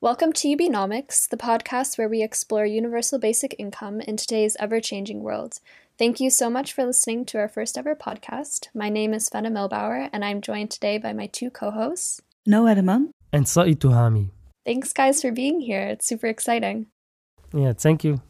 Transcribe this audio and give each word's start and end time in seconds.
Welcome 0.00 0.32
to 0.34 0.56
UBnomics, 0.56 1.28
the 1.28 1.36
podcast 1.36 1.98
where 1.98 2.08
we 2.08 2.22
explore 2.22 2.64
universal 2.64 3.18
basic 3.18 3.56
income 3.58 4.00
in 4.00 4.16
today's 4.16 4.56
ever 4.60 4.80
changing 4.80 5.24
world. 5.24 5.58
Thank 5.98 6.20
you 6.20 6.30
so 6.30 6.48
much 6.48 6.72
for 6.72 6.86
listening 6.86 7.24
to 7.24 7.38
our 7.38 7.48
first 7.48 7.76
ever 7.76 7.96
podcast. 7.96 8.68
My 8.72 8.90
name 8.90 9.12
is 9.12 9.28
Fenna 9.28 9.50
Milbauer, 9.50 10.08
and 10.12 10.24
I'm 10.24 10.40
joined 10.40 10.70
today 10.70 10.98
by 10.98 11.12
my 11.12 11.26
two 11.26 11.50
co 11.50 11.72
hosts, 11.72 12.20
Noah 12.46 12.76
Edeman 12.76 13.08
and 13.32 13.46
Sa'i 13.46 13.74
Tuhami. 13.74 14.30
Thanks, 14.64 14.92
guys, 14.92 15.20
for 15.20 15.32
being 15.32 15.58
here. 15.58 15.88
It's 15.88 16.06
super 16.06 16.28
exciting. 16.28 16.86
Yeah, 17.52 17.72
thank 17.72 18.04
you. 18.04 18.22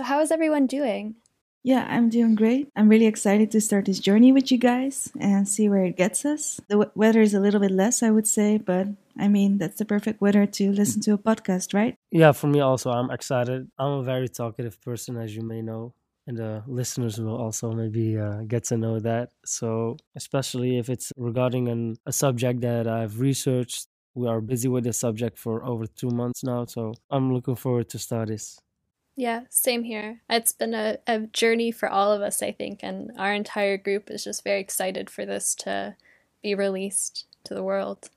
So, 0.00 0.04
how 0.04 0.20
is 0.22 0.32
everyone 0.32 0.66
doing? 0.66 1.16
Yeah, 1.62 1.86
I'm 1.86 2.08
doing 2.08 2.34
great. 2.34 2.70
I'm 2.74 2.88
really 2.88 3.04
excited 3.04 3.50
to 3.50 3.60
start 3.60 3.84
this 3.84 3.98
journey 3.98 4.32
with 4.32 4.50
you 4.50 4.56
guys 4.56 5.12
and 5.20 5.46
see 5.46 5.68
where 5.68 5.84
it 5.84 5.98
gets 5.98 6.24
us. 6.24 6.58
The 6.68 6.76
w- 6.76 6.90
weather 6.94 7.20
is 7.20 7.34
a 7.34 7.38
little 7.38 7.60
bit 7.60 7.70
less, 7.70 8.02
I 8.02 8.08
would 8.08 8.26
say, 8.26 8.56
but 8.56 8.86
I 9.18 9.28
mean, 9.28 9.58
that's 9.58 9.76
the 9.76 9.84
perfect 9.84 10.22
weather 10.22 10.46
to 10.46 10.72
listen 10.72 11.02
to 11.02 11.12
a 11.12 11.18
podcast, 11.18 11.74
right? 11.74 11.96
Yeah, 12.10 12.32
for 12.32 12.46
me 12.46 12.60
also, 12.60 12.90
I'm 12.90 13.10
excited. 13.10 13.70
I'm 13.78 14.00
a 14.00 14.02
very 14.02 14.30
talkative 14.30 14.80
person, 14.80 15.18
as 15.18 15.36
you 15.36 15.42
may 15.42 15.60
know, 15.60 15.92
and 16.26 16.38
the 16.38 16.62
listeners 16.66 17.20
will 17.20 17.36
also 17.36 17.70
maybe 17.72 18.16
uh, 18.16 18.40
get 18.48 18.64
to 18.72 18.78
know 18.78 19.00
that. 19.00 19.32
So, 19.44 19.98
especially 20.16 20.78
if 20.78 20.88
it's 20.88 21.12
regarding 21.18 21.68
an, 21.68 21.98
a 22.06 22.12
subject 22.12 22.62
that 22.62 22.88
I've 22.88 23.20
researched, 23.20 23.86
we 24.14 24.28
are 24.28 24.40
busy 24.40 24.68
with 24.68 24.84
the 24.84 24.94
subject 24.94 25.36
for 25.36 25.62
over 25.62 25.84
two 25.86 26.08
months 26.08 26.42
now. 26.42 26.64
So, 26.64 26.94
I'm 27.10 27.34
looking 27.34 27.56
forward 27.56 27.90
to 27.90 27.98
start 27.98 28.28
this. 28.28 28.58
Yeah, 29.20 29.42
same 29.50 29.84
here. 29.84 30.22
It's 30.30 30.54
been 30.54 30.72
a, 30.72 30.96
a 31.06 31.18
journey 31.20 31.72
for 31.72 31.90
all 31.90 32.10
of 32.10 32.22
us, 32.22 32.42
I 32.42 32.52
think, 32.52 32.80
and 32.82 33.12
our 33.18 33.34
entire 33.34 33.76
group 33.76 34.10
is 34.10 34.24
just 34.24 34.42
very 34.42 34.60
excited 34.60 35.10
for 35.10 35.26
this 35.26 35.54
to 35.56 35.94
be 36.42 36.54
released 36.54 37.26
to 37.44 37.52
the 37.52 37.62
world. 37.62 38.08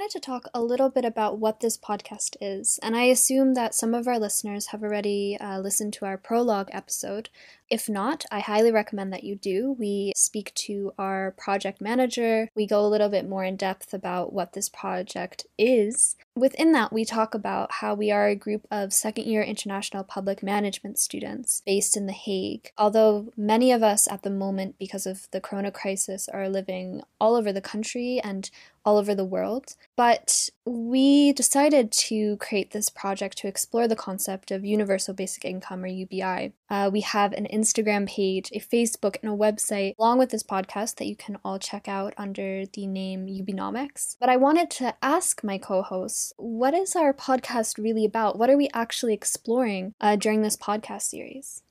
Wanted 0.00 0.12
to 0.12 0.26
talk 0.26 0.48
a 0.54 0.62
little 0.62 0.88
bit 0.88 1.04
about 1.04 1.38
what 1.38 1.60
this 1.60 1.76
podcast 1.76 2.34
is, 2.40 2.80
and 2.82 2.96
I 2.96 3.02
assume 3.02 3.52
that 3.52 3.74
some 3.74 3.92
of 3.92 4.08
our 4.08 4.18
listeners 4.18 4.68
have 4.68 4.82
already 4.82 5.36
uh, 5.38 5.58
listened 5.58 5.92
to 5.94 6.06
our 6.06 6.16
prologue 6.16 6.70
episode. 6.72 7.28
If 7.68 7.86
not, 7.86 8.24
I 8.32 8.40
highly 8.40 8.72
recommend 8.72 9.12
that 9.12 9.24
you 9.24 9.36
do. 9.36 9.76
We 9.78 10.12
speak 10.16 10.54
to 10.54 10.92
our 10.98 11.32
project 11.32 11.82
manager, 11.82 12.48
we 12.54 12.66
go 12.66 12.80
a 12.80 12.88
little 12.88 13.10
bit 13.10 13.28
more 13.28 13.44
in 13.44 13.56
depth 13.56 13.92
about 13.92 14.32
what 14.32 14.54
this 14.54 14.70
project 14.70 15.46
is. 15.58 16.16
Within 16.34 16.72
that, 16.72 16.92
we 16.92 17.04
talk 17.04 17.34
about 17.34 17.70
how 17.74 17.94
we 17.94 18.10
are 18.10 18.26
a 18.26 18.34
group 18.34 18.66
of 18.70 18.94
second 18.94 19.26
year 19.26 19.42
international 19.42 20.02
public 20.02 20.42
management 20.42 20.98
students 20.98 21.62
based 21.66 21.96
in 21.96 22.06
The 22.06 22.12
Hague. 22.14 22.70
Although 22.78 23.32
many 23.36 23.70
of 23.70 23.82
us 23.82 24.08
at 24.08 24.22
the 24.22 24.30
moment, 24.30 24.76
because 24.78 25.06
of 25.06 25.28
the 25.30 25.40
corona 25.40 25.70
crisis, 25.70 26.28
are 26.28 26.48
living 26.48 27.02
all 27.20 27.36
over 27.36 27.52
the 27.52 27.60
country 27.60 28.18
and 28.24 28.50
all 28.84 28.98
over 28.98 29.14
the 29.14 29.24
world. 29.24 29.76
But 29.96 30.48
we 30.64 31.32
decided 31.32 31.92
to 31.92 32.36
create 32.36 32.70
this 32.70 32.88
project 32.88 33.38
to 33.38 33.48
explore 33.48 33.88
the 33.88 33.96
concept 33.96 34.50
of 34.50 34.64
universal 34.64 35.14
basic 35.14 35.44
income 35.44 35.84
or 35.84 35.88
UBI. 35.88 36.52
Uh, 36.68 36.90
we 36.92 37.00
have 37.00 37.32
an 37.32 37.46
Instagram 37.52 38.08
page, 38.08 38.50
a 38.52 38.60
Facebook, 38.60 39.16
and 39.22 39.32
a 39.32 39.36
website 39.36 39.94
along 39.98 40.18
with 40.18 40.30
this 40.30 40.42
podcast 40.42 40.96
that 40.96 41.06
you 41.06 41.16
can 41.16 41.36
all 41.44 41.58
check 41.58 41.88
out 41.88 42.14
under 42.16 42.64
the 42.66 42.86
name 42.86 43.26
Ubinomics. 43.26 44.16
But 44.20 44.28
I 44.28 44.36
wanted 44.36 44.70
to 44.72 44.94
ask 45.02 45.42
my 45.42 45.58
co 45.58 45.82
hosts 45.82 46.32
what 46.36 46.74
is 46.74 46.94
our 46.96 47.12
podcast 47.12 47.82
really 47.82 48.04
about? 48.04 48.38
What 48.38 48.50
are 48.50 48.56
we 48.56 48.68
actually 48.72 49.14
exploring 49.14 49.94
uh, 50.00 50.16
during 50.16 50.42
this 50.42 50.56
podcast 50.56 51.02
series? 51.02 51.62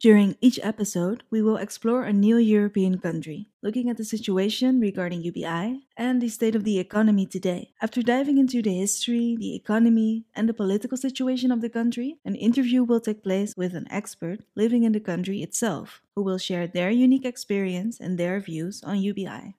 During 0.00 0.36
each 0.40 0.58
episode, 0.62 1.24
we 1.28 1.42
will 1.42 1.58
explore 1.58 2.04
a 2.04 2.12
new 2.12 2.38
European 2.38 2.96
country, 2.96 3.48
looking 3.62 3.90
at 3.90 3.98
the 3.98 4.04
situation 4.04 4.80
regarding 4.80 5.20
UBI 5.20 5.84
and 5.94 6.22
the 6.22 6.30
state 6.30 6.54
of 6.54 6.64
the 6.64 6.78
economy 6.78 7.26
today. 7.26 7.74
After 7.82 8.00
diving 8.00 8.38
into 8.38 8.62
the 8.62 8.72
history, 8.72 9.36
the 9.38 9.54
economy, 9.54 10.24
and 10.34 10.48
the 10.48 10.54
political 10.54 10.96
situation 10.96 11.52
of 11.52 11.60
the 11.60 11.68
country, 11.68 12.16
an 12.24 12.34
interview 12.34 12.82
will 12.82 13.00
take 13.00 13.22
place 13.22 13.52
with 13.58 13.74
an 13.74 13.86
expert 13.90 14.40
living 14.56 14.84
in 14.84 14.92
the 14.92 15.00
country 15.00 15.42
itself, 15.42 16.00
who 16.16 16.22
will 16.22 16.38
share 16.38 16.66
their 16.66 16.90
unique 16.90 17.26
experience 17.26 18.00
and 18.00 18.16
their 18.16 18.40
views 18.40 18.82
on 18.82 19.02
UBI. 19.02 19.54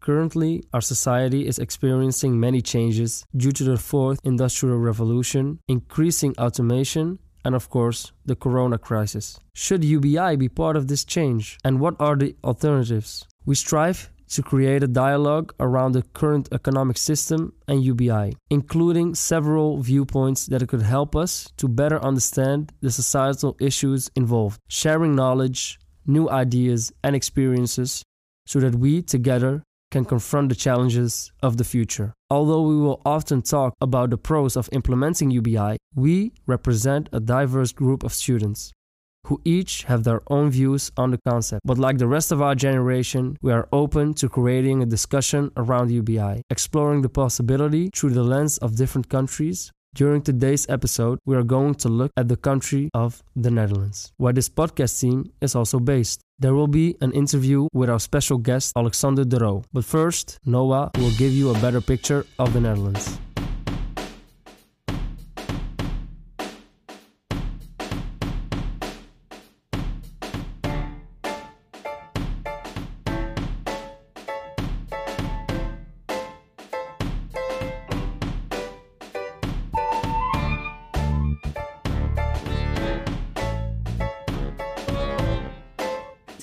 Currently, 0.00 0.64
our 0.72 0.80
society 0.80 1.46
is 1.46 1.58
experiencing 1.58 2.40
many 2.40 2.62
changes 2.62 3.26
due 3.36 3.52
to 3.52 3.64
the 3.64 3.76
fourth 3.76 4.18
industrial 4.24 4.78
revolution, 4.78 5.60
increasing 5.68 6.34
automation, 6.38 7.18
and 7.44 7.54
of 7.54 7.68
course, 7.70 8.12
the 8.24 8.36
corona 8.36 8.78
crisis. 8.78 9.38
Should 9.54 9.84
UBI 9.84 10.36
be 10.36 10.48
part 10.48 10.76
of 10.76 10.88
this 10.88 11.04
change? 11.04 11.58
And 11.64 11.80
what 11.80 11.96
are 11.98 12.16
the 12.16 12.36
alternatives? 12.44 13.26
We 13.44 13.54
strive 13.54 14.10
to 14.32 14.42
create 14.42 14.82
a 14.82 14.88
dialogue 14.88 15.54
around 15.60 15.92
the 15.92 16.02
current 16.14 16.48
economic 16.52 16.96
system 16.96 17.52
and 17.68 17.84
UBI, 17.84 18.34
including 18.50 19.14
several 19.14 19.78
viewpoints 19.82 20.46
that 20.46 20.66
could 20.68 20.82
help 20.82 21.14
us 21.14 21.52
to 21.58 21.68
better 21.68 22.02
understand 22.02 22.72
the 22.80 22.90
societal 22.90 23.56
issues 23.60 24.10
involved, 24.16 24.58
sharing 24.68 25.14
knowledge, 25.14 25.78
new 26.06 26.30
ideas, 26.30 26.92
and 27.04 27.14
experiences 27.14 28.02
so 28.46 28.58
that 28.60 28.74
we 28.74 29.02
together 29.02 29.62
can 29.92 30.04
confront 30.04 30.48
the 30.48 30.56
challenges 30.56 31.30
of 31.42 31.58
the 31.58 31.64
future. 31.64 32.14
Although 32.30 32.62
we 32.62 32.76
will 32.76 33.00
often 33.04 33.42
talk 33.42 33.74
about 33.80 34.10
the 34.10 34.18
pros 34.18 34.56
of 34.56 34.68
implementing 34.72 35.30
UBI, 35.30 35.76
we 35.94 36.32
represent 36.46 37.08
a 37.12 37.20
diverse 37.20 37.72
group 37.72 38.02
of 38.02 38.12
students 38.12 38.72
who 39.26 39.40
each 39.44 39.84
have 39.84 40.02
their 40.02 40.22
own 40.28 40.50
views 40.50 40.90
on 40.96 41.12
the 41.12 41.20
concept. 41.28 41.60
But 41.64 41.78
like 41.78 41.98
the 41.98 42.08
rest 42.08 42.32
of 42.32 42.42
our 42.42 42.56
generation, 42.56 43.36
we 43.40 43.52
are 43.52 43.68
open 43.72 44.14
to 44.14 44.28
creating 44.28 44.82
a 44.82 44.86
discussion 44.86 45.52
around 45.56 45.92
UBI, 45.92 46.42
exploring 46.50 47.02
the 47.02 47.08
possibility 47.08 47.90
through 47.94 48.14
the 48.14 48.24
lens 48.24 48.58
of 48.58 48.76
different 48.76 49.08
countries 49.08 49.70
during 49.94 50.22
today's 50.22 50.66
episode, 50.70 51.18
we 51.26 51.36
are 51.36 51.42
going 51.42 51.74
to 51.74 51.88
look 51.90 52.12
at 52.16 52.28
the 52.28 52.36
country 52.36 52.88
of 52.94 53.22
the 53.36 53.50
Netherlands, 53.50 54.10
where 54.16 54.32
this 54.32 54.48
podcast 54.48 54.98
team 54.98 55.30
is 55.42 55.54
also 55.54 55.78
based. 55.78 56.22
There 56.42 56.54
will 56.54 56.66
be 56.66 56.96
an 57.00 57.12
interview 57.12 57.68
with 57.72 57.88
our 57.88 58.00
special 58.00 58.36
guest, 58.36 58.72
Alexander 58.74 59.24
de 59.24 59.38
Roo. 59.38 59.62
But 59.72 59.84
first, 59.84 60.40
Noah 60.44 60.90
will 60.98 61.12
give 61.12 61.30
you 61.30 61.50
a 61.50 61.58
better 61.60 61.80
picture 61.80 62.26
of 62.36 62.52
the 62.52 62.60
Netherlands. 62.60 63.16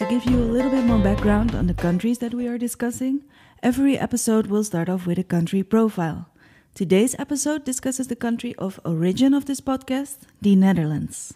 Give 0.10 0.26
you 0.26 0.40
a 0.40 0.52
little 0.52 0.72
bit 0.72 0.86
more 0.86 0.98
background 0.98 1.54
on 1.54 1.68
the 1.68 1.74
countries 1.74 2.18
that 2.18 2.34
we 2.34 2.48
are 2.48 2.58
discussing, 2.58 3.22
every 3.62 3.96
episode 3.96 4.48
will 4.48 4.64
start 4.64 4.90
off 4.90 5.06
with 5.06 5.20
a 5.20 5.24
country 5.24 5.62
profile. 5.62 6.28
Today's 6.74 7.16
episode 7.20 7.64
discusses 7.64 8.08
the 8.08 8.16
country 8.16 8.56
of 8.56 8.80
origin 8.84 9.36
of 9.36 9.46
this 9.46 9.62
podcast, 9.62 10.18
the 10.42 10.56
Netherlands. 10.56 11.36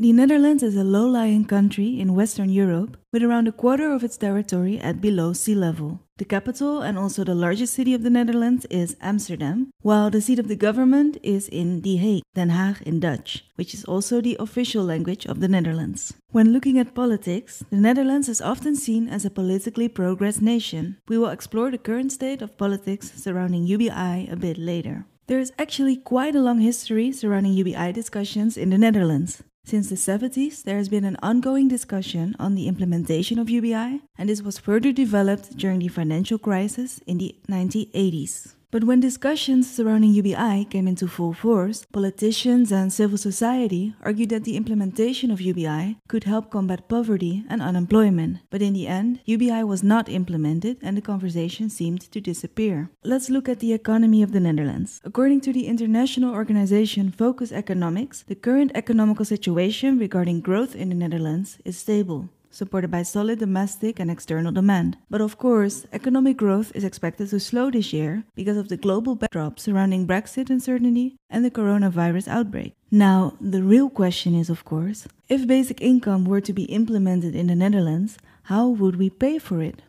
The 0.00 0.12
Netherlands 0.12 0.62
is 0.62 0.76
a 0.76 0.84
low 0.84 1.08
lying 1.08 1.44
country 1.44 1.98
in 1.98 2.14
Western 2.14 2.50
Europe 2.50 2.96
with 3.12 3.24
around 3.24 3.48
a 3.48 3.52
quarter 3.52 3.90
of 3.90 4.04
its 4.04 4.16
territory 4.16 4.78
at 4.78 5.00
below 5.00 5.32
sea 5.32 5.56
level. 5.56 5.98
The 6.18 6.24
capital 6.24 6.82
and 6.82 6.96
also 6.96 7.24
the 7.24 7.34
largest 7.34 7.74
city 7.74 7.94
of 7.94 8.04
the 8.04 8.10
Netherlands 8.10 8.64
is 8.70 8.94
Amsterdam, 9.00 9.72
while 9.82 10.08
the 10.08 10.20
seat 10.20 10.38
of 10.38 10.46
the 10.46 10.54
government 10.54 11.16
is 11.24 11.48
in 11.48 11.80
The 11.80 11.96
Hague, 11.96 12.22
Den 12.36 12.50
Haag 12.50 12.80
in 12.82 13.00
Dutch, 13.00 13.44
which 13.56 13.74
is 13.74 13.84
also 13.86 14.20
the 14.20 14.36
official 14.38 14.84
language 14.84 15.26
of 15.26 15.40
the 15.40 15.48
Netherlands. 15.48 16.14
When 16.30 16.52
looking 16.52 16.78
at 16.78 16.94
politics, 16.94 17.64
the 17.68 17.76
Netherlands 17.76 18.28
is 18.28 18.40
often 18.40 18.76
seen 18.76 19.08
as 19.08 19.24
a 19.24 19.30
politically 19.30 19.88
progress 19.88 20.40
nation. 20.40 20.98
We 21.08 21.18
will 21.18 21.30
explore 21.30 21.72
the 21.72 21.78
current 21.78 22.12
state 22.12 22.40
of 22.40 22.56
politics 22.56 23.10
surrounding 23.16 23.66
UBI 23.66 24.28
a 24.30 24.36
bit 24.36 24.58
later. 24.58 25.06
There 25.26 25.40
is 25.40 25.52
actually 25.58 25.96
quite 25.96 26.36
a 26.36 26.40
long 26.40 26.60
history 26.60 27.10
surrounding 27.10 27.54
UBI 27.54 27.90
discussions 27.90 28.56
in 28.56 28.70
the 28.70 28.78
Netherlands. 28.78 29.42
Since 29.68 29.90
the 29.90 29.96
70s, 29.96 30.62
there 30.62 30.78
has 30.78 30.88
been 30.88 31.04
an 31.04 31.18
ongoing 31.22 31.68
discussion 31.68 32.34
on 32.38 32.54
the 32.54 32.68
implementation 32.68 33.38
of 33.38 33.50
UBI, 33.50 34.00
and 34.16 34.26
this 34.26 34.40
was 34.40 34.56
further 34.56 34.92
developed 34.92 35.58
during 35.58 35.80
the 35.80 35.88
financial 35.88 36.38
crisis 36.38 37.02
in 37.06 37.18
the 37.18 37.36
1980s. 37.50 38.54
But 38.70 38.84
when 38.84 39.00
discussions 39.00 39.70
surrounding 39.70 40.12
UBI 40.12 40.66
came 40.66 40.86
into 40.86 41.08
full 41.08 41.32
force, 41.32 41.86
politicians 41.90 42.70
and 42.70 42.92
civil 42.92 43.16
society 43.16 43.94
argued 44.02 44.28
that 44.28 44.44
the 44.44 44.58
implementation 44.58 45.30
of 45.30 45.40
UBI 45.40 45.96
could 46.06 46.24
help 46.24 46.50
combat 46.50 46.86
poverty 46.86 47.44
and 47.48 47.62
unemployment. 47.62 48.40
But 48.50 48.60
in 48.60 48.74
the 48.74 48.86
end, 48.86 49.20
UBI 49.24 49.64
was 49.64 49.82
not 49.82 50.10
implemented 50.10 50.76
and 50.82 50.98
the 50.98 51.00
conversation 51.00 51.70
seemed 51.70 52.02
to 52.12 52.20
disappear. 52.20 52.90
Let's 53.02 53.30
look 53.30 53.48
at 53.48 53.60
the 53.60 53.72
economy 53.72 54.22
of 54.22 54.32
the 54.32 54.40
Netherlands. 54.40 55.00
According 55.02 55.40
to 55.42 55.52
the 55.54 55.66
international 55.66 56.34
organization 56.34 57.10
Focus 57.10 57.52
Economics, 57.52 58.24
the 58.28 58.34
current 58.34 58.72
economical 58.74 59.24
situation 59.24 59.98
regarding 59.98 60.42
growth 60.42 60.76
in 60.76 60.90
the 60.90 60.94
Netherlands 60.94 61.58
is 61.64 61.78
stable 61.78 62.28
supported 62.58 62.90
by 62.90 63.04
solid 63.04 63.38
domestic 63.38 64.00
and 64.00 64.10
external 64.10 64.52
demand. 64.52 64.98
But 65.08 65.20
of 65.20 65.38
course, 65.38 65.86
economic 65.92 66.36
growth 66.36 66.72
is 66.74 66.84
expected 66.84 67.30
to 67.30 67.40
slow 67.40 67.70
this 67.70 67.92
year 67.92 68.24
because 68.34 68.56
of 68.56 68.68
the 68.68 68.76
global 68.76 69.14
backdrop 69.14 69.60
surrounding 69.60 70.06
Brexit 70.06 70.50
uncertainty 70.50 71.16
and 71.30 71.44
the 71.44 71.50
coronavirus 71.50 72.26
outbreak. 72.26 72.74
Now, 72.90 73.34
the 73.40 73.62
real 73.62 73.88
question 73.88 74.34
is, 74.34 74.50
of 74.50 74.64
course, 74.64 75.06
if 75.28 75.46
basic 75.46 75.80
income 75.80 76.24
were 76.24 76.40
to 76.40 76.52
be 76.52 76.64
implemented 76.64 77.34
in 77.36 77.46
the 77.46 77.54
Netherlands, 77.54 78.18
how 78.44 78.68
would 78.68 78.96
we 78.96 79.08
pay 79.08 79.38
for 79.38 79.62
it? 79.62 79.82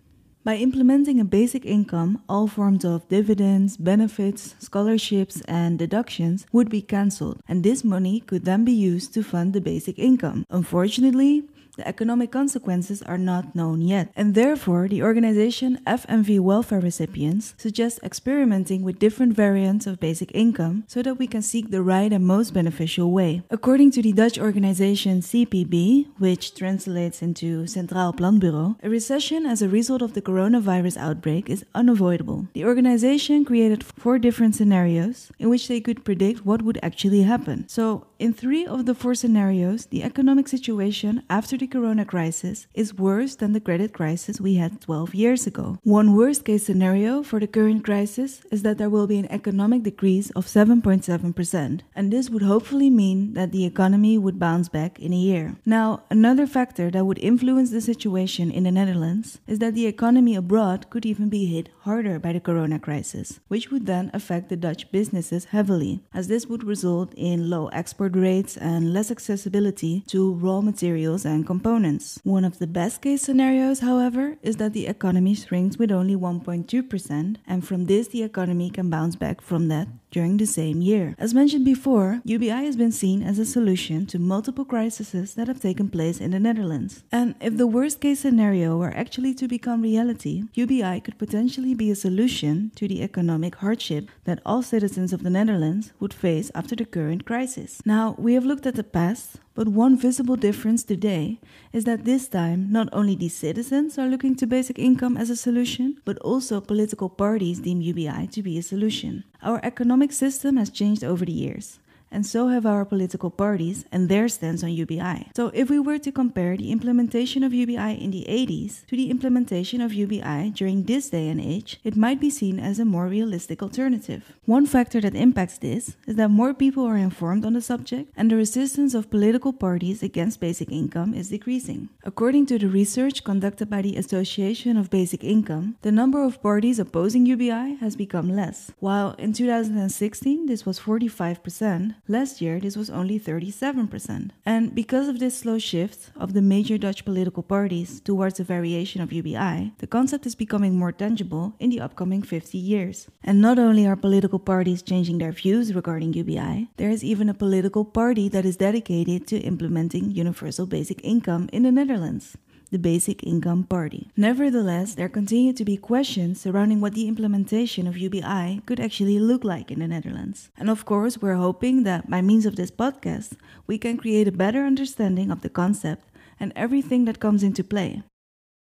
By 0.44 0.56
implementing 0.56 1.20
a 1.20 1.26
basic 1.26 1.66
income, 1.66 2.24
all 2.30 2.48
forms 2.48 2.86
of 2.86 3.08
dividends, 3.10 3.78
benefits, 3.78 4.56
scholarships, 4.60 5.42
and 5.48 5.78
deductions 5.78 6.46
would 6.52 6.70
be 6.70 6.82
cancelled, 6.82 7.42
and 7.48 7.64
this 7.64 7.84
money 7.84 8.22
could 8.22 8.46
then 8.46 8.64
be 8.64 8.72
used 8.72 9.14
to 9.14 9.24
fund 9.24 9.54
the 9.54 9.62
basic 9.62 10.00
income. 10.00 10.46
Unfortunately, 10.50 11.44
the 11.78 11.88
economic 11.88 12.32
consequences 12.32 13.02
are 13.04 13.18
not 13.18 13.56
known 13.56 13.82
yet, 13.82 14.12
and 14.16 14.36
therefore 14.36 14.88
the 14.88 15.04
organization 15.04 15.80
FNV 15.86 16.40
Welfare 16.40 16.80
Recipients 16.80 17.54
suggests 17.58 18.00
experimenting 18.04 18.84
with 18.84 19.00
different 19.00 19.34
variants 19.34 19.88
of 19.88 20.00
basic 20.00 20.32
income 20.34 20.84
so 20.88 21.02
that 21.02 21.16
we 21.16 21.28
can 21.28 21.42
seek 21.42 21.72
the 21.72 21.82
right 21.82 22.12
and 22.12 22.26
most 22.26 22.54
beneficial 22.54 23.12
way. 23.12 23.42
According 23.50 23.92
to 23.92 24.02
the 24.02 24.12
Dutch 24.12 24.38
organization 24.38 25.22
CPB, 25.22 26.08
which 26.18 26.56
translates 26.56 27.22
into 27.22 27.64
Centraal 27.64 28.16
Planbureau, 28.16 28.76
a 28.84 28.90
recession 28.90 29.46
as 29.46 29.62
a 29.62 29.70
result 29.70 30.02
of 30.02 30.14
the 30.14 30.22
coronavirus 30.22 30.98
outbreak 30.98 31.50
is 31.50 31.66
unavoidable. 31.74 32.48
The 32.54 32.66
organization 32.66 33.46
created 33.46 33.84
four 33.84 34.20
different 34.20 34.56
scenarios 34.56 35.32
in 35.40 35.50
which 35.50 35.68
they 35.68 35.80
could 35.80 36.04
predict 36.04 36.46
what 36.46 36.62
would 36.62 36.80
actually 36.84 37.24
happen. 37.24 37.68
So, 37.68 38.08
in 38.20 38.34
three 38.34 38.66
of 38.66 38.86
the 38.86 38.94
four 38.94 39.16
scenarios, 39.16 39.86
the 39.86 40.04
economic 40.04 40.48
situation 40.50 41.24
after 41.30 41.56
the 41.56 41.68
corona 41.72 42.06
crisis 42.06 42.68
is 42.74 42.94
worse 42.94 43.36
than 43.36 43.54
the 43.54 43.60
credit 43.60 43.94
crisis 43.94 44.42
we 44.42 44.56
had 44.56 44.82
12 44.82 45.16
years 45.16 45.48
ago. 45.48 45.78
One 45.84 46.16
worst 46.16 46.46
case 46.46 46.66
scenario 46.66 47.24
for 47.24 47.40
the 47.40 47.48
current 47.48 47.84
crisis 47.84 48.42
is 48.52 48.64
that 48.64 48.78
there 48.78 48.90
will 48.90 49.08
be 49.08 49.20
an 49.20 49.32
economic 49.32 49.84
decrease 49.84 50.30
of 50.32 50.46
7.7%, 50.46 51.82
and 51.96 52.12
this 52.12 52.30
would 52.30 52.42
hopefully 52.42 52.90
mean 52.90 53.34
that 53.34 53.52
the 53.52 53.66
economy 53.66 54.18
would 54.18 54.40
bounce 54.40 54.70
back 54.70 55.00
in 55.00 55.14
a 55.14 55.18
year. 55.18 55.56
Now, 55.66 56.04
another 56.10 56.48
factor 56.48 56.90
that 56.92 57.06
would 57.06 57.20
influence 57.20 57.72
the 57.72 57.82
situation 57.82 58.52
in 58.52 58.64
the 58.64 58.72
Netherlands 58.72 59.40
is 59.48 59.60
that 59.60 59.76
the 59.76 59.86
economy 59.86 60.36
abroad 60.36 60.90
could 60.90 61.06
even 61.06 61.30
be 61.30 61.46
hit 61.46 61.70
harder 61.82 62.20
by 62.20 62.34
the 62.34 62.40
corona 62.40 62.80
crisis, 62.80 63.40
which 63.48 63.72
would 63.72 63.86
then 63.86 64.10
affect 64.14 64.50
the 64.50 64.56
Dutch 64.56 64.92
businesses 64.92 65.46
heavily, 65.46 66.02
as 66.14 66.28
this 66.28 66.48
would 66.48 66.64
result 66.64 67.14
in 67.16 67.50
low 67.50 67.68
export 67.68 68.16
rates 68.16 68.58
and 68.58 68.94
less 68.94 69.12
accessibility 69.12 70.04
to 70.08 70.34
raw 70.34 70.62
materials 70.62 71.26
and 71.26 71.46
components. 71.50 72.20
One 72.24 72.46
of 72.46 72.60
the 72.60 72.68
best 72.80 73.02
case 73.02 73.24
scenarios, 73.24 73.80
however, 73.80 74.38
is 74.44 74.58
that 74.58 74.74
the 74.74 74.86
economy 74.86 75.34
shrinks 75.34 75.80
with 75.80 75.92
only 75.92 76.16
1.2%, 76.16 77.38
and 77.52 77.60
from 77.68 77.82
this, 77.86 78.10
the 78.10 78.22
economy 78.22 78.70
can 78.70 78.88
bounce 78.92 79.16
back 79.16 79.42
from 79.42 79.68
that 79.70 79.88
during 80.12 80.38
the 80.38 80.46
same 80.46 80.82
year. 80.82 81.16
As 81.18 81.34
mentioned 81.34 81.66
before, 81.66 82.22
UBI 82.24 82.62
has 82.70 82.76
been 82.76 82.92
seen 82.92 83.24
as 83.24 83.40
a 83.40 83.46
solution 83.46 84.06
to 84.08 84.20
multiple 84.20 84.66
crises 84.66 85.34
that 85.36 85.48
have 85.48 85.62
taken 85.62 85.90
place 85.90 86.20
in 86.20 86.32
the 86.32 86.40
Netherlands. 86.40 87.04
And 87.12 87.36
if 87.42 87.58
the 87.58 87.68
worst 87.68 88.00
case 88.02 88.20
scenario 88.20 88.78
were 88.78 88.96
actually 88.96 89.34
to 89.36 89.48
become 89.48 89.82
reality, 89.82 90.44
UBI 90.54 91.00
could 91.02 91.18
potentially 91.18 91.74
be 91.74 91.90
a 91.92 91.96
solution 91.96 92.72
to 92.76 92.88
the 92.88 93.02
economic 93.02 93.56
hardship 93.56 94.10
that 94.26 94.42
all 94.46 94.62
citizens 94.62 95.14
of 95.14 95.24
the 95.24 95.30
Netherlands 95.30 95.94
would 96.00 96.14
face 96.14 96.52
after 96.54 96.76
the 96.76 96.86
current 96.86 97.26
crisis. 97.26 97.82
Now, 97.86 98.16
we 98.18 98.34
have 98.36 98.46
looked 98.46 98.68
at 98.68 98.76
the 98.76 98.84
past, 98.84 99.38
but 99.60 99.68
one 99.68 99.98
visible 99.98 100.38
difference 100.38 100.84
today 100.84 101.38
is 101.74 101.84
that 101.84 102.06
this 102.06 102.30
time 102.30 102.72
not 102.72 102.88
only 102.94 103.14
the 103.14 103.28
citizens 103.28 104.00
are 104.00 104.08
looking 104.08 104.34
to 104.34 104.48
basic 104.48 104.80
income 104.80 105.18
as 105.18 105.30
a 105.30 105.36
solution, 105.36 105.98
but 106.06 106.18
also 106.20 106.62
political 106.62 107.10
parties 107.10 107.60
deem 107.60 107.82
UBI 107.82 108.28
to 108.32 108.42
be 108.42 108.58
a 108.58 108.64
solution. 108.64 109.26
Our 109.44 109.60
economic 109.62 110.14
system 110.14 110.56
has 110.56 110.70
changed 110.70 111.04
over 111.04 111.26
the 111.26 111.34
years 111.34 111.78
and 112.12 112.26
so 112.26 112.48
have 112.48 112.66
our 112.66 112.86
political 112.86 113.30
parties 113.30 113.86
and 113.92 114.10
their 114.10 114.28
stance 114.28 114.64
on 114.64 114.72
UBI. 114.72 115.32
So, 115.36 115.52
if 115.54 115.70
we 115.70 115.80
were 115.80 116.00
to 116.00 116.12
compare 116.12 116.58
the 116.58 116.72
implementation 116.72 117.44
of 117.44 117.54
UBI 117.54 117.94
in 118.04 118.12
the 118.12 118.26
80s 118.28 118.86
to 118.88 118.96
the 118.96 119.10
implementation 119.10 119.82
of 119.82 119.94
UBI 119.94 120.52
during 120.56 120.84
this 120.84 121.10
day 121.10 121.30
and 121.30 121.40
age, 121.40 121.80
it 121.84 121.96
might 121.96 122.20
be 122.20 122.30
seen 122.30 122.60
as 122.60 122.80
a 122.80 122.86
more 122.86 123.08
realistic 123.08 123.62
alternative. 123.62 124.38
One 124.46 124.66
factor 124.66 125.02
that 125.02 125.16
impacts 125.16 125.58
this 125.58 125.96
is 126.08 126.16
that 126.16 126.30
more 126.30 126.54
people 126.54 126.86
are 126.86 126.98
informed 126.98 127.46
on 127.46 127.54
the 127.54 127.62
subject, 127.62 128.12
and 128.16 128.32
the 128.32 128.36
resistance 128.36 128.94
of 128.94 129.10
political 129.10 129.54
parties 129.54 130.04
against 130.04 130.40
basic 130.40 130.72
income 130.72 131.14
is 131.14 131.30
decreasing. 131.30 131.90
According 132.04 132.48
to 132.48 132.58
the 132.60 132.68
research 132.68 133.24
conducted 133.24 133.70
by 133.70 133.82
the 133.82 133.96
Association 133.96 134.78
of 134.78 134.90
Basic 134.90 135.24
Income, 135.24 135.78
the 135.82 135.92
number 135.92 136.24
of 136.24 136.42
parties 136.42 136.80
opposing 136.80 137.26
UBI 137.26 137.76
has 137.80 137.96
become 137.96 138.36
less. 138.36 138.72
While 138.80 139.16
in 139.18 139.34
2016 139.34 140.48
this 140.48 140.66
was 140.66 140.80
45%, 140.80 141.96
Last 142.08 142.42
year, 142.42 142.60
this 142.60 142.76
was 142.76 142.90
only 142.90 143.20
37%. 143.20 144.32
And 144.46 144.74
because 144.74 145.08
of 145.08 145.20
this 145.20 145.38
slow 145.38 145.60
shift 145.60 146.12
of 146.16 146.34
the 146.34 146.42
major 146.42 146.78
Dutch 146.78 147.06
political 147.06 147.44
parties 147.44 148.00
towards 148.00 148.40
a 148.40 148.44
variation 148.44 149.02
of 149.02 149.14
UBI, 149.14 149.74
the 149.78 149.88
concept 149.88 150.26
is 150.26 150.36
becoming 150.36 150.78
more 150.78 150.92
tangible 150.92 151.54
in 151.60 151.70
the 151.70 151.82
upcoming 151.82 152.22
50 152.22 152.58
years. 152.58 153.08
And 153.24 153.42
not 153.42 153.60
only 153.60 153.86
are 153.86 153.96
political 153.96 154.40
parties 154.40 154.82
changing 154.82 155.20
their 155.20 155.32
views 155.32 155.74
regarding 155.74 156.14
UBI, 156.14 156.70
there 156.78 156.90
is 156.90 157.04
even 157.04 157.30
a 157.30 157.34
political 157.34 157.86
party 157.86 158.30
that 158.30 158.46
is 158.46 158.58
dedicated 158.58 159.28
to 159.28 159.40
implementing 159.40 160.12
universal 160.12 160.66
basic 160.66 161.00
income 161.04 161.50
in 161.54 161.64
the 161.64 161.72
Netherlands 161.72 162.38
the 162.72 162.80
Basic 162.80 163.24
Income 163.24 163.64
Party. 163.66 164.10
Nevertheless, 164.16 164.96
there 164.96 165.10
continue 165.10 165.54
to 165.54 165.66
be 165.66 165.78
questions 165.78 166.40
surrounding 166.40 166.82
what 166.82 166.94
the 166.94 167.08
implementation 167.08 167.88
of 167.88 167.98
UBI 167.98 168.62
could 168.66 168.80
actually 168.80 169.20
look 169.20 169.44
like 169.44 169.72
in 169.72 169.80
the 169.80 169.88
Netherlands. 169.88 170.50
And 170.58 170.70
of 170.70 170.86
course, 170.86 171.22
we're 171.22 171.36
hoping 171.36 171.84
that 171.84 172.10
by 172.10 172.22
means 172.22 172.46
of 172.46 172.56
this 172.56 172.72
podcast, 172.72 173.34
we 173.68 173.78
can 173.78 173.98
create 173.98 174.28
a 174.28 174.32
better 174.32 174.64
understanding 174.64 175.32
of 175.32 175.42
the 175.42 175.50
concept 175.50 176.06
and 176.40 176.54
everything 176.56 177.06
that 177.06 177.20
comes 177.20 177.44
into 177.44 177.64
play. 177.64 178.04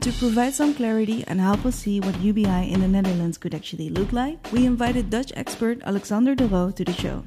To 0.01 0.11
provide 0.11 0.53
some 0.53 0.73
clarity 0.73 1.23
and 1.27 1.39
help 1.39 1.65
us 1.65 1.75
see 1.75 2.01
what 2.01 2.19
UBI 2.19 2.73
in 2.73 2.81
the 2.81 2.89
Netherlands 2.89 3.37
could 3.37 3.55
actually 3.55 3.89
look 3.89 4.11
like, 4.11 4.51
we 4.51 4.65
invited 4.65 5.09
Dutch 5.09 5.31
expert 5.35 5.81
Alexander 5.85 6.35
de 6.35 6.45
Roo 6.45 6.73
to 6.73 6.83
the 6.83 6.93
show. 6.93 7.23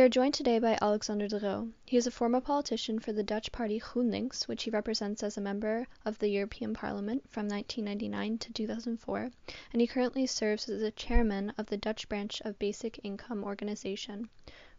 We 0.00 0.06
are 0.06 0.08
joined 0.08 0.32
today 0.32 0.58
by 0.58 0.78
Alexander 0.80 1.28
de 1.28 1.38
Roo. 1.38 1.74
He 1.84 1.98
is 1.98 2.06
a 2.06 2.10
former 2.10 2.40
politician 2.40 3.00
for 3.00 3.12
the 3.12 3.22
Dutch 3.22 3.52
party 3.52 3.78
GroenLinks, 3.78 4.48
which 4.48 4.62
he 4.62 4.70
represents 4.70 5.22
as 5.22 5.36
a 5.36 5.42
member 5.42 5.86
of 6.06 6.18
the 6.18 6.30
European 6.30 6.72
Parliament 6.72 7.28
from 7.28 7.46
1999 7.46 8.38
to 8.38 8.50
2004, 8.50 9.30
and 9.74 9.80
he 9.82 9.86
currently 9.86 10.24
serves 10.24 10.70
as 10.70 10.80
the 10.80 10.90
chairman 10.90 11.52
of 11.58 11.66
the 11.66 11.76
Dutch 11.76 12.08
branch 12.08 12.40
of 12.46 12.58
Basic 12.58 12.98
Income 13.04 13.44
Organization, 13.44 14.30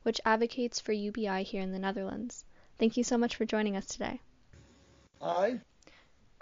which 0.02 0.20
advocates 0.26 0.80
for 0.80 0.92
UBI 0.92 1.44
here 1.44 1.62
in 1.62 1.72
the 1.72 1.78
Netherlands. 1.78 2.44
Thank 2.80 2.98
you 2.98 3.04
so 3.04 3.16
much 3.16 3.36
for 3.36 3.46
joining 3.46 3.78
us 3.78 3.86
today. 3.86 4.22
Hi. 5.22 5.62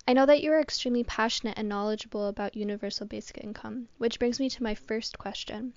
I 0.07 0.13
know 0.13 0.25
that 0.25 0.41
you 0.41 0.53
are 0.53 0.62
extremely 0.62 1.03
passionate 1.03 1.57
and 1.57 1.67
knowledgeable 1.67 2.27
about 2.27 2.55
universal 2.55 3.05
basic 3.05 3.43
income, 3.43 3.89
which 3.98 4.19
brings 4.19 4.39
me 4.39 4.50
to 4.50 4.63
my 4.63 4.74
first 4.74 5.17
question. 5.17 5.74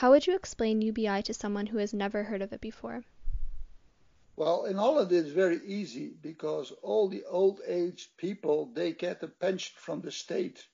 How 0.00 0.10
would 0.10 0.26
you 0.26 0.36
explain 0.36 0.82
UBI 0.82 1.22
to 1.22 1.32
someone 1.32 1.68
who 1.68 1.78
has 1.78 1.94
never 1.94 2.24
heard 2.24 2.42
of 2.42 2.52
it 2.52 2.60
before? 2.60 3.02
Well, 4.36 4.66
in 4.66 4.76
Holland 4.76 5.10
it's 5.10 5.30
very 5.30 5.58
easy 5.64 6.08
because 6.20 6.70
all 6.82 7.08
the 7.08 7.24
old 7.24 7.62
age 7.66 8.10
people 8.18 8.66
they 8.74 8.92
get 8.92 9.22
a 9.22 9.28
pension 9.28 9.74
from 9.78 10.02
the 10.02 10.12
state 10.12 10.66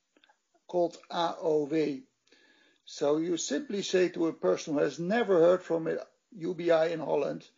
called 0.67 0.99
AOW. 1.09 2.02
So 2.85 3.19
you 3.19 3.37
simply 3.37 3.83
say 3.83 4.09
to 4.09 4.26
a 4.26 4.33
person 4.33 4.75
who 4.75 4.81
has 4.81 4.99
never 4.99 5.38
heard 5.38 5.62
from 5.62 5.87
it, 5.87 6.00
UBI 6.33 6.91
in 6.91 6.99
Holland, 6.99 7.49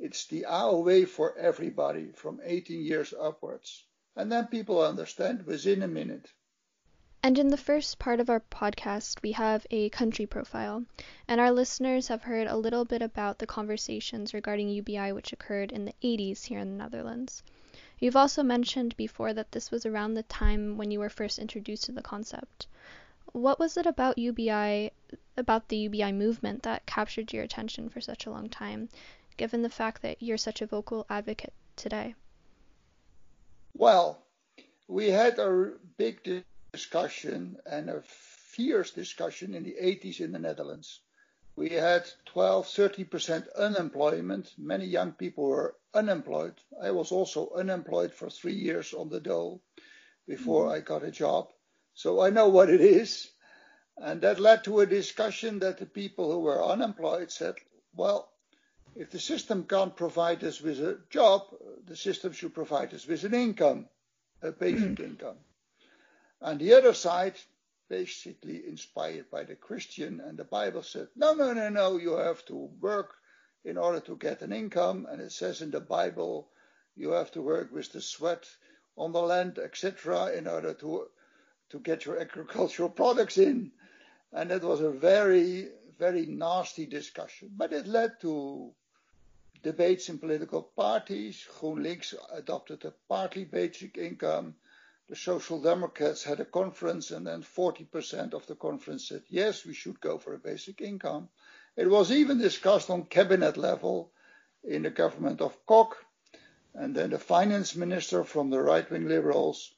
it's 0.00 0.26
the 0.26 0.46
AOW 0.48 1.06
for 1.06 1.38
everybody 1.38 2.10
from 2.16 2.40
18 2.42 2.82
years 2.82 3.14
upwards. 3.16 3.84
And 4.16 4.32
then 4.32 4.48
people 4.48 4.82
understand 4.82 5.46
within 5.46 5.84
a 5.84 5.86
minute. 5.86 6.32
And 7.24 7.38
in 7.38 7.48
the 7.48 7.56
first 7.56 8.00
part 8.00 8.18
of 8.18 8.28
our 8.28 8.40
podcast, 8.40 9.22
we 9.22 9.30
have 9.30 9.64
a 9.70 9.90
country 9.90 10.26
profile, 10.26 10.84
and 11.28 11.40
our 11.40 11.52
listeners 11.52 12.08
have 12.08 12.22
heard 12.22 12.48
a 12.48 12.56
little 12.56 12.84
bit 12.84 13.00
about 13.00 13.38
the 13.38 13.46
conversations 13.46 14.34
regarding 14.34 14.68
UBI 14.68 15.12
which 15.12 15.32
occurred 15.32 15.70
in 15.70 15.84
the 15.84 15.94
80s 16.02 16.46
here 16.46 16.58
in 16.58 16.72
the 16.72 16.82
Netherlands. 16.82 17.44
You've 18.00 18.16
also 18.16 18.42
mentioned 18.42 18.96
before 18.96 19.32
that 19.34 19.52
this 19.52 19.70
was 19.70 19.86
around 19.86 20.14
the 20.14 20.24
time 20.24 20.76
when 20.76 20.90
you 20.90 20.98
were 20.98 21.08
first 21.08 21.38
introduced 21.38 21.84
to 21.84 21.92
the 21.92 22.02
concept. 22.02 22.66
What 23.30 23.60
was 23.60 23.76
it 23.76 23.86
about 23.86 24.18
UBI, 24.18 24.90
about 25.36 25.68
the 25.68 25.76
UBI 25.76 26.10
movement, 26.10 26.64
that 26.64 26.86
captured 26.86 27.32
your 27.32 27.44
attention 27.44 27.88
for 27.88 28.00
such 28.00 28.26
a 28.26 28.30
long 28.30 28.48
time, 28.48 28.88
given 29.36 29.62
the 29.62 29.70
fact 29.70 30.02
that 30.02 30.20
you're 30.20 30.36
such 30.36 30.60
a 30.60 30.66
vocal 30.66 31.06
advocate 31.08 31.54
today? 31.76 32.16
Well, 33.74 34.18
we 34.88 35.10
had 35.10 35.38
a 35.38 35.74
big 35.96 36.44
discussion 36.72 37.58
and 37.66 37.90
a 37.90 38.02
fierce 38.02 38.90
discussion 38.90 39.54
in 39.54 39.62
the 39.62 39.76
80s 39.80 40.20
in 40.20 40.32
the 40.32 40.38
Netherlands. 40.38 41.00
We 41.54 41.68
had 41.68 42.08
12, 42.26 42.66
13% 42.66 43.54
unemployment. 43.54 44.52
Many 44.56 44.86
young 44.86 45.12
people 45.12 45.44
were 45.44 45.76
unemployed. 45.92 46.54
I 46.82 46.90
was 46.92 47.12
also 47.12 47.50
unemployed 47.54 48.14
for 48.14 48.30
three 48.30 48.54
years 48.54 48.94
on 48.94 49.10
the 49.10 49.20
dole 49.20 49.62
before 50.26 50.64
mm-hmm. 50.64 50.74
I 50.74 50.80
got 50.80 51.04
a 51.04 51.10
job. 51.10 51.48
So 51.94 52.20
I 52.20 52.30
know 52.30 52.48
what 52.48 52.70
it 52.70 52.80
is. 52.80 53.30
And 53.98 54.22
that 54.22 54.40
led 54.40 54.64
to 54.64 54.80
a 54.80 54.86
discussion 54.86 55.58
that 55.58 55.78
the 55.78 55.86
people 55.86 56.32
who 56.32 56.40
were 56.40 56.64
unemployed 56.64 57.30
said, 57.30 57.56
well, 57.94 58.32
if 58.96 59.10
the 59.10 59.20
system 59.20 59.64
can't 59.64 59.94
provide 59.94 60.42
us 60.44 60.60
with 60.60 60.80
a 60.80 61.00
job, 61.10 61.42
the 61.86 61.96
system 61.96 62.32
should 62.32 62.54
provide 62.54 62.94
us 62.94 63.06
with 63.06 63.24
an 63.24 63.34
income, 63.34 63.88
a 64.40 64.52
basic 64.52 64.96
mm. 64.96 65.00
income. 65.10 65.36
And 66.42 66.60
the 66.60 66.74
other 66.74 66.92
side, 66.92 67.38
basically 67.88 68.66
inspired 68.66 69.30
by 69.30 69.44
the 69.44 69.54
Christian 69.54 70.20
and 70.20 70.36
the 70.36 70.44
Bible, 70.44 70.82
said, 70.82 71.08
no, 71.14 71.34
no, 71.34 71.52
no, 71.52 71.68
no, 71.68 71.96
you 71.98 72.12
have 72.12 72.44
to 72.46 72.70
work 72.80 73.14
in 73.64 73.78
order 73.78 74.00
to 74.00 74.16
get 74.16 74.42
an 74.42 74.52
income. 74.52 75.06
And 75.10 75.20
it 75.20 75.32
says 75.32 75.62
in 75.62 75.70
the 75.70 75.80
Bible, 75.80 76.48
you 76.96 77.10
have 77.10 77.30
to 77.32 77.42
work 77.42 77.72
with 77.72 77.92
the 77.92 78.00
sweat 78.00 78.46
on 78.96 79.12
the 79.12 79.22
land, 79.22 79.58
etc., 79.58 80.32
in 80.32 80.46
order 80.46 80.74
to 80.74 81.08
to 81.70 81.78
get 81.78 82.04
your 82.04 82.20
agricultural 82.20 82.88
products 83.02 83.38
in. 83.38 83.72
And 84.32 84.50
that 84.50 84.62
was 84.62 84.80
a 84.80 84.90
very, 84.90 85.68
very 85.98 86.26
nasty 86.26 86.86
discussion. 86.86 87.50
But 87.56 87.72
it 87.72 87.86
led 87.86 88.20
to 88.20 88.72
debates 89.62 90.08
in 90.08 90.18
political 90.18 90.62
parties. 90.62 91.46
GroenLinks 91.58 92.14
adopted 92.32 92.84
a 92.84 92.92
partly 93.08 93.44
basic 93.44 93.96
income. 93.96 94.54
The 95.12 95.18
Social 95.18 95.60
Democrats 95.60 96.22
had 96.24 96.40
a 96.40 96.46
conference, 96.46 97.10
and 97.10 97.26
then 97.26 97.42
40% 97.42 98.32
of 98.32 98.46
the 98.46 98.54
conference 98.54 99.08
said, 99.08 99.22
yes, 99.28 99.66
we 99.66 99.74
should 99.74 100.00
go 100.00 100.16
for 100.16 100.32
a 100.32 100.38
basic 100.38 100.80
income. 100.80 101.28
It 101.76 101.90
was 101.90 102.10
even 102.10 102.38
discussed 102.38 102.88
on 102.88 103.04
cabinet 103.04 103.58
level 103.58 104.10
in 104.64 104.84
the 104.84 104.88
government 104.88 105.42
of 105.42 105.66
Kok. 105.66 106.02
And 106.72 106.94
then 106.94 107.10
the 107.10 107.18
finance 107.18 107.76
minister 107.76 108.24
from 108.24 108.48
the 108.48 108.62
right 108.62 108.90
wing 108.90 109.06
liberals, 109.06 109.74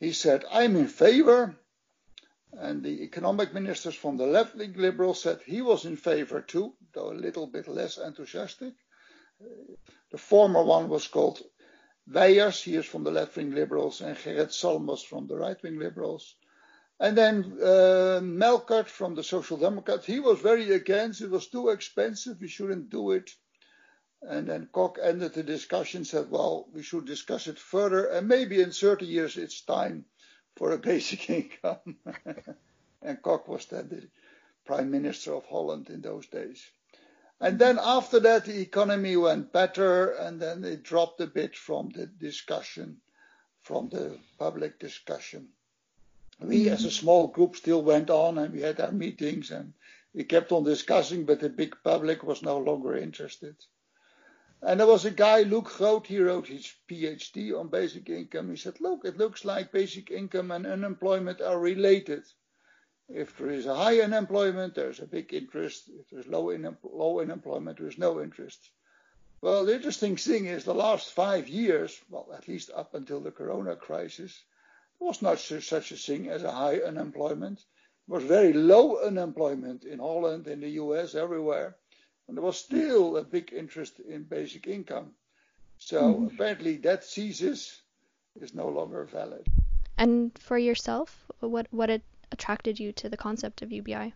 he 0.00 0.14
said, 0.14 0.46
I'm 0.50 0.74
in 0.76 0.88
favor. 0.88 1.54
And 2.54 2.82
the 2.82 3.02
economic 3.02 3.52
ministers 3.52 3.94
from 3.94 4.16
the 4.16 4.26
left 4.26 4.56
wing 4.56 4.72
liberals 4.78 5.20
said 5.20 5.40
he 5.44 5.60
was 5.60 5.84
in 5.84 5.96
favor 5.98 6.40
too, 6.40 6.72
though 6.94 7.12
a 7.12 7.22
little 7.26 7.46
bit 7.46 7.68
less 7.68 7.98
enthusiastic. 7.98 8.72
The 10.12 10.16
former 10.16 10.62
one 10.62 10.88
was 10.88 11.06
called 11.08 11.42
Wijers, 12.10 12.62
he 12.62 12.74
is 12.74 12.86
from 12.86 13.04
the 13.04 13.10
left-wing 13.10 13.52
liberals, 13.52 14.00
and 14.00 14.16
Gerrit 14.16 14.50
Zalm 14.50 14.86
was 14.86 15.02
from 15.02 15.26
the 15.26 15.36
right-wing 15.36 15.78
liberals. 15.78 16.34
And 16.98 17.16
then 17.16 17.58
uh, 17.60 18.20
Melkert 18.22 18.86
from 18.86 19.14
the 19.14 19.24
Social 19.24 19.56
Democrats, 19.56 20.06
he 20.06 20.20
was 20.20 20.40
very 20.40 20.72
against, 20.72 21.20
it 21.20 21.30
was 21.30 21.48
too 21.48 21.70
expensive, 21.70 22.40
we 22.40 22.48
shouldn't 22.48 22.90
do 22.90 23.12
it. 23.12 23.30
And 24.22 24.48
then 24.48 24.68
Kok 24.72 24.98
ended 25.02 25.34
the 25.34 25.42
discussion, 25.42 26.04
said, 26.04 26.30
well, 26.30 26.68
we 26.72 26.82
should 26.82 27.06
discuss 27.06 27.48
it 27.48 27.58
further, 27.58 28.06
and 28.06 28.28
maybe 28.28 28.60
in 28.60 28.70
30 28.70 29.06
years 29.06 29.36
it's 29.36 29.62
time 29.62 30.04
for 30.56 30.72
a 30.72 30.78
basic 30.90 31.28
income. 31.28 31.96
and 33.02 33.22
Kok 33.22 33.48
was 33.48 33.66
then 33.66 33.88
the 33.88 34.08
Prime 34.64 34.90
Minister 34.90 35.34
of 35.34 35.44
Holland 35.46 35.90
in 35.90 36.02
those 36.02 36.26
days. 36.28 36.64
And 37.42 37.58
then 37.58 37.80
after 37.82 38.20
that, 38.20 38.44
the 38.44 38.60
economy 38.60 39.16
went 39.16 39.52
better, 39.52 40.12
and 40.12 40.40
then 40.40 40.62
it 40.62 40.84
dropped 40.84 41.20
a 41.20 41.26
bit 41.26 41.56
from 41.56 41.88
the 41.88 42.06
discussion, 42.06 42.98
from 43.62 43.88
the 43.88 44.16
public 44.38 44.78
discussion. 44.78 45.48
We, 46.38 46.66
mm-hmm. 46.66 46.74
as 46.74 46.84
a 46.84 46.90
small 46.92 47.26
group, 47.26 47.56
still 47.56 47.82
went 47.82 48.10
on, 48.10 48.38
and 48.38 48.54
we 48.54 48.60
had 48.60 48.80
our 48.80 48.92
meetings, 48.92 49.50
and 49.50 49.72
we 50.14 50.22
kept 50.22 50.52
on 50.52 50.62
discussing, 50.62 51.24
but 51.24 51.40
the 51.40 51.48
big 51.48 51.74
public 51.82 52.22
was 52.22 52.42
no 52.42 52.58
longer 52.58 52.96
interested. 52.96 53.56
And 54.62 54.78
there 54.78 54.86
was 54.86 55.04
a 55.04 55.10
guy, 55.10 55.42
Loek 55.42 55.64
Groot, 55.64 56.06
he 56.06 56.20
wrote 56.20 56.46
his 56.46 56.72
PhD 56.88 57.58
on 57.58 57.66
basic 57.66 58.08
income. 58.08 58.50
He 58.50 58.56
said, 58.56 58.80
look, 58.80 59.04
it 59.04 59.18
looks 59.18 59.44
like 59.44 59.72
basic 59.72 60.12
income 60.12 60.52
and 60.52 60.64
unemployment 60.64 61.40
are 61.40 61.58
related. 61.58 62.22
If 63.14 63.36
there 63.36 63.50
is 63.50 63.66
a 63.66 63.74
high 63.74 64.00
unemployment, 64.00 64.74
there's 64.74 65.00
a 65.00 65.06
big 65.06 65.34
interest. 65.34 65.90
If 66.00 66.10
there's 66.10 66.26
low, 66.26 66.50
in, 66.50 66.76
low 66.82 67.20
unemployment, 67.20 67.78
there's 67.78 67.98
no 67.98 68.22
interest. 68.22 68.70
Well, 69.42 69.64
the 69.64 69.74
interesting 69.74 70.16
thing 70.16 70.46
is 70.46 70.64
the 70.64 70.74
last 70.74 71.12
five 71.12 71.48
years, 71.48 72.00
well, 72.08 72.28
at 72.34 72.48
least 72.48 72.70
up 72.74 72.94
until 72.94 73.20
the 73.20 73.32
corona 73.32 73.76
crisis, 73.76 74.42
there 74.98 75.08
was 75.08 75.20
not 75.20 75.38
such 75.38 75.90
a 75.92 75.96
thing 75.96 76.28
as 76.28 76.44
a 76.44 76.52
high 76.52 76.78
unemployment. 76.78 77.64
There 78.06 78.18
was 78.18 78.24
very 78.24 78.52
low 78.52 79.04
unemployment 79.04 79.84
in 79.84 79.98
Holland, 79.98 80.46
in 80.46 80.60
the 80.60 80.70
US, 80.82 81.14
everywhere. 81.14 81.76
And 82.28 82.36
there 82.36 82.44
was 82.44 82.56
still 82.56 83.16
a 83.16 83.24
big 83.24 83.52
interest 83.52 83.98
in 84.00 84.22
basic 84.22 84.68
income. 84.68 85.10
So 85.78 86.00
mm-hmm. 86.00 86.34
apparently 86.34 86.76
that 86.78 87.04
thesis 87.04 87.82
is 88.40 88.54
no 88.54 88.68
longer 88.68 89.04
valid. 89.04 89.44
And 89.98 90.30
for 90.38 90.56
yourself, 90.56 91.26
what 91.40 91.66
what 91.70 91.90
it 91.90 92.02
attracted 92.32 92.80
you 92.80 92.92
to 92.92 93.08
the 93.08 93.16
concept 93.16 93.62
of 93.62 93.70
UBI? 93.70 94.14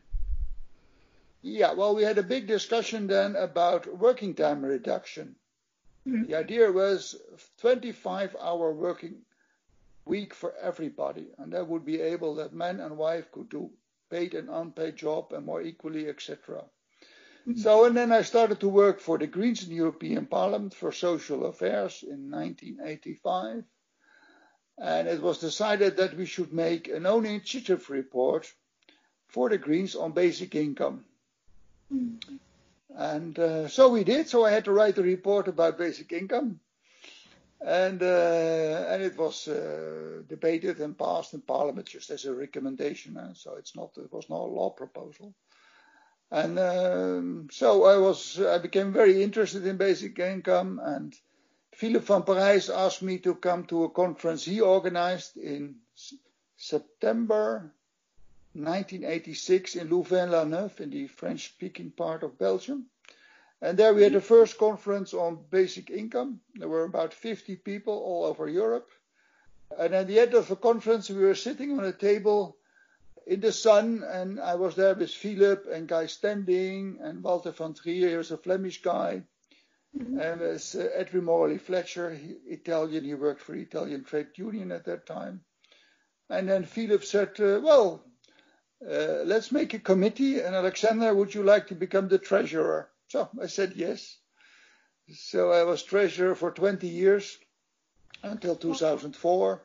Yeah, 1.42 1.74
well, 1.74 1.94
we 1.94 2.02
had 2.02 2.18
a 2.18 2.22
big 2.22 2.46
discussion 2.46 3.06
then 3.06 3.36
about 3.36 3.86
working 3.86 4.34
time 4.34 4.64
reduction. 4.64 5.36
Mm-hmm. 6.06 6.24
The 6.24 6.34
idea 6.36 6.72
was 6.72 7.16
25 7.58 8.36
hour 8.40 8.72
working 8.72 9.22
week 10.04 10.34
for 10.34 10.54
everybody, 10.60 11.26
and 11.38 11.52
that 11.52 11.68
would 11.68 11.84
be 11.84 12.00
able 12.00 12.36
that 12.36 12.52
man 12.52 12.80
and 12.80 12.96
wife 12.96 13.30
could 13.32 13.48
do 13.48 13.70
paid 14.10 14.34
and 14.34 14.48
unpaid 14.48 14.96
job 14.96 15.32
and 15.32 15.44
more 15.44 15.62
equally, 15.62 16.08
etc. 16.08 16.64
Mm-hmm. 17.46 17.60
So, 17.60 17.84
and 17.84 17.96
then 17.96 18.12
I 18.12 18.22
started 18.22 18.60
to 18.60 18.68
work 18.68 19.00
for 19.00 19.18
the 19.18 19.26
Greens 19.26 19.62
in 19.62 19.70
the 19.70 19.76
European 19.76 20.26
Parliament 20.26 20.74
for 20.74 20.92
Social 20.92 21.46
Affairs 21.46 22.02
in 22.02 22.30
1985 22.30 23.64
and 24.78 25.08
it 25.08 25.22
was 25.22 25.38
decided 25.38 25.96
that 25.96 26.16
we 26.16 26.26
should 26.26 26.52
make 26.52 26.88
an 26.88 27.06
own 27.06 27.24
initiative 27.24 27.88
report 27.88 28.52
for 29.28 29.48
the 29.48 29.58
Greens 29.58 29.94
on 29.96 30.12
basic 30.12 30.54
income. 30.54 31.04
Mm. 31.92 32.18
And 32.94 33.38
uh, 33.38 33.68
so 33.68 33.88
we 33.88 34.04
did. 34.04 34.28
So 34.28 34.44
I 34.44 34.50
had 34.50 34.64
to 34.66 34.72
write 34.72 34.98
a 34.98 35.02
report 35.02 35.48
about 35.48 35.78
basic 35.78 36.12
income. 36.12 36.60
And 37.60 38.02
uh, 38.02 38.86
and 38.88 39.02
it 39.02 39.16
was 39.16 39.48
uh, 39.48 40.22
debated 40.28 40.78
and 40.78 40.96
passed 40.96 41.32
in 41.32 41.40
Parliament 41.40 41.86
just 41.88 42.10
as 42.10 42.26
a 42.26 42.34
recommendation. 42.34 43.16
And 43.16 43.36
so 43.36 43.54
it's 43.56 43.74
not 43.74 43.96
it 43.96 44.12
was 44.12 44.28
not 44.28 44.40
a 44.40 44.54
law 44.58 44.70
proposal. 44.70 45.34
And 46.30 46.58
um, 46.58 47.48
so 47.50 47.84
I 47.84 47.96
was 47.96 48.38
I 48.40 48.58
became 48.58 48.92
very 48.92 49.22
interested 49.22 49.66
in 49.66 49.78
basic 49.78 50.18
income 50.18 50.80
and 50.84 51.14
Philip 51.76 52.04
van 52.04 52.22
Parijs 52.22 52.70
asked 52.70 53.02
me 53.02 53.18
to 53.18 53.34
come 53.34 53.66
to 53.66 53.84
a 53.84 53.90
conference 53.90 54.46
he 54.46 54.62
organized 54.62 55.36
in 55.36 55.76
September 56.56 57.70
1986 58.54 59.76
in 59.76 59.90
Louvain-la-Neuve 59.90 60.80
in 60.80 60.88
the 60.88 61.06
French-speaking 61.06 61.90
part 61.90 62.22
of 62.22 62.38
Belgium. 62.38 62.86
And 63.60 63.76
there 63.76 63.92
we 63.92 64.04
had 64.04 64.14
the 64.14 64.22
first 64.22 64.56
conference 64.56 65.12
on 65.12 65.44
basic 65.50 65.90
income. 65.90 66.40
There 66.54 66.68
were 66.68 66.84
about 66.84 67.12
50 67.12 67.56
people 67.56 67.92
all 67.92 68.24
over 68.24 68.48
Europe. 68.48 68.88
And 69.78 69.94
at 69.94 70.06
the 70.06 70.18
end 70.18 70.32
of 70.32 70.48
the 70.48 70.56
conference, 70.56 71.10
we 71.10 71.22
were 71.22 71.34
sitting 71.34 71.78
on 71.78 71.84
a 71.84 71.92
table 71.92 72.56
in 73.26 73.40
the 73.40 73.52
sun, 73.52 74.02
and 74.02 74.40
I 74.40 74.54
was 74.54 74.76
there 74.76 74.94
with 74.94 75.10
Philip 75.10 75.66
and 75.70 75.86
Guy 75.86 76.06
Standing 76.06 77.00
and 77.02 77.22
Walter 77.22 77.50
van 77.50 77.74
Trier, 77.74 78.16
was 78.16 78.30
a 78.30 78.38
Flemish 78.38 78.80
guy, 78.80 79.24
mm-hmm. 79.98 80.18
and 80.18 80.40
there's 80.40 80.74
uh, 80.74 80.88
Edwin 80.94 81.24
Morley 81.24 81.58
Fletcher, 81.58 82.10
he, 82.14 82.36
Italian, 82.46 83.04
he 83.04 83.14
worked 83.14 83.42
for 83.42 83.52
the 83.52 83.62
Italian 83.62 84.04
Trade 84.04 84.28
Union 84.36 84.72
at 84.72 84.84
that 84.84 85.06
time. 85.06 85.40
And 86.28 86.48
then 86.48 86.64
Philip 86.64 87.04
said, 87.04 87.40
uh, 87.40 87.60
well, 87.62 88.04
uh, 88.84 89.22
let's 89.24 89.52
make 89.52 89.72
a 89.74 89.78
committee, 89.78 90.40
and 90.40 90.54
Alexander, 90.54 91.14
would 91.14 91.34
you 91.34 91.42
like 91.42 91.68
to 91.68 91.74
become 91.74 92.08
the 92.08 92.18
treasurer? 92.18 92.90
So 93.08 93.28
I 93.40 93.46
said 93.46 93.72
yes. 93.76 94.18
So 95.14 95.52
I 95.52 95.62
was 95.62 95.82
treasurer 95.82 96.34
for 96.34 96.50
20 96.50 96.86
years 96.86 97.38
until 98.22 98.56
2004. 98.56 99.62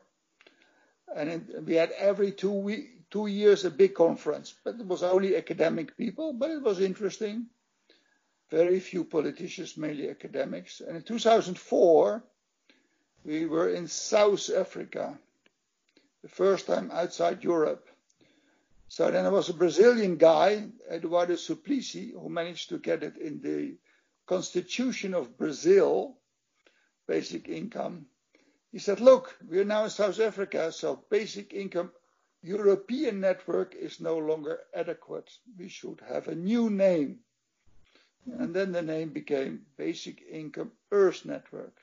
And 1.16 1.30
in, 1.30 1.64
we 1.66 1.74
had 1.74 1.90
every 1.92 2.32
two 2.32 2.50
week, 2.52 3.10
two 3.10 3.26
years 3.26 3.64
a 3.64 3.70
big 3.70 3.94
conference, 3.94 4.54
but 4.64 4.76
it 4.80 4.86
was 4.86 5.02
only 5.02 5.36
academic 5.36 5.96
people, 5.96 6.32
but 6.32 6.50
it 6.50 6.62
was 6.62 6.80
interesting. 6.80 7.46
Very 8.52 8.80
few 8.80 9.04
politicians, 9.04 9.78
mainly 9.78 10.10
academics. 10.10 10.82
And 10.82 10.94
in 10.94 11.02
2004, 11.02 12.22
we 13.24 13.46
were 13.46 13.70
in 13.70 13.88
South 13.88 14.50
Africa, 14.54 15.18
the 16.20 16.28
first 16.28 16.66
time 16.66 16.90
outside 16.92 17.42
Europe. 17.42 17.88
So 18.88 19.10
then 19.10 19.22
there 19.22 19.32
was 19.32 19.48
a 19.48 19.54
Brazilian 19.54 20.18
guy, 20.18 20.68
Eduardo 20.90 21.32
Suplicy, 21.36 22.12
who 22.12 22.28
managed 22.28 22.68
to 22.68 22.78
get 22.78 23.02
it 23.02 23.16
in 23.16 23.40
the 23.40 23.76
Constitution 24.26 25.14
of 25.14 25.38
Brazil, 25.38 26.18
basic 27.08 27.48
income. 27.48 28.04
He 28.70 28.78
said, 28.78 29.00
look, 29.00 29.34
we're 29.48 29.64
now 29.64 29.84
in 29.84 29.90
South 29.90 30.20
Africa, 30.20 30.70
so 30.72 31.02
basic 31.08 31.54
income 31.54 31.90
European 32.42 33.18
network 33.18 33.74
is 33.74 33.98
no 33.98 34.18
longer 34.18 34.58
adequate. 34.74 35.30
We 35.58 35.68
should 35.68 36.02
have 36.06 36.28
a 36.28 36.34
new 36.34 36.68
name. 36.68 37.20
And 38.26 38.54
then 38.54 38.72
the 38.72 38.82
name 38.82 39.10
became 39.10 39.66
Basic 39.76 40.22
Income 40.22 40.72
Earth 40.90 41.24
Network. 41.24 41.76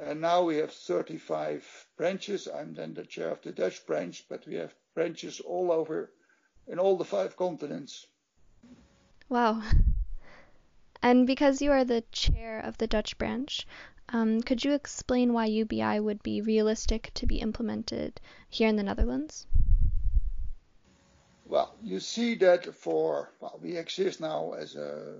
And 0.00 0.20
now 0.20 0.42
we 0.42 0.56
have 0.56 0.72
35 0.72 1.88
branches. 1.96 2.48
I'm 2.48 2.74
then 2.74 2.94
the 2.94 3.04
chair 3.04 3.30
of 3.30 3.42
the 3.42 3.52
Dutch 3.52 3.86
branch, 3.86 4.24
but 4.28 4.46
we 4.46 4.54
have 4.54 4.74
branches 4.94 5.40
all 5.40 5.70
over 5.70 6.12
in 6.66 6.78
all 6.78 6.96
the 6.96 7.04
five 7.04 7.36
continents. 7.36 8.06
Wow. 9.28 9.62
And 11.02 11.26
because 11.26 11.60
you 11.60 11.70
are 11.70 11.84
the 11.84 12.02
chair 12.12 12.58
of 12.60 12.78
the 12.78 12.86
Dutch 12.86 13.18
branch, 13.18 13.66
um, 14.08 14.40
could 14.40 14.64
you 14.64 14.72
explain 14.72 15.34
why 15.34 15.44
UBI 15.44 16.00
would 16.00 16.22
be 16.22 16.40
realistic 16.40 17.10
to 17.14 17.26
be 17.26 17.40
implemented 17.40 18.22
here 18.48 18.68
in 18.68 18.76
the 18.76 18.82
Netherlands? 18.82 19.46
Well, 21.54 21.72
you 21.84 22.00
see 22.00 22.34
that 22.46 22.74
for, 22.74 23.30
well, 23.38 23.60
we 23.62 23.76
exist 23.76 24.20
now 24.20 24.54
as 24.54 24.74
a 24.74 25.14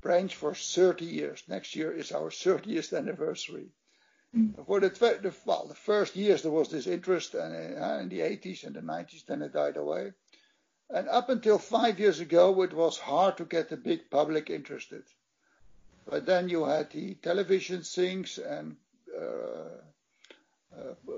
branch 0.00 0.36
for 0.36 0.54
30 0.54 1.04
years. 1.04 1.42
Next 1.48 1.76
year 1.76 1.92
is 1.92 2.12
our 2.12 2.30
30th 2.30 2.96
anniversary. 2.96 3.66
Mm. 4.34 4.64
For 4.64 4.80
the, 4.80 4.88
the, 4.88 5.34
well, 5.44 5.66
the 5.68 5.74
first 5.74 6.16
years 6.16 6.40
there 6.40 6.50
was 6.50 6.70
this 6.70 6.86
interest 6.86 7.34
and, 7.34 7.52
uh, 7.78 7.98
in 8.00 8.08
the 8.08 8.20
80s 8.20 8.64
and 8.64 8.74
the 8.74 8.80
90s, 8.80 9.26
then 9.26 9.42
it 9.42 9.52
died 9.52 9.76
away. 9.76 10.14
And 10.88 11.10
up 11.10 11.28
until 11.28 11.58
five 11.58 12.00
years 12.00 12.20
ago, 12.20 12.62
it 12.62 12.72
was 12.72 12.96
hard 12.96 13.36
to 13.36 13.44
get 13.44 13.68
the 13.68 13.76
big 13.76 14.08
public 14.08 14.48
interested. 14.48 15.02
But 16.06 16.24
then 16.24 16.48
you 16.48 16.64
had 16.64 16.90
the 16.90 17.16
television 17.16 17.82
things 17.82 18.38
and 18.38 18.76
uh, 19.14 19.20
uh, 19.20 19.68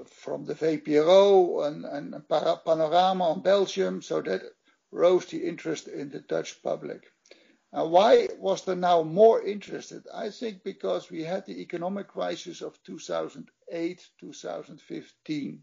from 0.07 0.45
the 0.45 0.55
VPRO 0.55 1.67
and, 1.67 1.85
and 1.85 2.29
Panorama 2.29 3.25
on 3.31 3.43
Belgium, 3.43 4.03
so 4.03 4.21
that 4.23 4.43
rose 4.91 5.27
the 5.27 5.47
interest 5.47 5.89
in 5.89 6.11
the 6.11 6.21
Dutch 6.21 6.63
public. 6.63 7.13
And 7.73 7.91
why 7.91 8.29
was 8.39 8.65
there 8.65 8.77
now 8.77 9.03
more 9.03 9.43
interested? 9.43 10.05
I 10.15 10.31
think 10.31 10.63
because 10.63 11.11
we 11.11 11.23
had 11.23 11.45
the 11.45 11.61
economic 11.61 12.09
crisis 12.09 12.63
of 12.63 12.83
2008, 12.85 14.09
2015. 14.21 15.63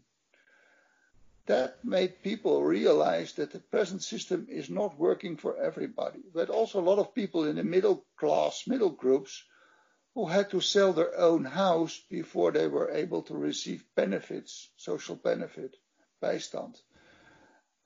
That 1.46 1.84
made 1.84 2.22
people 2.22 2.62
realize 2.62 3.32
that 3.34 3.50
the 3.50 3.58
present 3.58 4.02
system 4.02 4.46
is 4.48 4.70
not 4.70 4.98
working 4.98 5.36
for 5.36 5.56
everybody. 5.58 6.20
But 6.32 6.48
also 6.50 6.80
a 6.80 6.88
lot 6.88 6.98
of 6.98 7.14
people 7.14 7.44
in 7.44 7.56
the 7.56 7.64
middle 7.64 8.06
class, 8.16 8.64
middle 8.66 8.90
groups, 8.90 9.44
who 10.14 10.26
had 10.26 10.50
to 10.50 10.60
sell 10.60 10.92
their 10.92 11.18
own 11.18 11.44
house 11.44 12.00
before 12.08 12.52
they 12.52 12.68
were 12.68 12.90
able 12.92 13.22
to 13.22 13.34
receive 13.34 13.84
benefits, 13.96 14.70
social 14.76 15.16
benefit, 15.16 15.76
bijstand. 16.22 16.80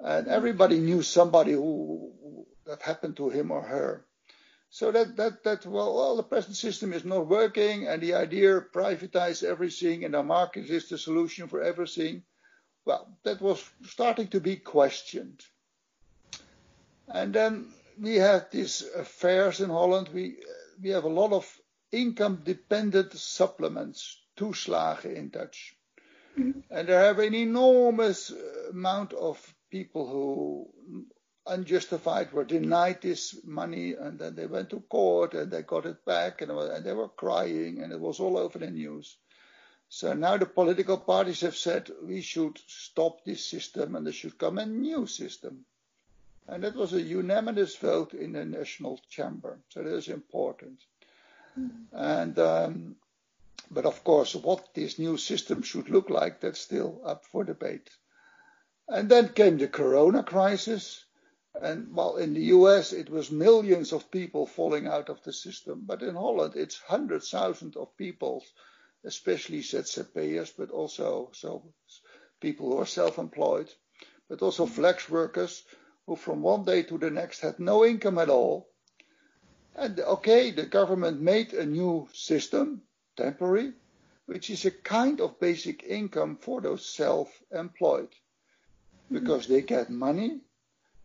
And 0.00 0.28
everybody 0.28 0.78
knew 0.78 1.02
somebody 1.02 1.52
who 1.52 2.12
that 2.66 2.82
happened 2.82 3.16
to 3.16 3.30
him 3.30 3.50
or 3.50 3.62
her. 3.62 4.04
So 4.70 4.92
that, 4.92 5.16
that, 5.16 5.42
that 5.44 5.66
well, 5.66 5.94
well, 5.94 6.16
the 6.16 6.22
present 6.22 6.56
system 6.56 6.92
is 6.92 7.04
not 7.04 7.26
working 7.26 7.88
and 7.88 8.02
the 8.02 8.14
idea 8.14 8.60
privatize 8.60 9.42
everything 9.42 10.04
and 10.04 10.12
the 10.12 10.22
market 10.22 10.66
is 10.68 10.88
the 10.88 10.98
solution 10.98 11.48
for 11.48 11.62
everything. 11.62 12.22
Well, 12.84 13.08
that 13.24 13.40
was 13.40 13.64
starting 13.86 14.28
to 14.28 14.40
be 14.40 14.56
questioned. 14.56 15.40
And 17.08 17.32
then 17.32 17.68
we 17.98 18.16
had 18.16 18.50
these 18.50 18.84
affairs 18.94 19.60
in 19.60 19.70
Holland. 19.70 20.10
We, 20.12 20.36
we 20.82 20.90
have 20.90 21.04
a 21.04 21.08
lot 21.08 21.32
of 21.32 21.57
income 21.92 22.42
dependent 22.44 23.12
supplements, 23.12 24.20
toeslagen 24.36 25.16
in 25.16 25.28
Dutch. 25.30 25.74
Mm-hmm. 26.38 26.60
And 26.70 26.88
there 26.88 27.04
have 27.04 27.18
an 27.18 27.34
enormous 27.34 28.32
amount 28.70 29.12
of 29.12 29.54
people 29.70 30.06
who 30.06 30.68
unjustified 31.46 32.32
were 32.32 32.44
denied 32.44 33.00
this 33.00 33.36
money 33.44 33.94
and 33.94 34.18
then 34.18 34.34
they 34.34 34.46
went 34.46 34.70
to 34.70 34.80
court 34.80 35.34
and 35.34 35.50
they 35.50 35.62
got 35.62 35.86
it 35.86 36.04
back 36.04 36.42
and, 36.42 36.50
and 36.50 36.84
they 36.84 36.92
were 36.92 37.08
crying 37.08 37.82
and 37.82 37.92
it 37.92 38.00
was 38.00 38.20
all 38.20 38.36
over 38.36 38.58
the 38.58 38.70
news. 38.70 39.16
So 39.88 40.12
now 40.12 40.36
the 40.36 40.46
political 40.46 40.98
parties 40.98 41.40
have 41.40 41.56
said 41.56 41.90
we 42.02 42.20
should 42.20 42.58
stop 42.66 43.24
this 43.24 43.46
system 43.46 43.96
and 43.96 44.04
there 44.04 44.12
should 44.12 44.38
come 44.38 44.58
a 44.58 44.66
new 44.66 45.06
system. 45.06 45.64
And 46.46 46.62
that 46.64 46.76
was 46.76 46.92
a 46.92 47.00
unanimous 47.00 47.76
vote 47.76 48.14
in 48.14 48.32
the 48.32 48.44
national 48.44 49.00
chamber. 49.08 49.58
So 49.70 49.82
that 49.82 49.94
is 49.94 50.08
important. 50.08 50.80
Mm-hmm. 51.47 51.47
And 51.47 51.47
um, 51.47 51.47
but 51.47 51.47
Um, 51.92 52.96
of 53.84 54.04
course, 54.04 54.34
what 54.34 54.74
this 54.74 54.98
new 54.98 55.16
system 55.16 55.62
should 55.62 55.90
look 55.90 56.10
like, 56.10 56.40
that's 56.40 56.60
still 56.60 57.02
up 57.04 57.24
for 57.26 57.44
debate. 57.44 57.90
And 58.88 59.08
then 59.08 59.28
came 59.28 59.58
the 59.58 59.68
corona 59.68 60.22
crisis. 60.22 61.04
And 61.60 61.92
while 61.94 62.16
in 62.16 62.34
the 62.34 62.44
US 62.56 62.92
it 62.92 63.10
was 63.10 63.30
millions 63.30 63.92
of 63.92 64.10
people 64.10 64.46
falling 64.46 64.86
out 64.86 65.08
of 65.08 65.22
the 65.24 65.32
system, 65.32 65.82
but 65.84 66.02
in 66.02 66.14
Holland 66.14 66.54
it's 66.56 66.78
hundreds 66.78 67.32
of 67.32 67.40
thousands 67.40 67.76
of 67.76 67.96
people, 67.96 68.44
especially 69.04 69.60
ZZP'ers, 69.60 70.52
but 70.56 70.70
also 70.70 71.30
so 71.32 71.64
people 72.40 72.70
who 72.70 72.78
are 72.78 72.86
self-employed, 72.86 73.68
but 74.28 74.42
also 74.42 74.66
flex 74.66 75.08
workers 75.10 75.64
who 76.06 76.16
from 76.16 76.42
one 76.42 76.64
day 76.64 76.82
to 76.84 76.96
the 76.96 77.10
next 77.10 77.40
had 77.40 77.58
no 77.58 77.84
income 77.84 78.18
at 78.18 78.30
all. 78.30 78.68
And 79.78 80.00
okay, 80.00 80.50
the 80.50 80.66
government 80.66 81.20
made 81.20 81.52
a 81.52 81.64
new 81.64 82.08
system, 82.12 82.82
temporary, 83.16 83.72
which 84.26 84.50
is 84.50 84.64
a 84.64 84.70
kind 84.70 85.20
of 85.20 85.38
basic 85.38 85.84
income 85.84 86.36
for 86.36 86.60
those 86.60 86.84
self-employed 86.84 88.08
because 89.10 89.46
they 89.46 89.62
get 89.62 89.88
money 89.88 90.40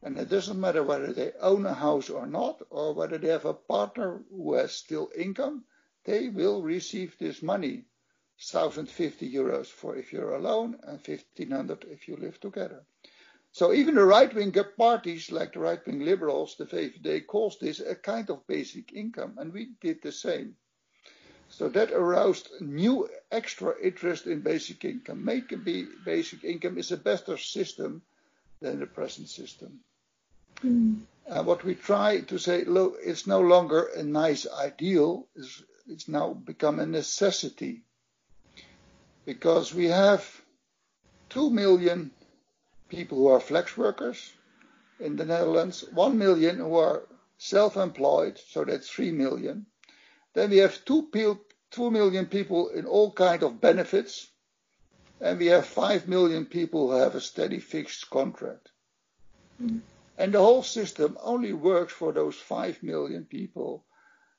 and 0.03 0.17
it 0.17 0.29
doesn't 0.29 0.59
matter 0.59 0.83
whether 0.83 1.13
they 1.13 1.31
own 1.39 1.65
a 1.65 1.73
house 1.73 2.09
or 2.09 2.27
not, 2.27 2.61
or 2.69 2.93
whether 2.93 3.17
they 3.17 3.29
have 3.29 3.45
a 3.45 3.53
partner 3.53 4.21
who 4.29 4.53
has 4.55 4.73
still 4.73 5.09
income, 5.15 5.63
they 6.03 6.27
will 6.27 6.61
receive 6.61 7.15
this 7.17 7.41
money. 7.41 7.85
1050 8.51 9.31
euros 9.31 9.67
for 9.67 9.95
if 9.95 10.11
you're 10.11 10.33
alone 10.33 10.77
and 10.83 10.99
1500 11.07 11.85
if 11.85 12.07
you 12.07 12.17
live 12.17 12.37
together. 12.41 12.83
So 13.53 13.71
even 13.71 13.93
the 13.93 14.03
right-wing 14.03 14.55
parties 14.75 15.31
like 15.31 15.53
the 15.53 15.59
right-wing 15.59 15.99
liberals, 15.99 16.55
the 16.57 16.65
VVD, 16.65 17.27
calls 17.27 17.59
this 17.59 17.79
a 17.79 17.93
kind 17.93 18.27
of 18.31 18.47
basic 18.47 18.93
income, 18.93 19.35
and 19.37 19.53
we 19.53 19.69
did 19.79 20.01
the 20.01 20.11
same. 20.11 20.55
So 21.49 21.69
that 21.69 21.91
aroused 21.91 22.49
new 22.61 23.07
extra 23.31 23.75
interest 23.79 24.25
in 24.25 24.41
basic 24.41 24.83
income. 24.83 25.23
Make 25.23 25.53
basic 26.03 26.43
income 26.43 26.79
is 26.79 26.91
a 26.91 26.97
better 26.97 27.37
system 27.37 28.01
than 28.59 28.79
the 28.79 28.87
present 28.87 29.29
system. 29.29 29.81
Mm. 30.63 31.01
And 31.27 31.45
what 31.45 31.63
we 31.63 31.75
try 31.75 32.21
to 32.21 32.39
say, 32.39 32.63
look, 32.63 32.97
it's 33.03 33.27
no 33.27 33.39
longer 33.39 33.83
a 33.95 34.01
nice 34.01 34.47
ideal, 34.47 35.27
it's, 35.35 35.61
it's 35.87 36.07
now 36.07 36.33
become 36.33 36.79
a 36.79 36.87
necessity. 36.87 37.83
Because 39.25 39.75
we 39.75 39.85
have 39.85 40.25
2 41.29 41.51
million 41.51 42.09
people 42.93 43.17
who 43.17 43.27
are 43.27 43.39
flex 43.39 43.75
workers 43.77 44.33
in 44.99 45.15
the 45.15 45.25
Netherlands, 45.25 45.83
1 45.93 46.17
million 46.17 46.57
who 46.57 46.75
are 46.75 47.03
self-employed, 47.37 48.39
so 48.47 48.63
that's 48.63 48.89
3 48.89 49.11
million. 49.11 49.65
Then 50.33 50.51
we 50.51 50.57
have 50.57 50.85
2, 50.85 51.39
2 51.71 51.91
million 51.91 52.25
people 52.27 52.69
in 52.69 52.85
all 52.85 53.11
kind 53.11 53.43
of 53.43 53.59
benefits, 53.59 54.29
and 55.19 55.39
we 55.39 55.47
have 55.47 55.65
5 55.65 56.07
million 56.07 56.45
people 56.45 56.89
who 56.91 56.97
have 56.97 57.15
a 57.15 57.21
steady 57.21 57.59
fixed 57.59 58.09
contract. 58.09 58.69
Mm. 59.61 59.81
And 60.17 60.33
the 60.33 60.39
whole 60.39 60.63
system 60.63 61.17
only 61.21 61.53
works 61.53 61.93
for 61.93 62.11
those 62.13 62.35
5 62.35 62.83
million 62.83 63.25
people 63.25 63.83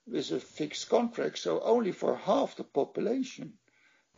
with 0.06 0.30
a 0.30 0.40
fixed 0.40 0.88
contract, 0.88 1.38
so 1.38 1.60
only 1.60 1.92
for 1.92 2.16
half 2.16 2.56
the 2.56 2.64
population. 2.64 3.54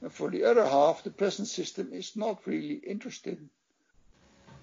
And 0.03 0.13
for 0.13 0.31
the 0.31 0.45
other 0.45 0.67
half, 0.67 1.03
the 1.03 1.11
present 1.11 1.49
system 1.49 1.93
is 1.93 2.17
not 2.17 2.47
really 2.47 2.75
interested. 2.75 3.49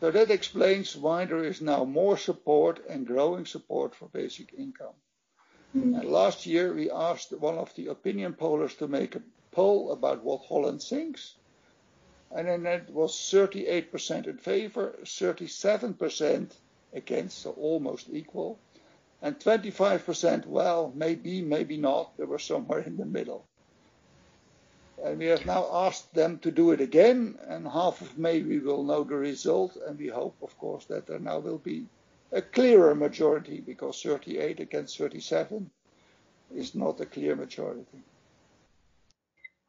So 0.03 0.11
that 0.11 0.29
explains 0.29 0.97
why 0.97 1.23
there 1.23 1.45
is 1.45 1.61
now 1.61 1.85
more 1.85 2.17
support 2.17 2.85
and 2.89 3.07
growing 3.07 3.45
support 3.45 3.95
for 3.95 4.09
basic 4.09 4.53
income. 4.53 4.95
Mm. 5.73 5.97
And 5.97 6.11
last 6.11 6.45
year, 6.45 6.73
we 6.73 6.91
asked 6.91 7.31
one 7.31 7.57
of 7.57 7.73
the 7.75 7.87
opinion 7.87 8.33
pollers 8.33 8.75
to 8.79 8.89
make 8.89 9.15
a 9.15 9.23
poll 9.51 9.93
about 9.93 10.21
what 10.21 10.41
Holland 10.41 10.83
thinks 10.83 11.35
and 12.35 12.47
then 12.47 12.65
it 12.65 12.89
was 12.89 13.13
38% 13.13 14.27
in 14.27 14.37
favor, 14.39 14.99
37% 15.03 16.51
against, 16.91 17.37
so 17.37 17.51
almost 17.51 18.09
equal, 18.11 18.59
and 19.21 19.39
25% 19.39 20.45
well, 20.47 20.91
maybe, 20.95 21.41
maybe 21.41 21.77
not. 21.77 22.17
They 22.17 22.25
were 22.25 22.39
somewhere 22.39 22.79
in 22.79 22.97
the 22.97 23.05
middle. 23.05 23.47
And 25.03 25.19
we 25.19 25.25
have 25.25 25.45
now 25.45 25.67
asked 25.71 26.13
them 26.13 26.39
to 26.39 26.51
do 26.51 26.71
it 26.71 26.79
again, 26.79 27.37
and 27.47 27.67
half 27.67 28.01
of 28.01 28.17
May 28.17 28.41
we 28.41 28.59
will 28.59 28.83
know 28.83 29.03
the 29.03 29.15
result, 29.15 29.75
and 29.85 29.99
we 29.99 30.07
hope, 30.07 30.37
of 30.41 30.57
course, 30.57 30.85
that 30.85 31.07
there 31.07 31.19
now 31.19 31.39
will 31.39 31.57
be 31.57 31.87
a 32.31 32.41
clearer 32.41 32.95
majority, 32.95 33.59
because 33.59 34.01
38 34.01 34.61
against 34.61 34.97
37 34.97 35.69
is 36.55 36.73
not 36.73 37.01
a 37.01 37.05
clear 37.05 37.35
majority. 37.35 38.01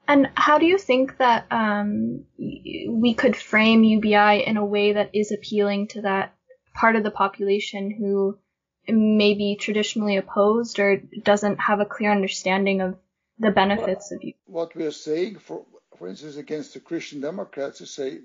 And 0.07 0.31
how 0.37 0.59
do 0.59 0.66
you 0.66 0.79
think 0.79 1.16
that 1.18 1.47
um, 1.51 2.25
we 2.38 3.14
could 3.14 3.37
frame 3.37 3.83
UBI 3.83 4.44
in 4.47 4.57
a 4.57 4.64
way 4.64 4.92
that 4.92 5.11
is 5.14 5.33
appealing 5.33 5.88
to 5.88 6.03
that 6.03 6.35
part 6.75 6.94
of 6.94 7.03
the 7.03 7.11
population 7.11 7.90
who 7.90 8.38
may 8.87 9.35
be 9.35 9.57
traditionally 9.57 10.16
opposed 10.16 10.79
or 10.79 10.99
doesn't 11.23 11.59
have 11.59 11.81
a 11.81 11.87
clear 11.87 12.12
understanding 12.12 12.83
of 12.83 12.97
the 13.38 13.51
benefits 13.51 14.11
well, 14.11 14.18
of 14.18 14.25
you? 14.25 14.35
What 14.47 14.75
we're 14.77 14.90
saying, 14.92 15.38
for, 15.38 15.64
for 15.99 16.09
instance, 16.09 16.37
against 16.37 16.75
the 16.75 16.81
Christian 16.81 17.20
Democrats, 17.20 17.81
is 17.81 17.90
say, 17.90 18.20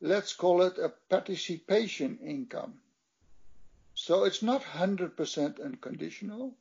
let's 0.00 0.32
call 0.32 0.62
it 0.62 0.78
a 0.78 0.92
participation 1.08 2.18
income. 2.24 2.74
So 3.94 4.24
it's 4.24 4.42
not 4.42 4.62
100% 4.62 5.64
unconditional 5.64 6.54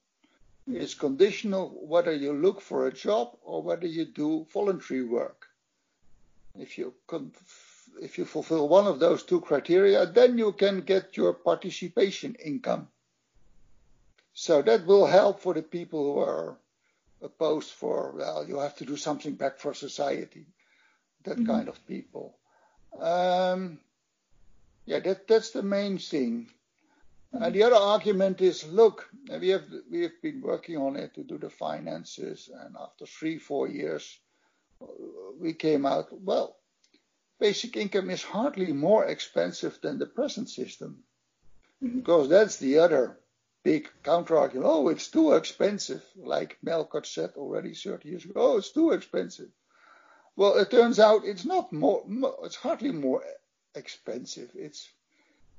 It's 0.67 0.93
conditional 0.93 1.69
whether 1.87 2.13
you 2.13 2.33
look 2.33 2.61
for 2.61 2.87
a 2.87 2.93
job 2.93 3.37
or 3.41 3.63
whether 3.63 3.87
you 3.87 4.05
do 4.05 4.45
voluntary 4.53 5.03
work. 5.03 5.47
If 6.55 6.77
you 6.77 6.93
con- 7.07 7.33
if 8.01 8.17
you 8.17 8.25
fulfill 8.25 8.69
one 8.69 8.87
of 8.87 8.99
those 8.99 9.23
two 9.23 9.41
criteria, 9.41 10.05
then 10.05 10.37
you 10.37 10.51
can 10.53 10.81
get 10.81 11.17
your 11.17 11.33
participation 11.33 12.35
income. 12.35 12.87
So 14.33 14.61
that 14.61 14.85
will 14.85 15.07
help 15.07 15.39
for 15.39 15.53
the 15.53 15.63
people 15.63 16.13
who 16.13 16.19
are 16.19 16.57
opposed 17.21 17.71
for, 17.71 18.13
well, 18.17 18.47
you 18.47 18.59
have 18.59 18.75
to 18.77 18.85
do 18.85 18.95
something 18.97 19.35
back 19.35 19.59
for 19.59 19.73
society, 19.73 20.45
that 21.23 21.37
mm-hmm. 21.37 21.45
kind 21.45 21.69
of 21.69 21.85
people. 21.87 22.37
Um, 22.99 23.79
yeah, 24.85 24.99
that, 24.99 25.27
that's 25.27 25.51
the 25.51 25.63
main 25.63 25.97
thing. 25.97 26.47
And 27.31 27.53
the 27.53 27.63
other 27.63 27.75
argument 27.75 28.41
is, 28.41 28.67
look, 28.67 29.07
we 29.39 29.49
have 29.49 29.65
we 29.91 30.01
have 30.01 30.19
been 30.21 30.41
working 30.41 30.77
on 30.77 30.95
it 30.95 31.13
to 31.13 31.23
do 31.23 31.37
the 31.37 31.51
finances, 31.51 32.49
and 32.51 32.75
after 32.75 33.05
three 33.05 33.37
four 33.37 33.67
years, 33.67 34.19
we 35.39 35.53
came 35.53 35.85
out 35.85 36.07
well. 36.11 36.55
Basic 37.39 37.77
income 37.77 38.09
is 38.09 38.23
hardly 38.23 38.73
more 38.73 39.05
expensive 39.05 39.79
than 39.81 39.99
the 39.99 40.07
present 40.07 40.49
system, 40.49 41.03
mm-hmm. 41.83 41.99
because 41.99 42.29
that's 42.29 42.57
the 42.57 42.79
other 42.79 43.19
big 43.63 43.89
counter 44.03 44.37
argument. 44.37 44.69
Oh, 44.69 44.87
it's 44.89 45.09
too 45.09 45.33
expensive, 45.33 46.03
like 46.15 46.57
Melkert 46.65 47.05
said 47.05 47.31
already 47.35 47.73
30 47.73 48.09
years 48.09 48.25
ago. 48.25 48.33
Oh, 48.35 48.57
it's 48.57 48.71
too 48.71 48.91
expensive. 48.91 49.49
Well, 50.35 50.57
it 50.57 50.71
turns 50.71 50.99
out 50.99 51.25
it's 51.25 51.45
not 51.45 51.73
more. 51.73 52.03
It's 52.43 52.55
hardly 52.55 52.91
more 52.91 53.23
expensive. 53.75 54.51
It's 54.55 54.89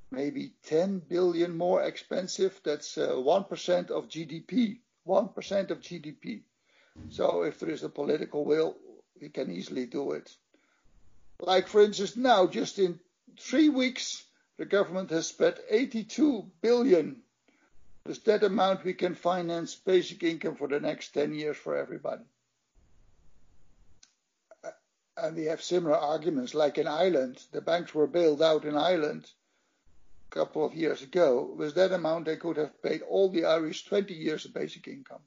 maybe 0.09 0.53
10 0.63 0.99
billion 1.07 1.55
more 1.55 1.83
expensive. 1.83 2.59
That's 2.63 2.97
uh, 2.97 3.09
1% 3.09 3.91
of 3.91 4.09
GDP. 4.09 4.79
1% 5.07 5.71
of 5.71 5.81
GDP. 5.81 6.41
So 7.09 7.43
if 7.43 7.59
there 7.59 7.69
is 7.69 7.83
a 7.83 7.89
political 7.89 8.43
will, 8.45 8.75
we 9.19 9.29
can 9.29 9.51
easily 9.51 9.85
do 9.85 10.11
it. 10.11 10.35
Like, 11.39 11.67
for 11.67 11.81
instance, 11.81 12.15
now, 12.17 12.47
just 12.47 12.77
in 12.77 12.99
three 13.39 13.69
weeks, 13.69 14.23
the 14.57 14.65
government 14.65 15.09
has 15.11 15.27
spent 15.27 15.59
82 15.69 16.51
billion. 16.61 17.21
Is 18.05 18.19
that 18.19 18.43
amount 18.43 18.83
we 18.83 18.93
can 18.93 19.13
finance 19.13 19.75
basic 19.75 20.23
income 20.23 20.55
for 20.55 20.67
the 20.67 20.79
next 20.79 21.09
10 21.13 21.33
years 21.33 21.57
for 21.57 21.77
everybody. 21.77 22.23
And 25.17 25.35
we 25.35 25.45
have 25.45 25.61
similar 25.61 25.97
arguments, 25.97 26.55
like 26.55 26.77
in 26.79 26.87
Ireland, 26.87 27.43
the 27.51 27.61
banks 27.61 27.93
were 27.93 28.07
bailed 28.07 28.41
out 28.41 28.65
in 28.65 28.75
Ireland 28.75 29.29
a 30.31 30.33
couple 30.33 30.65
of 30.65 30.73
years 30.73 31.03
ago, 31.03 31.53
with 31.55 31.75
that 31.75 31.91
amount 31.91 32.25
they 32.25 32.37
could 32.37 32.57
have 32.57 32.81
paid 32.81 33.01
all 33.03 33.29
the 33.29 33.45
Irish 33.45 33.85
20 33.85 34.13
years 34.13 34.45
of 34.45 34.53
basic 34.53 34.87
income. 34.87 35.21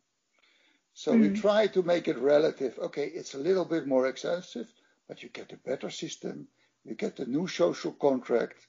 So 0.95 1.13
mm. 1.13 1.21
we 1.21 1.41
try 1.41 1.67
to 1.69 1.83
make 1.83 2.09
it 2.09 2.19
relative. 2.19 2.79
Okay, 2.79 3.07
it's 3.07 3.35
a 3.35 3.39
little 3.39 3.65
bit 3.65 3.87
more 3.87 4.07
expensive, 4.07 4.73
but 5.07 5.23
you 5.23 5.29
get 5.29 5.53
a 5.53 5.57
better 5.59 5.91
system. 5.91 6.49
You 6.85 6.95
get 6.95 7.19
a 7.21 7.31
new 7.31 7.47
social 7.47 7.93
contract. 7.93 8.67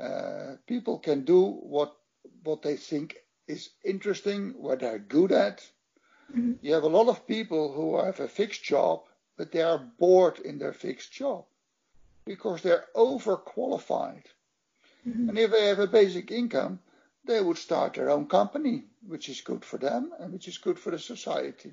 Uh, 0.00 0.56
people 0.66 0.98
can 0.98 1.24
do 1.24 1.42
what 1.42 1.96
what 2.44 2.62
they 2.62 2.76
think 2.76 3.16
is 3.50 3.70
interesting, 3.84 4.54
what 4.56 4.80
they're 4.80 4.98
good 4.98 5.32
at. 5.32 5.58
Mm-hmm. 6.30 6.52
You 6.62 6.74
have 6.74 6.84
a 6.84 6.96
lot 6.98 7.08
of 7.08 7.26
people 7.26 7.72
who 7.72 7.98
have 8.04 8.20
a 8.20 8.28
fixed 8.28 8.62
job, 8.62 9.02
but 9.36 9.50
they 9.52 9.62
are 9.62 9.78
bored 9.98 10.38
in 10.38 10.58
their 10.58 10.72
fixed 10.72 11.12
job 11.12 11.44
because 12.24 12.62
they're 12.62 12.86
overqualified. 12.94 14.24
Mm-hmm. 15.06 15.28
And 15.28 15.38
if 15.38 15.50
they 15.50 15.66
have 15.66 15.80
a 15.80 15.86
basic 15.86 16.30
income, 16.30 16.78
they 17.24 17.40
would 17.40 17.58
start 17.58 17.94
their 17.94 18.10
own 18.10 18.26
company, 18.26 18.84
which 19.06 19.28
is 19.28 19.40
good 19.40 19.64
for 19.64 19.78
them 19.78 20.12
and 20.18 20.32
which 20.32 20.48
is 20.48 20.58
good 20.58 20.78
for 20.78 20.90
the 20.90 20.98
society. 20.98 21.72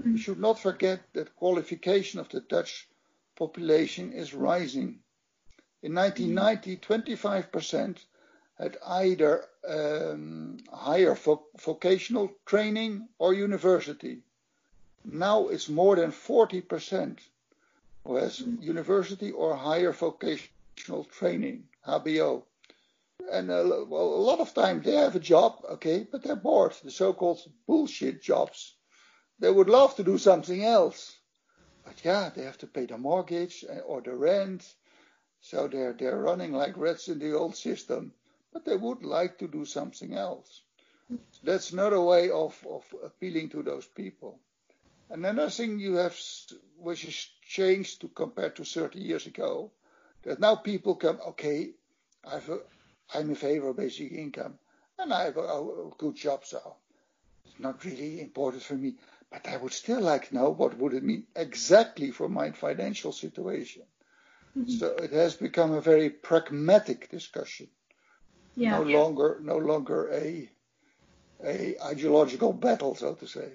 Mm-hmm. 0.00 0.12
We 0.12 0.18
should 0.18 0.40
not 0.40 0.58
forget 0.58 1.00
that 1.12 1.36
qualification 1.36 2.20
of 2.20 2.28
the 2.28 2.40
Dutch 2.40 2.88
population 3.36 4.12
is 4.12 4.34
rising. 4.34 5.00
In 5.82 5.94
1990, 5.94 6.76
25% 6.78 7.98
had 8.58 8.76
either 8.86 9.44
um, 9.68 10.58
higher 10.72 11.14
vo- 11.14 11.46
vocational 11.60 12.32
training 12.44 13.08
or 13.18 13.32
university. 13.32 14.22
Now 15.04 15.48
it's 15.48 15.68
more 15.68 15.96
than 15.96 16.10
40% 16.10 17.18
who 18.04 18.16
has 18.16 18.40
university 18.40 19.30
or 19.30 19.54
higher 19.54 19.92
vocational 19.92 21.04
training. 21.04 21.64
HBO. 21.86 22.42
And 23.32 23.50
uh, 23.50 23.84
well, 23.88 24.14
a 24.14 24.26
lot 24.30 24.40
of 24.40 24.54
times 24.54 24.84
they 24.84 24.94
have 24.94 25.16
a 25.16 25.20
job, 25.20 25.62
okay, 25.70 26.06
but 26.10 26.22
they're 26.22 26.36
bored. 26.36 26.74
The 26.82 26.90
so-called 26.90 27.40
bullshit 27.66 28.22
jobs. 28.22 28.74
They 29.38 29.50
would 29.50 29.68
love 29.68 29.94
to 29.96 30.04
do 30.04 30.18
something 30.18 30.64
else, 30.64 31.16
but 31.84 32.04
yeah, 32.04 32.30
they 32.34 32.42
have 32.42 32.58
to 32.58 32.66
pay 32.66 32.86
the 32.86 32.98
mortgage 32.98 33.64
uh, 33.68 33.80
or 33.80 34.00
the 34.00 34.14
rent. 34.14 34.74
So 35.40 35.68
they're 35.68 35.92
they're 35.92 36.18
running 36.18 36.52
like 36.52 36.76
rats 36.76 37.08
in 37.08 37.18
the 37.18 37.32
old 37.32 37.56
system, 37.56 38.12
but 38.52 38.64
they 38.64 38.76
would 38.76 39.02
like 39.02 39.38
to 39.38 39.48
do 39.48 39.64
something 39.64 40.14
else. 40.14 40.62
That's 41.42 41.72
another 41.72 42.00
way 42.00 42.30
of, 42.30 42.66
of 42.68 42.84
appealing 43.02 43.48
to 43.50 43.62
those 43.62 43.86
people. 43.86 44.40
And 45.10 45.24
another 45.24 45.50
thing 45.50 45.78
you 45.78 45.94
have, 45.94 46.18
which 46.76 47.02
has 47.02 47.28
changed 47.42 48.02
to 48.02 48.08
compare 48.08 48.50
to 48.50 48.64
30 48.64 48.98
years 48.98 49.26
ago, 49.26 49.70
that 50.22 50.40
now 50.40 50.56
people 50.56 50.96
come, 50.96 51.18
okay, 51.28 51.70
I've, 52.24 52.50
I'm 53.14 53.30
in 53.30 53.34
favor 53.34 53.68
of 53.68 53.76
basic 53.76 54.12
income 54.12 54.58
and 54.98 55.12
I 55.12 55.24
have 55.24 55.36
a, 55.36 55.40
a 55.40 55.90
good 55.96 56.16
job, 56.16 56.44
so 56.44 56.76
it's 57.46 57.58
not 57.58 57.84
really 57.84 58.20
important 58.20 58.62
for 58.62 58.74
me. 58.74 58.96
But 59.30 59.46
I 59.46 59.56
would 59.56 59.72
still 59.72 60.00
like 60.00 60.28
to 60.28 60.34
know 60.34 60.50
what 60.50 60.76
would 60.78 60.94
it 60.94 61.02
mean 61.02 61.26
exactly 61.36 62.10
for 62.10 62.28
my 62.28 62.50
financial 62.52 63.12
situation. 63.12 63.82
Mm-hmm. 64.56 64.70
So 64.70 64.88
it 64.96 65.12
has 65.12 65.36
become 65.36 65.72
a 65.72 65.80
very 65.80 66.10
pragmatic 66.10 67.10
discussion. 67.10 67.68
Yeah. 68.58 68.78
No 68.78 68.82
longer, 68.82 69.38
no 69.40 69.56
longer 69.56 70.10
a 70.12 70.50
a 71.44 71.76
ideological 71.80 72.52
battle, 72.52 72.96
so 72.96 73.14
to 73.14 73.26
say. 73.26 73.52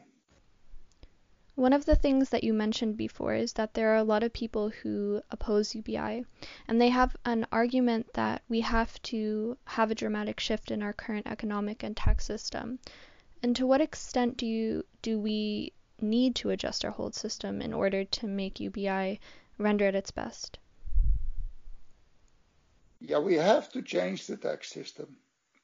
One 1.56 1.74
of 1.74 1.86
the 1.86 1.98
things 1.98 2.30
that 2.30 2.44
you 2.44 2.54
mentioned 2.54 2.96
before 2.96 3.36
is 3.36 3.54
that 3.54 3.74
there 3.74 3.90
are 3.92 3.98
a 3.98 4.04
lot 4.04 4.24
of 4.24 4.32
people 4.32 4.70
who 4.70 5.22
oppose 5.30 5.76
UBI, 5.76 6.26
and 6.68 6.80
they 6.80 6.90
have 6.90 7.18
an 7.26 7.46
argument 7.52 8.14
that 8.14 8.42
we 8.48 8.62
have 8.62 9.00
to 9.04 9.58
have 9.66 9.92
a 9.92 9.96
dramatic 9.96 10.40
shift 10.40 10.72
in 10.72 10.82
our 10.82 10.94
current 10.94 11.28
economic 11.28 11.84
and 11.84 11.98
tax 11.98 12.26
system. 12.26 12.80
And 13.44 13.56
to 13.58 13.68
what 13.68 13.82
extent 13.82 14.38
do 14.38 14.48
you 14.48 14.86
do 15.02 15.20
we 15.20 15.74
need 16.00 16.36
to 16.38 16.50
adjust 16.50 16.86
our 16.86 16.92
whole 16.92 17.12
system 17.12 17.62
in 17.62 17.74
order 17.74 18.06
to 18.06 18.26
make 18.26 18.62
UBI 18.62 19.20
render 19.58 19.86
at 19.86 19.96
its 19.96 20.12
best? 20.12 20.60
Yeah, 23.06 23.20
we 23.20 23.36
have 23.36 23.70
to 23.74 23.82
change 23.82 24.28
the 24.28 24.38
tax 24.38 24.72
system. 24.72 25.18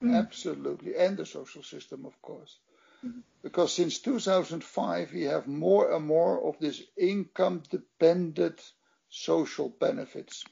Mm. 0.04 0.16
Absolutely. 0.16 0.96
And 0.96 1.18
the 1.18 1.26
social 1.26 1.64
system, 1.64 2.06
of 2.06 2.22
course. 2.22 2.58
Mm. 3.06 3.22
Because 3.42 3.74
since 3.74 4.00
2005, 4.00 5.14
we 5.14 5.24
have 5.24 5.48
more 5.48 5.92
and 5.94 6.06
more 6.06 6.46
of 6.46 6.60
this 6.60 6.84
income 6.98 7.64
dependent 7.70 8.74
social 9.10 9.70
benefits. 9.70 10.44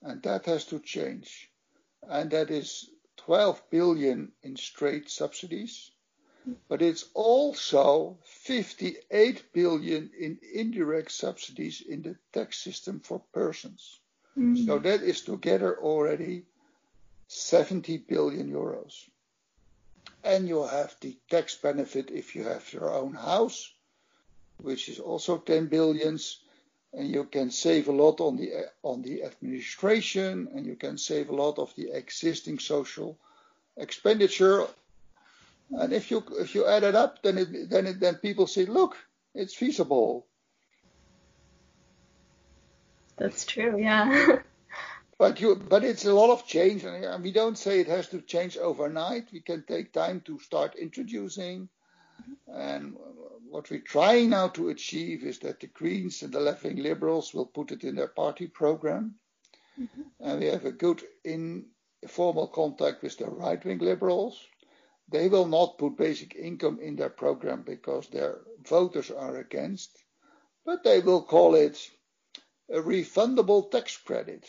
And 0.00 0.22
that 0.22 0.46
has 0.46 0.64
to 0.66 0.78
change. 0.78 1.50
And 2.08 2.30
that 2.30 2.50
is 2.50 2.88
12 3.16 3.70
billion 3.70 4.32
in 4.42 4.56
straight 4.56 5.10
subsidies, 5.10 5.90
but 6.68 6.82
it's 6.82 7.04
also 7.14 8.18
58 8.24 9.52
billion 9.52 10.10
in 10.18 10.38
indirect 10.52 11.12
subsidies 11.12 11.80
in 11.80 12.02
the 12.02 12.16
tax 12.32 12.58
system 12.58 13.00
for 13.00 13.20
persons. 13.32 14.00
Mm-hmm. 14.38 14.66
So 14.66 14.78
that 14.78 15.02
is 15.02 15.22
together 15.22 15.78
already 15.78 16.44
70 17.28 17.98
billion 17.98 18.50
euros. 18.50 19.08
And 20.24 20.48
you 20.48 20.64
have 20.64 20.94
the 21.00 21.16
tax 21.28 21.56
benefit 21.56 22.10
if 22.10 22.34
you 22.34 22.44
have 22.44 22.72
your 22.72 22.90
own 22.90 23.14
house, 23.14 23.72
which 24.58 24.88
is 24.88 25.00
also 25.00 25.38
10 25.38 25.66
billions. 25.66 26.40
And 26.94 27.08
you 27.08 27.24
can 27.24 27.50
save 27.50 27.88
a 27.88 27.92
lot 27.92 28.20
on 28.20 28.36
the 28.36 28.66
on 28.82 29.00
the 29.00 29.24
administration, 29.24 30.48
and 30.54 30.66
you 30.66 30.76
can 30.76 30.98
save 30.98 31.30
a 31.30 31.34
lot 31.34 31.58
of 31.58 31.74
the 31.74 31.90
existing 31.90 32.58
social 32.58 33.16
expenditure. 33.78 34.66
And 35.70 35.94
if 35.94 36.10
you 36.10 36.22
if 36.32 36.54
you 36.54 36.66
add 36.66 36.82
it 36.82 36.94
up, 36.94 37.22
then 37.22 37.38
it, 37.38 37.70
then 37.70 37.86
it, 37.86 37.98
then 37.98 38.16
people 38.16 38.46
say, 38.46 38.66
look, 38.66 38.98
it's 39.34 39.54
feasible. 39.54 40.26
That's 43.18 43.44
true, 43.44 43.78
yeah. 43.78 44.38
but 45.18 45.40
you 45.40 45.56
but 45.56 45.84
it's 45.84 46.04
a 46.04 46.14
lot 46.14 46.30
of 46.30 46.46
change, 46.46 46.84
and 46.84 47.22
we 47.22 47.32
don't 47.32 47.58
say 47.58 47.80
it 47.80 47.88
has 47.88 48.08
to 48.08 48.20
change 48.20 48.56
overnight. 48.56 49.32
We 49.32 49.40
can 49.40 49.64
take 49.64 49.92
time 49.92 50.20
to 50.22 50.38
start 50.38 50.74
introducing. 50.76 51.68
And 52.46 52.96
what 53.48 53.70
we're 53.70 53.80
trying 53.80 54.30
now 54.30 54.48
to 54.48 54.70
achieve 54.70 55.24
is 55.24 55.38
that 55.40 55.60
the 55.60 55.66
Greens 55.66 56.22
and 56.22 56.32
the 56.32 56.40
left-wing 56.40 56.76
Liberals 56.76 57.34
will 57.34 57.46
put 57.46 57.70
it 57.70 57.84
in 57.84 57.96
their 57.96 58.08
party 58.08 58.46
program. 58.46 59.16
Mm-hmm. 59.78 60.02
And 60.20 60.40
we 60.40 60.46
have 60.46 60.64
a 60.64 60.72
good 60.72 61.02
informal 61.24 62.48
contact 62.48 63.02
with 63.02 63.18
the 63.18 63.26
right-wing 63.26 63.78
Liberals. 63.78 64.40
They 65.08 65.28
will 65.28 65.46
not 65.46 65.78
put 65.78 65.96
basic 65.96 66.34
income 66.34 66.78
in 66.80 66.96
their 66.96 67.10
program 67.10 67.62
because 67.62 68.08
their 68.08 68.38
voters 68.66 69.10
are 69.10 69.36
against, 69.36 69.90
but 70.64 70.82
they 70.84 71.00
will 71.00 71.22
call 71.22 71.54
it 71.54 71.78
a 72.68 72.78
refundable 72.78 73.70
tax 73.70 73.96
credit. 73.96 74.44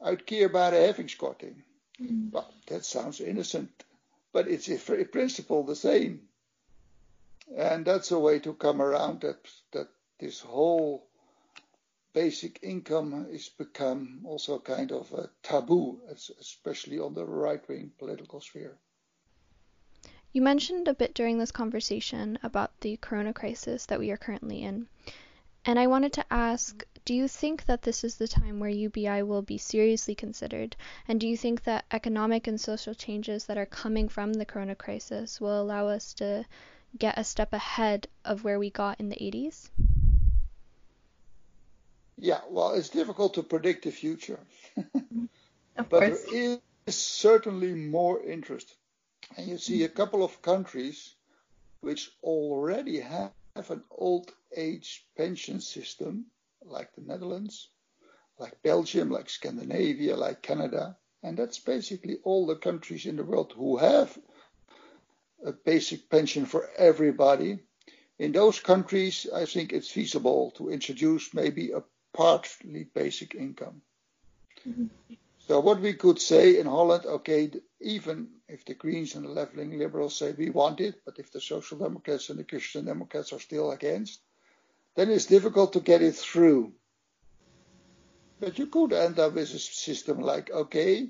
Uitkeerbare 0.00 0.72
heffingskorting. 0.72 1.62
Mm. 2.00 2.32
Well, 2.32 2.52
that 2.68 2.84
sounds 2.84 3.20
innocent, 3.20 3.84
but 4.32 4.48
it's 4.48 4.68
in 4.68 4.78
principle 5.08 5.64
the 5.64 5.76
same. 5.76 6.28
And 7.56 7.84
that's 7.84 8.10
a 8.10 8.18
way 8.18 8.38
to 8.40 8.54
come 8.54 8.80
around 8.80 9.22
that, 9.22 9.38
that 9.72 9.88
this 10.18 10.40
whole 10.40 11.08
basic 12.12 12.58
income 12.62 13.26
is 13.30 13.48
become 13.48 14.20
also 14.24 14.58
kind 14.58 14.92
of 14.92 15.12
a 15.12 15.30
taboo, 15.42 16.00
especially 16.40 16.98
on 16.98 17.14
the 17.14 17.24
right 17.24 17.66
wing 17.68 17.92
political 17.98 18.40
sphere. 18.40 18.76
You 20.32 20.42
mentioned 20.42 20.88
a 20.88 20.94
bit 20.94 21.14
during 21.14 21.38
this 21.38 21.52
conversation 21.52 22.38
about 22.42 22.80
the 22.80 22.96
corona 22.98 23.32
crisis 23.32 23.86
that 23.86 23.98
we 23.98 24.10
are 24.10 24.16
currently 24.16 24.62
in. 24.62 24.86
And 25.68 25.78
I 25.78 25.86
wanted 25.86 26.14
to 26.14 26.24
ask 26.32 26.82
do 27.04 27.12
you 27.12 27.28
think 27.28 27.66
that 27.66 27.82
this 27.82 28.02
is 28.02 28.16
the 28.16 28.26
time 28.26 28.58
where 28.58 28.70
UBI 28.70 29.22
will 29.22 29.42
be 29.42 29.58
seriously 29.58 30.14
considered? 30.14 30.74
And 31.06 31.20
do 31.20 31.28
you 31.28 31.36
think 31.36 31.64
that 31.64 31.84
economic 31.90 32.46
and 32.46 32.58
social 32.58 32.94
changes 32.94 33.44
that 33.44 33.58
are 33.58 33.66
coming 33.66 34.08
from 34.08 34.32
the 34.32 34.46
corona 34.46 34.74
crisis 34.74 35.38
will 35.42 35.60
allow 35.60 35.88
us 35.88 36.14
to 36.14 36.46
get 36.98 37.18
a 37.18 37.24
step 37.24 37.52
ahead 37.52 38.08
of 38.24 38.44
where 38.44 38.58
we 38.58 38.70
got 38.70 38.98
in 38.98 39.10
the 39.10 39.16
80s? 39.16 39.68
Yeah, 42.16 42.40
well, 42.48 42.72
it's 42.72 42.88
difficult 42.88 43.34
to 43.34 43.42
predict 43.42 43.84
the 43.84 43.90
future. 43.90 44.40
of 45.76 45.90
but 45.90 45.90
course. 45.90 46.24
there 46.30 46.58
is 46.86 46.96
certainly 46.96 47.74
more 47.74 48.22
interest. 48.22 48.74
And 49.36 49.46
you 49.46 49.58
see 49.58 49.84
a 49.84 49.90
couple 49.90 50.24
of 50.24 50.40
countries 50.40 51.14
which 51.82 52.10
already 52.22 53.00
have 53.00 53.32
an 53.70 53.82
old 53.90 54.32
age 54.56 55.06
pension 55.16 55.60
system, 55.60 56.26
like 56.62 56.94
the 56.94 57.02
Netherlands, 57.02 57.68
like 58.38 58.62
Belgium, 58.62 59.10
like 59.10 59.28
Scandinavia, 59.28 60.16
like 60.16 60.42
Canada. 60.42 60.96
And 61.22 61.36
that's 61.36 61.58
basically 61.58 62.18
all 62.24 62.46
the 62.46 62.56
countries 62.56 63.06
in 63.06 63.16
the 63.16 63.24
world 63.24 63.52
who 63.52 63.76
have 63.76 64.16
a 65.44 65.52
basic 65.52 66.08
pension 66.08 66.46
for 66.46 66.68
everybody. 66.76 67.58
In 68.18 68.32
those 68.32 68.60
countries, 68.60 69.26
I 69.34 69.44
think 69.44 69.72
it's 69.72 69.90
feasible 69.90 70.52
to 70.52 70.70
introduce 70.70 71.34
maybe 71.34 71.72
a 71.72 71.82
partly 72.12 72.84
basic 72.94 73.34
income. 73.34 73.82
Mm-hmm. 74.66 74.86
So 75.48 75.60
what 75.60 75.80
we 75.80 75.94
could 75.94 76.20
say 76.20 76.58
in 76.58 76.66
Holland, 76.66 77.06
okay, 77.06 77.50
even 77.80 78.28
if 78.48 78.66
the 78.66 78.74
Greens 78.74 79.14
and 79.14 79.24
the 79.24 79.30
left-wing 79.30 79.78
Liberals 79.78 80.14
say 80.14 80.32
we 80.32 80.50
want 80.50 80.78
it, 80.80 81.00
but 81.06 81.18
if 81.18 81.32
the 81.32 81.40
Social 81.40 81.78
Democrats 81.78 82.28
and 82.28 82.38
the 82.38 82.44
Christian 82.44 82.84
Democrats 82.84 83.32
are 83.32 83.40
still 83.40 83.70
against, 83.70 84.20
then 84.94 85.10
it's 85.10 85.24
difficult 85.24 85.72
to 85.72 85.80
get 85.80 86.02
it 86.02 86.16
through. 86.16 86.74
But 88.38 88.58
you 88.58 88.66
could 88.66 88.92
end 88.92 89.18
up 89.18 89.32
with 89.32 89.54
a 89.54 89.58
system 89.58 90.20
like, 90.20 90.50
okay, 90.50 91.08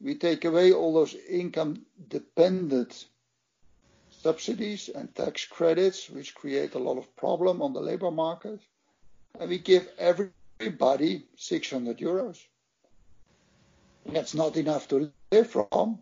we 0.00 0.16
take 0.16 0.44
away 0.44 0.72
all 0.72 0.92
those 0.92 1.14
income-dependent 1.14 3.04
subsidies 4.10 4.88
and 4.88 5.14
tax 5.14 5.44
credits, 5.44 6.10
which 6.10 6.34
create 6.34 6.74
a 6.74 6.80
lot 6.80 6.98
of 6.98 7.14
problem 7.14 7.62
on 7.62 7.74
the 7.74 7.80
labor 7.80 8.10
market. 8.10 8.58
And 9.38 9.48
we 9.48 9.58
give 9.58 9.88
everybody 9.98 11.26
600 11.36 11.98
euros. 11.98 12.38
That's 14.06 14.34
not 14.34 14.56
enough 14.56 14.88
to 14.88 15.12
live 15.30 15.50
from. 15.50 16.00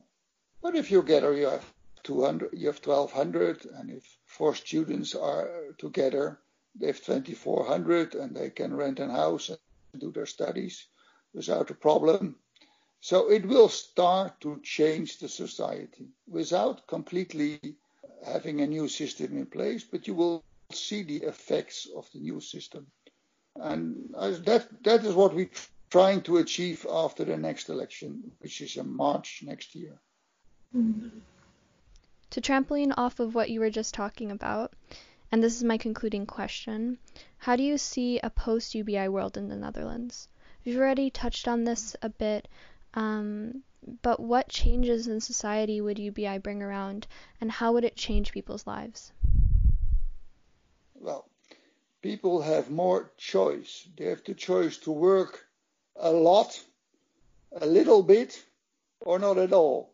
But 0.63 0.75
if 0.75 0.91
you 0.91 1.03
get, 1.03 1.25
or 1.25 1.35
you 1.35 1.47
have 1.47 1.65
200, 2.03 2.51
you 2.53 2.67
have 2.67 2.85
1200, 2.85 3.67
and 3.67 3.91
if 3.91 4.05
four 4.27 4.55
students 4.55 5.15
are 5.15 5.75
together, 5.79 6.39
they 6.75 6.89
have 6.89 7.03
2400, 7.03 8.15
and 8.15 8.35
they 8.35 8.51
can 8.51 8.75
rent 8.75 9.01
a 9.01 9.09
house 9.09 9.49
and 9.49 9.59
do 10.01 10.13
their 10.13 10.27
studies 10.27 10.87
without 11.35 11.71
a 11.71 11.75
problem. 11.75 12.37
So 13.01 13.31
it 13.31 13.47
will 13.47 13.69
start 13.69 14.41
to 14.43 14.61
change 14.63 15.19
the 15.19 15.29
society 15.29 16.09
without 16.29 16.87
completely 16.87 17.77
having 18.25 18.61
a 18.61 18.67
new 18.67 18.89
system 18.89 19.39
in 19.39 19.47
place, 19.47 19.85
but 19.85 20.07
you 20.07 20.15
will 20.15 20.45
see 20.73 21.03
the 21.03 21.23
effects 21.27 21.89
of 21.97 22.09
the 22.13 22.21
new 22.21 22.41
system. 22.41 22.87
And 23.57 24.15
that 24.15 24.69
that 24.85 25.05
is 25.05 25.15
what 25.15 25.35
we're 25.35 25.51
trying 25.91 26.23
to 26.23 26.37
achieve 26.37 26.87
after 26.89 27.25
the 27.25 27.37
next 27.37 27.69
election, 27.69 28.31
which 28.39 28.61
is 28.61 28.77
in 28.77 28.89
March 28.89 29.43
next 29.45 29.75
year. 29.75 30.01
To 32.31 32.41
trampoline 32.41 32.95
off 32.97 33.19
of 33.19 33.35
what 33.35 33.51
you 33.51 33.59
were 33.59 33.71
just 33.71 33.93
talking 33.93 34.31
about, 34.31 34.73
and 35.33 35.43
this 35.43 35.57
is 35.57 35.65
my 35.65 35.79
concluding 35.79 36.27
question, 36.27 36.99
how 37.39 37.57
do 37.57 37.65
you 37.65 37.77
see 37.77 38.21
a 38.21 38.31
post 38.31 38.75
UBI 38.77 39.09
world 39.09 39.37
in 39.37 39.49
the 39.49 39.57
Netherlands? 39.57 40.29
We've 40.65 40.79
already 40.79 41.11
touched 41.11 41.49
on 41.49 41.65
this 41.65 41.97
a 42.03 42.09
bit, 42.09 42.47
um, 42.95 43.65
but 44.03 44.21
what 44.21 44.49
changes 44.49 45.09
in 45.09 45.21
society 45.21 45.81
would 45.81 45.99
UBI 45.99 46.39
bring 46.39 46.63
around, 46.63 47.09
and 47.41 47.51
how 47.51 47.73
would 47.73 47.85
it 47.85 47.97
change 47.97 48.31
people's 48.31 48.67
lives? 48.67 49.13
Well, 50.95 51.29
people 52.01 52.43
have 52.43 52.71
more 52.71 53.11
choice. 53.17 53.89
They 53.97 54.05
have 54.05 54.23
the 54.23 54.35
choice 54.35 54.79
to 54.79 54.93
work 54.93 55.47
a 56.01 56.11
lot, 56.11 56.61
a 57.53 57.67
little 57.67 58.03
bit, 58.03 58.43
or 59.01 59.19
not 59.19 59.39
at 59.39 59.53
all. 59.53 59.93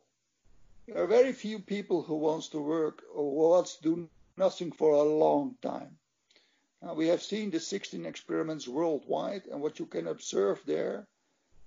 There 0.86 1.02
are 1.02 1.06
very 1.06 1.32
few 1.32 1.58
people 1.58 2.02
who 2.02 2.14
wants 2.14 2.48
to 2.50 2.60
work 2.60 3.02
or 3.12 3.30
wants 3.30 3.76
to 3.76 3.82
do 3.82 4.08
nothing 4.36 4.72
for 4.72 4.92
a 4.92 5.02
long 5.02 5.56
time. 5.60 5.98
Now, 6.80 6.94
we 6.94 7.08
have 7.08 7.22
seen 7.22 7.50
the 7.50 7.58
16 7.58 8.06
experiments 8.06 8.68
worldwide, 8.68 9.46
and 9.46 9.60
what 9.60 9.78
you 9.78 9.86
can 9.86 10.06
observe 10.06 10.62
there 10.64 11.06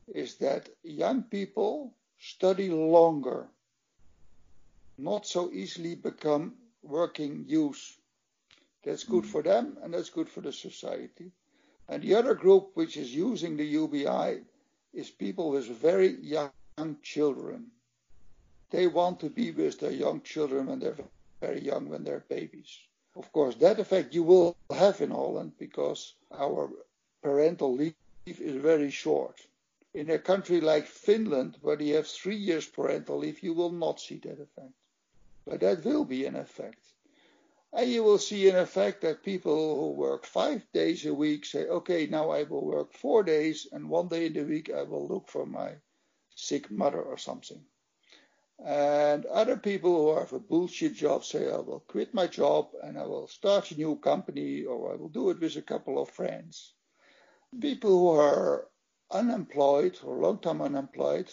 is 0.07 0.35
that 0.35 0.69
young 0.83 1.23
people 1.23 1.93
study 2.19 2.69
longer, 2.69 3.47
not 4.97 5.25
so 5.25 5.51
easily 5.51 5.95
become 5.95 6.55
working 6.81 7.45
youth. 7.47 7.97
That's 8.83 9.03
good 9.03 9.25
mm. 9.25 9.31
for 9.31 9.43
them 9.43 9.77
and 9.81 9.93
that's 9.93 10.09
good 10.09 10.29
for 10.29 10.41
the 10.41 10.53
society. 10.53 11.31
And 11.91 12.03
the 12.03 12.13
other 12.13 12.35
group 12.35 12.69
which 12.75 12.97
is 12.97 13.15
using 13.15 13.57
the 13.57 13.65
UBI 13.65 14.43
is 14.93 15.09
people 15.09 15.49
with 15.49 15.65
very 15.65 16.17
young 16.21 16.51
children. 17.01 17.71
They 18.69 18.85
want 18.85 19.19
to 19.21 19.29
be 19.29 19.49
with 19.49 19.79
their 19.79 19.91
young 19.91 20.21
children 20.21 20.67
when 20.67 20.79
they're 20.79 21.03
very 21.41 21.61
young, 21.61 21.89
when 21.89 22.03
they're 22.03 22.25
babies. 22.29 22.77
Of 23.15 23.31
course, 23.31 23.55
that 23.55 23.79
effect 23.79 24.13
you 24.13 24.21
will 24.21 24.55
have 24.69 25.01
in 25.01 25.09
Holland 25.09 25.53
because 25.57 26.13
our 26.31 26.69
parental 27.23 27.73
leave 27.73 27.95
is 28.27 28.61
very 28.61 28.91
short. 28.91 29.41
In 29.95 30.11
a 30.11 30.19
country 30.19 30.61
like 30.61 30.85
Finland, 30.85 31.57
where 31.61 31.81
you 31.81 31.95
have 31.95 32.07
three 32.07 32.35
years 32.35 32.67
parental 32.67 33.17
leave, 33.17 33.41
you 33.41 33.53
will 33.53 33.71
not 33.71 33.99
see 33.99 34.19
that 34.19 34.39
effect. 34.39 34.73
But 35.43 35.61
that 35.61 35.83
will 35.83 36.05
be 36.05 36.27
an 36.27 36.35
effect. 36.35 36.83
And 37.71 37.89
you 37.89 38.03
will 38.03 38.17
see 38.17 38.49
an 38.49 38.55
effect 38.55 39.01
that 39.01 39.23
people 39.23 39.75
who 39.75 39.91
work 39.91 40.25
five 40.25 40.65
days 40.73 41.05
a 41.05 41.13
week 41.13 41.45
say, 41.45 41.67
okay, 41.67 42.07
now 42.07 42.31
I 42.31 42.43
will 42.43 42.65
work 42.65 42.93
four 42.93 43.21
days, 43.23 43.67
and 43.71 43.89
one 43.89 44.07
day 44.07 44.25
in 44.25 44.33
the 44.33 44.43
week 44.43 44.71
I 44.71 44.83
will 44.83 45.07
look 45.07 45.27
for 45.27 45.45
my 45.45 45.75
sick 46.35 46.71
mother 46.71 47.01
or 47.01 47.17
something. 47.17 47.63
And 48.65 49.25
other 49.27 49.55
people 49.55 50.13
who 50.13 50.19
have 50.19 50.33
a 50.33 50.39
bullshit 50.39 50.95
job 50.95 51.23
say, 51.23 51.49
I 51.49 51.57
will 51.57 51.81
quit 51.87 52.13
my 52.13 52.27
job 52.27 52.71
and 52.83 52.97
I 52.97 53.05
will 53.05 53.27
start 53.27 53.71
a 53.71 53.75
new 53.75 53.95
company 53.97 54.63
or 54.63 54.91
I 54.91 54.95
will 54.95 55.09
do 55.09 55.29
it 55.29 55.39
with 55.39 55.55
a 55.55 55.61
couple 55.61 56.01
of 56.01 56.09
friends. 56.09 56.73
People 57.59 57.91
who 57.91 58.19
are 58.19 58.67
unemployed 59.11 59.97
or 60.03 60.17
long 60.17 60.39
term 60.39 60.61
unemployed, 60.61 61.31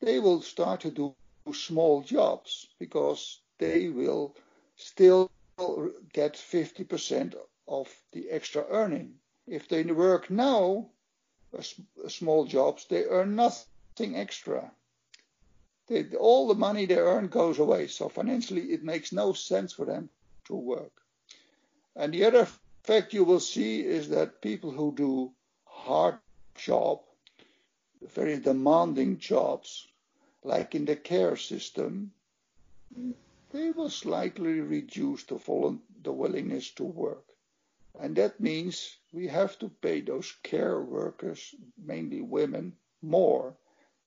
they 0.00 0.18
will 0.18 0.42
start 0.42 0.80
to 0.80 0.90
do 0.90 1.14
small 1.52 2.02
jobs 2.02 2.68
because 2.78 3.40
they 3.58 3.88
will 3.88 4.36
still 4.76 5.30
get 6.12 6.34
50% 6.34 7.34
of 7.66 7.88
the 8.12 8.30
extra 8.30 8.64
earning. 8.70 9.14
If 9.46 9.68
they 9.68 9.82
work 9.84 10.30
now, 10.30 10.90
small 12.08 12.44
jobs, 12.44 12.86
they 12.88 13.04
earn 13.04 13.34
nothing 13.34 14.16
extra 14.16 14.70
they, 15.88 16.04
all 16.16 16.46
the 16.46 16.54
money 16.54 16.86
they 16.86 16.98
earn 16.98 17.28
goes 17.28 17.58
away. 17.58 17.88
So 17.88 18.08
financially, 18.08 18.72
it 18.72 18.84
makes 18.84 19.12
no 19.12 19.32
sense 19.32 19.72
for 19.72 19.84
them 19.84 20.08
to 20.44 20.54
work. 20.54 20.92
And 21.96 22.12
the 22.12 22.24
other 22.24 22.46
fact 22.84 23.12
you 23.12 23.24
will 23.24 23.40
see 23.40 23.80
is 23.84 24.08
that 24.10 24.40
people 24.40 24.70
who 24.70 24.94
do 24.94 25.32
hard 25.64 26.18
job, 26.54 27.00
very 28.14 28.38
demanding 28.38 29.18
jobs, 29.18 29.88
like 30.44 30.74
in 30.74 30.84
the 30.84 30.96
care 30.96 31.36
system, 31.36 32.12
they 33.50 33.70
will 33.70 33.90
slightly 33.90 34.60
reduce 34.60 35.24
the, 35.24 35.78
the 36.02 36.12
willingness 36.12 36.70
to 36.72 36.84
work. 36.84 37.24
And 37.98 38.14
that 38.16 38.38
means 38.38 38.96
we 39.12 39.26
have 39.28 39.58
to 39.58 39.68
pay 39.68 40.00
those 40.02 40.32
care 40.42 40.80
workers, 40.80 41.54
mainly 41.76 42.20
women, 42.20 42.76
more 43.02 43.56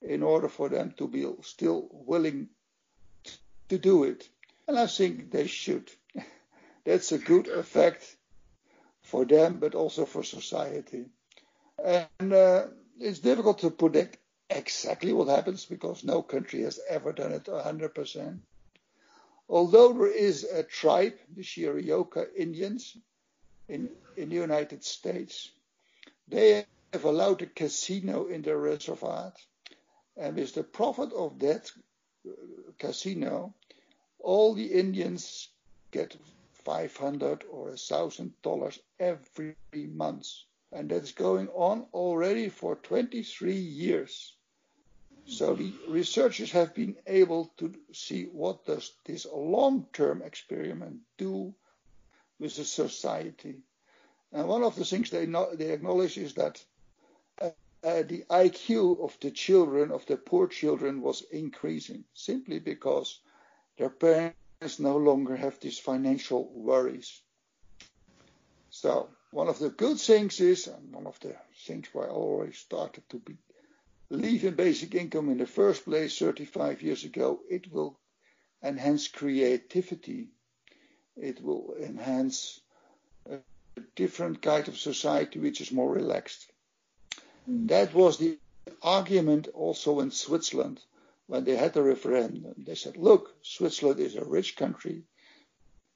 in 0.02 0.24
order 0.24 0.48
for 0.48 0.70
them 0.70 0.94
to 0.98 1.08
be 1.08 1.26
still 1.42 1.90
willing 1.92 2.50
to 3.70 3.78
do 3.78 4.04
it. 4.04 4.28
And 4.68 4.78
I 4.78 4.88
think 4.88 5.32
they 5.32 5.48
should. 5.48 5.92
That's 6.86 7.12
a 7.12 7.18
good 7.18 7.48
effect 7.48 8.16
for 9.02 9.26
them, 9.26 9.60
but 9.60 9.76
also 9.76 10.06
for 10.06 10.24
society. 10.24 11.06
And 11.84 12.34
uh, 12.34 12.68
it's 13.00 13.20
difficult 13.20 13.60
to 13.60 13.72
predict 13.72 14.18
exactly 14.50 15.14
what 15.14 15.28
happens 15.28 15.66
because 15.66 16.04
no 16.04 16.22
country 16.22 16.62
has 16.62 16.80
ever 16.90 17.12
done 17.12 17.32
it 17.32 17.46
100%. 17.46 18.40
Although 19.50 19.94
there 19.94 20.08
is 20.08 20.44
a 20.44 20.64
tribe, 20.64 21.18
the 21.36 21.44
Cherokee 21.44 22.24
Indians, 22.36 22.98
in, 23.68 23.90
in 24.18 24.30
the 24.30 24.36
United 24.36 24.84
States, 24.84 25.52
they 26.28 26.66
have 26.94 27.06
allowed 27.06 27.42
a 27.42 27.48
casino 27.48 28.28
in 28.28 28.42
their 28.42 28.58
reservoir 28.58 29.34
and 30.18 30.36
with 30.36 30.54
the 30.54 30.64
profit 30.64 31.12
of 31.14 31.40
that 31.40 31.72
uh, 32.28 32.32
casino, 32.78 33.54
all 34.20 34.54
the 34.54 34.72
Indians 34.72 35.50
get 35.92 36.16
500 36.66 37.44
or 37.50 37.70
a 37.70 37.78
thousand 37.78 38.34
dollars 38.42 38.80
every 39.00 39.56
month. 39.74 40.28
And 40.72 40.90
that's 40.90 41.12
going 41.12 41.48
on 41.50 41.88
already 41.94 42.50
for 42.50 42.76
23 42.76 43.56
years. 43.56 44.36
So 45.28 45.56
the 45.56 45.74
researchers 45.88 46.52
have 46.52 46.74
been 46.74 46.98
able 47.08 47.52
to 47.58 47.74
see 47.94 48.26
what 48.26 48.66
does 48.66 48.92
this 49.06 49.26
long-term 49.32 50.22
experiment 50.22 51.00
do 51.18 51.54
with 52.40 52.56
the 52.56 52.66
society. 52.66 53.62
And 54.34 54.48
one 54.48 54.64
of 54.64 54.76
the 54.76 54.86
things 54.86 55.10
they, 55.10 55.26
know, 55.26 55.56
they 55.56 55.72
acknowledge 55.72 56.18
is 56.18 56.34
that 56.34 56.64
uh, 57.42 57.50
the 58.04 58.24
IQ 58.30 59.04
of 59.04 59.18
the 59.22 59.32
children, 59.32 59.92
of 59.92 60.06
the 60.06 60.18
poor 60.18 60.48
children, 60.48 61.02
was 61.02 61.24
increasing 61.32 62.04
simply 62.14 62.60
because 62.60 63.20
their 63.78 63.90
parents 63.90 64.80
no 64.80 64.98
longer 64.98 65.36
have 65.36 65.60
these 65.60 65.80
financial 65.80 66.52
worries. 66.54 67.22
So 68.70 69.10
one 69.32 69.48
of 69.48 69.60
the 69.60 69.70
good 69.70 70.00
things 70.00 70.40
is, 70.40 70.68
and 70.68 70.94
one 70.94 71.08
of 71.08 71.20
the 71.20 71.36
things 71.66 71.88
why 71.92 72.06
I 72.06 72.10
always 72.10 72.58
started 72.58 73.08
to 73.10 73.20
be, 73.20 73.38
in 74.12 74.56
basic 74.56 74.94
income 74.94 75.30
in 75.30 75.38
the 75.38 75.46
first 75.46 75.86
place 75.86 76.18
35 76.18 76.82
years 76.82 77.06
ago, 77.06 77.40
it 77.50 77.72
will 77.72 77.98
enhance 78.62 79.08
creativity. 79.08 80.30
It 81.16 81.42
will 81.42 81.76
enhance 81.80 82.60
a 83.30 83.40
different 83.96 84.42
kind 84.42 84.68
of 84.68 84.78
society 84.78 85.40
which 85.40 85.62
is 85.62 85.72
more 85.72 85.92
relaxed. 85.92 86.52
Hmm. 87.46 87.68
That 87.68 87.94
was 87.94 88.18
the 88.18 88.38
argument 88.82 89.48
also 89.54 90.02
in 90.02 90.12
Switzerland 90.12 90.82
when 91.28 91.46
they 91.46 91.56
had 91.56 91.74
the 91.74 91.84
referendum. 91.84 92.54
They 92.58 92.76
said, 92.76 92.98
look, 92.98 93.34
Switzerland 93.42 94.00
is 94.00 94.16
a 94.16 94.26
rich 94.26 94.58
country. 94.58 95.04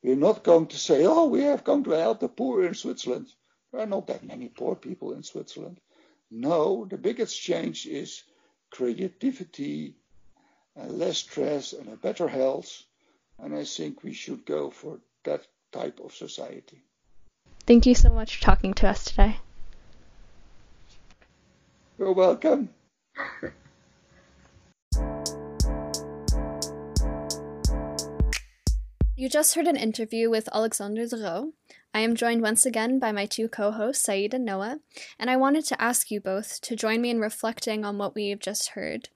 We're 0.02 0.16
not 0.16 0.44
going 0.44 0.68
to 0.68 0.78
say, 0.78 1.06
oh, 1.06 1.26
we 1.26 1.42
have 1.42 1.64
come 1.64 1.84
to 1.84 1.92
help 1.92 2.20
the 2.20 2.30
poor 2.30 2.64
in 2.64 2.76
Switzerland. 2.76 3.28
There 3.72 3.82
are 3.82 3.88
not 3.88 4.08
that 4.08 4.24
many 4.24 4.48
poor 4.48 4.76
people 4.76 5.14
in 5.14 5.24
Switzerland. 5.24 5.82
No, 6.32 6.86
the 6.86 6.98
biggest 6.98 7.40
change 7.40 7.86
is 7.86 8.24
creativity 8.72 9.96
and 10.76 11.00
less 11.00 11.20
stress 11.20 11.74
and 11.74 11.88
a 11.90 11.96
better 11.96 12.28
health. 12.28 12.84
And 13.40 13.56
I 13.56 13.64
think 13.64 14.04
we 14.04 14.14
should 14.14 14.46
go 14.46 14.70
for 14.70 15.00
that 15.24 15.48
type 15.72 16.00
of 16.00 16.14
society. 16.14 16.82
Thank 17.68 17.86
you 17.86 17.96
so 17.96 18.10
much 18.10 18.38
for 18.38 18.44
talking 18.44 18.74
to 18.76 18.88
us 18.88 19.06
today. 19.06 19.38
You're 21.98 22.14
welcome. 22.14 22.70
You 29.18 29.30
just 29.30 29.56
heard 29.56 29.66
an 29.66 29.78
interview 29.78 30.30
with 30.30 30.50
Alexander 30.54 31.08
de 31.08 31.16
Roo. 31.16 31.54
I 31.96 32.00
am 32.00 32.14
joined 32.14 32.42
once 32.42 32.66
again 32.66 33.00
by 33.00 33.14
my 33.14 33.26
two 33.26 33.48
co 33.48 33.72
hosts, 33.72 34.04
Saeed 34.04 34.34
and 34.34 34.44
Noah, 34.44 34.82
and 35.18 35.30
I 35.30 35.38
wanted 35.38 35.64
to 35.68 35.82
ask 35.82 36.12
you 36.12 36.20
both 36.20 36.60
to 36.60 36.76
join 36.76 37.00
me 37.00 37.10
in 37.10 37.22
reflecting 37.22 37.86
on 37.86 37.98
what 37.98 38.14
we've 38.14 38.38
just 38.38 38.72
heard. 38.72 39.08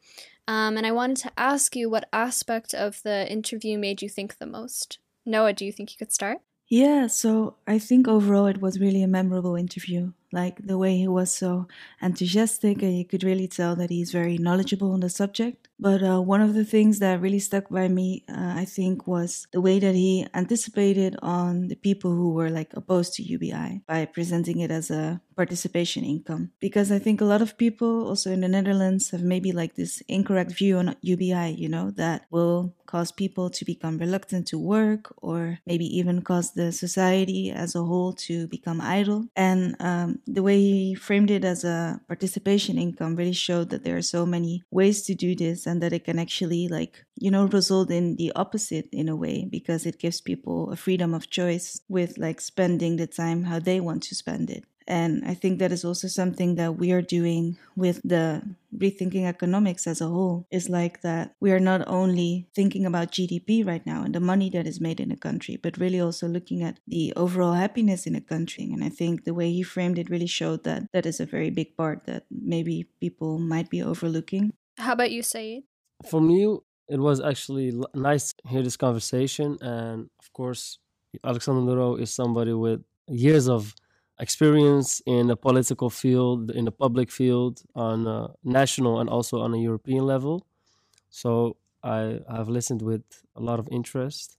Um, 0.47 0.77
and 0.77 0.87
I 0.87 0.93
wanted 0.93 1.17
to 1.17 1.31
ask 1.35 1.75
you 1.75 1.89
what 1.89 2.07
aspect 2.13 2.73
of 2.73 3.03
the 3.03 3.29
interview 3.29 3.77
made 3.77 4.01
you 4.01 4.07
think 4.07 4.37
the 4.37 4.45
most. 4.45 4.97
Noah, 5.25 5.51
do 5.51 5.65
you 5.65 5.73
think 5.73 5.91
you 5.91 5.97
could 5.97 6.13
start? 6.13 6.37
Yeah, 6.69 7.07
so 7.07 7.55
I 7.67 7.79
think 7.79 8.07
overall 8.07 8.45
it 8.45 8.61
was 8.61 8.79
really 8.79 9.03
a 9.03 9.09
memorable 9.09 9.57
interview 9.57 10.13
like 10.31 10.65
the 10.65 10.77
way 10.77 10.97
he 10.97 11.07
was 11.07 11.33
so 11.33 11.67
enthusiastic 12.01 12.81
and 12.81 12.97
you 12.97 13.05
could 13.05 13.23
really 13.23 13.47
tell 13.47 13.75
that 13.75 13.89
he's 13.89 14.11
very 14.11 14.37
knowledgeable 14.37 14.91
on 14.91 14.99
the 14.99 15.09
subject. 15.09 15.67
But 15.79 16.03
uh, 16.03 16.21
one 16.21 16.41
of 16.41 16.53
the 16.53 16.65
things 16.65 16.99
that 16.99 17.21
really 17.21 17.39
stuck 17.39 17.69
by 17.69 17.87
me 17.87 18.23
uh, 18.27 18.53
i 18.57 18.65
think 18.65 19.07
was 19.07 19.47
the 19.51 19.61
way 19.61 19.79
that 19.79 19.95
he 19.95 20.27
anticipated 20.33 21.15
on 21.21 21.67
the 21.69 21.75
people 21.75 22.11
who 22.11 22.33
were 22.33 22.49
like 22.49 22.71
opposed 22.73 23.13
to 23.13 23.23
ubi 23.23 23.81
by 23.87 24.05
presenting 24.05 24.59
it 24.59 24.71
as 24.71 24.91
a 24.91 25.21
participation 25.35 26.03
income. 26.03 26.51
Because 26.59 26.91
i 26.91 26.99
think 26.99 27.21
a 27.21 27.25
lot 27.25 27.41
of 27.41 27.57
people 27.57 28.07
also 28.07 28.29
in 28.31 28.41
the 28.41 28.47
netherlands 28.47 29.11
have 29.11 29.23
maybe 29.23 29.51
like 29.51 29.75
this 29.75 30.01
incorrect 30.07 30.51
view 30.51 30.77
on 30.77 30.95
ubi 31.01 31.55
you 31.57 31.69
know 31.69 31.91
that 31.91 32.25
will 32.29 32.73
cause 32.89 33.11
people 33.11 33.51
to 33.51 33.63
become 33.63 33.99
reluctant 33.99 34.47
to 34.47 34.57
work 34.57 35.13
or 35.21 35.59
maybe 35.67 35.85
even 35.85 36.23
cause 36.23 36.53
the 36.53 36.71
society 36.71 37.51
as 37.51 37.75
a 37.75 37.83
whole 37.83 38.13
to 38.13 38.47
become 38.47 38.81
idle. 38.81 39.27
And 39.35 39.75
um, 39.79 40.18
the 40.27 40.43
way 40.43 40.59
he 40.59 40.95
framed 40.95 41.31
it 41.31 41.43
as 41.43 41.63
a 41.63 41.99
participation 42.07 42.77
income 42.77 43.15
really 43.15 43.33
showed 43.33 43.69
that 43.69 43.83
there 43.83 43.97
are 43.97 44.01
so 44.01 44.25
many 44.25 44.63
ways 44.71 45.03
to 45.03 45.15
do 45.15 45.35
this 45.35 45.65
and 45.65 45.81
that 45.81 45.93
it 45.93 46.05
can 46.05 46.19
actually 46.19 46.67
like 46.67 47.05
you 47.15 47.31
know 47.31 47.45
result 47.47 47.91
in 47.91 48.15
the 48.15 48.31
opposite 48.35 48.87
in 48.91 49.09
a 49.09 49.15
way 49.15 49.47
because 49.49 49.85
it 49.85 49.99
gives 49.99 50.21
people 50.21 50.71
a 50.71 50.75
freedom 50.75 51.13
of 51.13 51.29
choice 51.29 51.81
with 51.89 52.17
like 52.17 52.41
spending 52.41 52.97
the 52.97 53.07
time 53.07 53.43
how 53.43 53.59
they 53.59 53.79
want 53.79 54.03
to 54.03 54.15
spend 54.15 54.49
it 54.49 54.63
and 54.89 55.23
I 55.23 55.35
think 55.35 55.59
that 55.59 55.71
is 55.71 55.85
also 55.85 56.07
something 56.07 56.55
that 56.55 56.77
we 56.77 56.91
are 56.91 57.01
doing 57.01 57.57
with 57.75 58.01
the 58.03 58.41
rethinking 58.75 59.25
economics 59.25 59.85
as 59.85 60.01
a 60.01 60.07
whole 60.07 60.47
is 60.49 60.67
like 60.67 61.01
that 61.01 61.35
we 61.39 61.51
are 61.51 61.59
not 61.59 61.87
only 61.87 62.47
thinking 62.55 62.87
about 62.87 63.11
GDP 63.11 63.65
right 63.65 63.85
now 63.85 64.03
and 64.03 64.15
the 64.15 64.19
money 64.19 64.49
that 64.49 64.65
is 64.65 64.81
made 64.81 64.99
in 64.99 65.11
a 65.11 65.15
country, 65.15 65.57
but 65.61 65.77
really 65.77 66.01
also 66.01 66.27
looking 66.27 66.63
at 66.63 66.79
the 66.87 67.13
overall 67.15 67.53
happiness 67.53 68.07
in 68.07 68.15
a 68.15 68.21
country. 68.21 68.63
And 68.63 68.83
I 68.83 68.89
think 68.89 69.25
the 69.25 69.33
way 69.35 69.51
he 69.51 69.61
framed 69.61 69.99
it 69.99 70.09
really 70.09 70.27
showed 70.27 70.63
that 70.63 70.87
that 70.91 71.05
is 71.05 71.19
a 71.19 71.25
very 71.25 71.51
big 71.51 71.77
part 71.77 72.05
that 72.05 72.25
maybe 72.31 72.89
people 72.99 73.37
might 73.37 73.69
be 73.69 73.83
overlooking. 73.83 74.53
How 74.77 74.93
about 74.93 75.11
you, 75.11 75.21
Saeed? 75.21 75.63
For 76.09 76.19
me, 76.19 76.57
it 76.87 76.99
was 76.99 77.21
actually 77.21 77.79
nice 77.93 78.33
to 78.33 78.47
hear 78.47 78.63
this 78.63 78.77
conversation. 78.77 79.57
And 79.61 80.09
of 80.19 80.33
course, 80.33 80.79
Alexander 81.23 81.69
de 81.69 81.77
Roo 81.77 81.95
is 81.97 82.11
somebody 82.11 82.53
with 82.53 82.81
years 83.07 83.47
of 83.47 83.75
experience 84.19 85.01
in 85.05 85.27
the 85.27 85.37
political 85.37 85.89
field, 85.89 86.51
in 86.51 86.65
the 86.65 86.71
public 86.71 87.11
field, 87.11 87.63
on 87.75 88.07
a 88.07 88.29
national 88.43 88.99
and 88.99 89.09
also 89.09 89.39
on 89.41 89.53
a 89.53 89.57
European 89.57 90.05
level. 90.05 90.45
So 91.09 91.57
I 91.83 92.19
have 92.29 92.49
listened 92.49 92.81
with 92.81 93.03
a 93.35 93.41
lot 93.41 93.59
of 93.59 93.67
interest. 93.71 94.37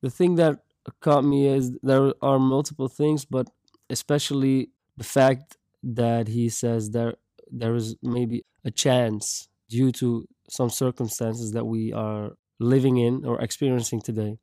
The 0.00 0.10
thing 0.10 0.36
that 0.36 0.60
caught 1.00 1.24
me 1.24 1.46
is 1.46 1.72
there 1.82 2.12
are 2.22 2.38
multiple 2.38 2.88
things, 2.88 3.24
but 3.24 3.48
especially 3.90 4.70
the 4.96 5.04
fact 5.04 5.56
that 5.82 6.28
he 6.28 6.48
says 6.48 6.90
there 6.90 7.14
there 7.50 7.74
is 7.74 7.96
maybe 8.02 8.44
a 8.64 8.70
chance 8.70 9.48
due 9.68 9.92
to 9.92 10.26
some 10.48 10.70
circumstances 10.70 11.52
that 11.52 11.64
we 11.66 11.92
are 11.92 12.32
living 12.58 12.96
in 12.96 13.24
or 13.24 13.40
experiencing 13.40 14.00
today. 14.00 14.38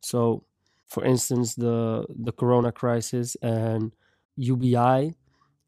So, 0.00 0.44
for 0.86 1.04
instance, 1.04 1.54
the 1.54 2.06
the 2.08 2.32
corona 2.32 2.72
crisis 2.72 3.36
and 3.42 3.92
UBI 4.36 5.14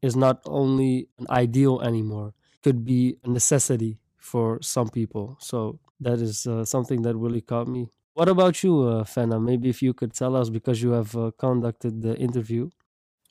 is 0.01 0.15
not 0.15 0.41
only 0.45 1.09
an 1.19 1.27
ideal 1.29 1.81
anymore; 1.81 2.33
could 2.63 2.85
be 2.85 3.17
a 3.23 3.29
necessity 3.29 3.99
for 4.17 4.59
some 4.61 4.89
people. 4.89 5.37
So 5.39 5.79
that 5.99 6.19
is 6.19 6.45
uh, 6.45 6.65
something 6.65 7.01
that 7.03 7.15
really 7.15 7.41
caught 7.41 7.67
me. 7.67 7.89
What 8.13 8.29
about 8.29 8.63
you, 8.63 8.81
uh, 8.81 9.03
Fenna? 9.03 9.39
Maybe 9.39 9.69
if 9.69 9.81
you 9.81 9.93
could 9.93 10.13
tell 10.13 10.35
us 10.35 10.49
because 10.49 10.81
you 10.81 10.91
have 10.91 11.15
uh, 11.15 11.31
conducted 11.37 12.01
the 12.01 12.15
interview. 12.17 12.69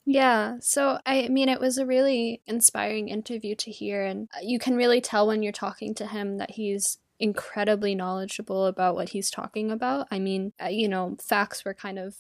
Yeah, 0.04 0.58
so 0.60 1.00
I 1.04 1.26
mean, 1.28 1.48
it 1.48 1.60
was 1.60 1.78
a 1.78 1.84
really 1.84 2.40
inspiring 2.46 3.08
interview 3.08 3.56
to 3.56 3.70
hear, 3.72 4.04
and 4.04 4.28
uh, 4.34 4.38
you 4.42 4.60
can 4.60 4.76
really 4.76 5.00
tell 5.00 5.26
when 5.26 5.42
you're 5.42 5.52
talking 5.52 5.94
to 5.94 6.06
him 6.06 6.38
that 6.38 6.52
he's 6.52 6.98
incredibly 7.18 7.94
knowledgeable 7.94 8.66
about 8.66 8.94
what 8.94 9.10
he's 9.10 9.30
talking 9.30 9.70
about. 9.70 10.06
I 10.10 10.18
mean, 10.18 10.52
uh, 10.62 10.68
you 10.68 10.88
know, 10.88 11.16
facts 11.22 11.64
were 11.64 11.74
kind 11.74 11.98
of 11.98 12.16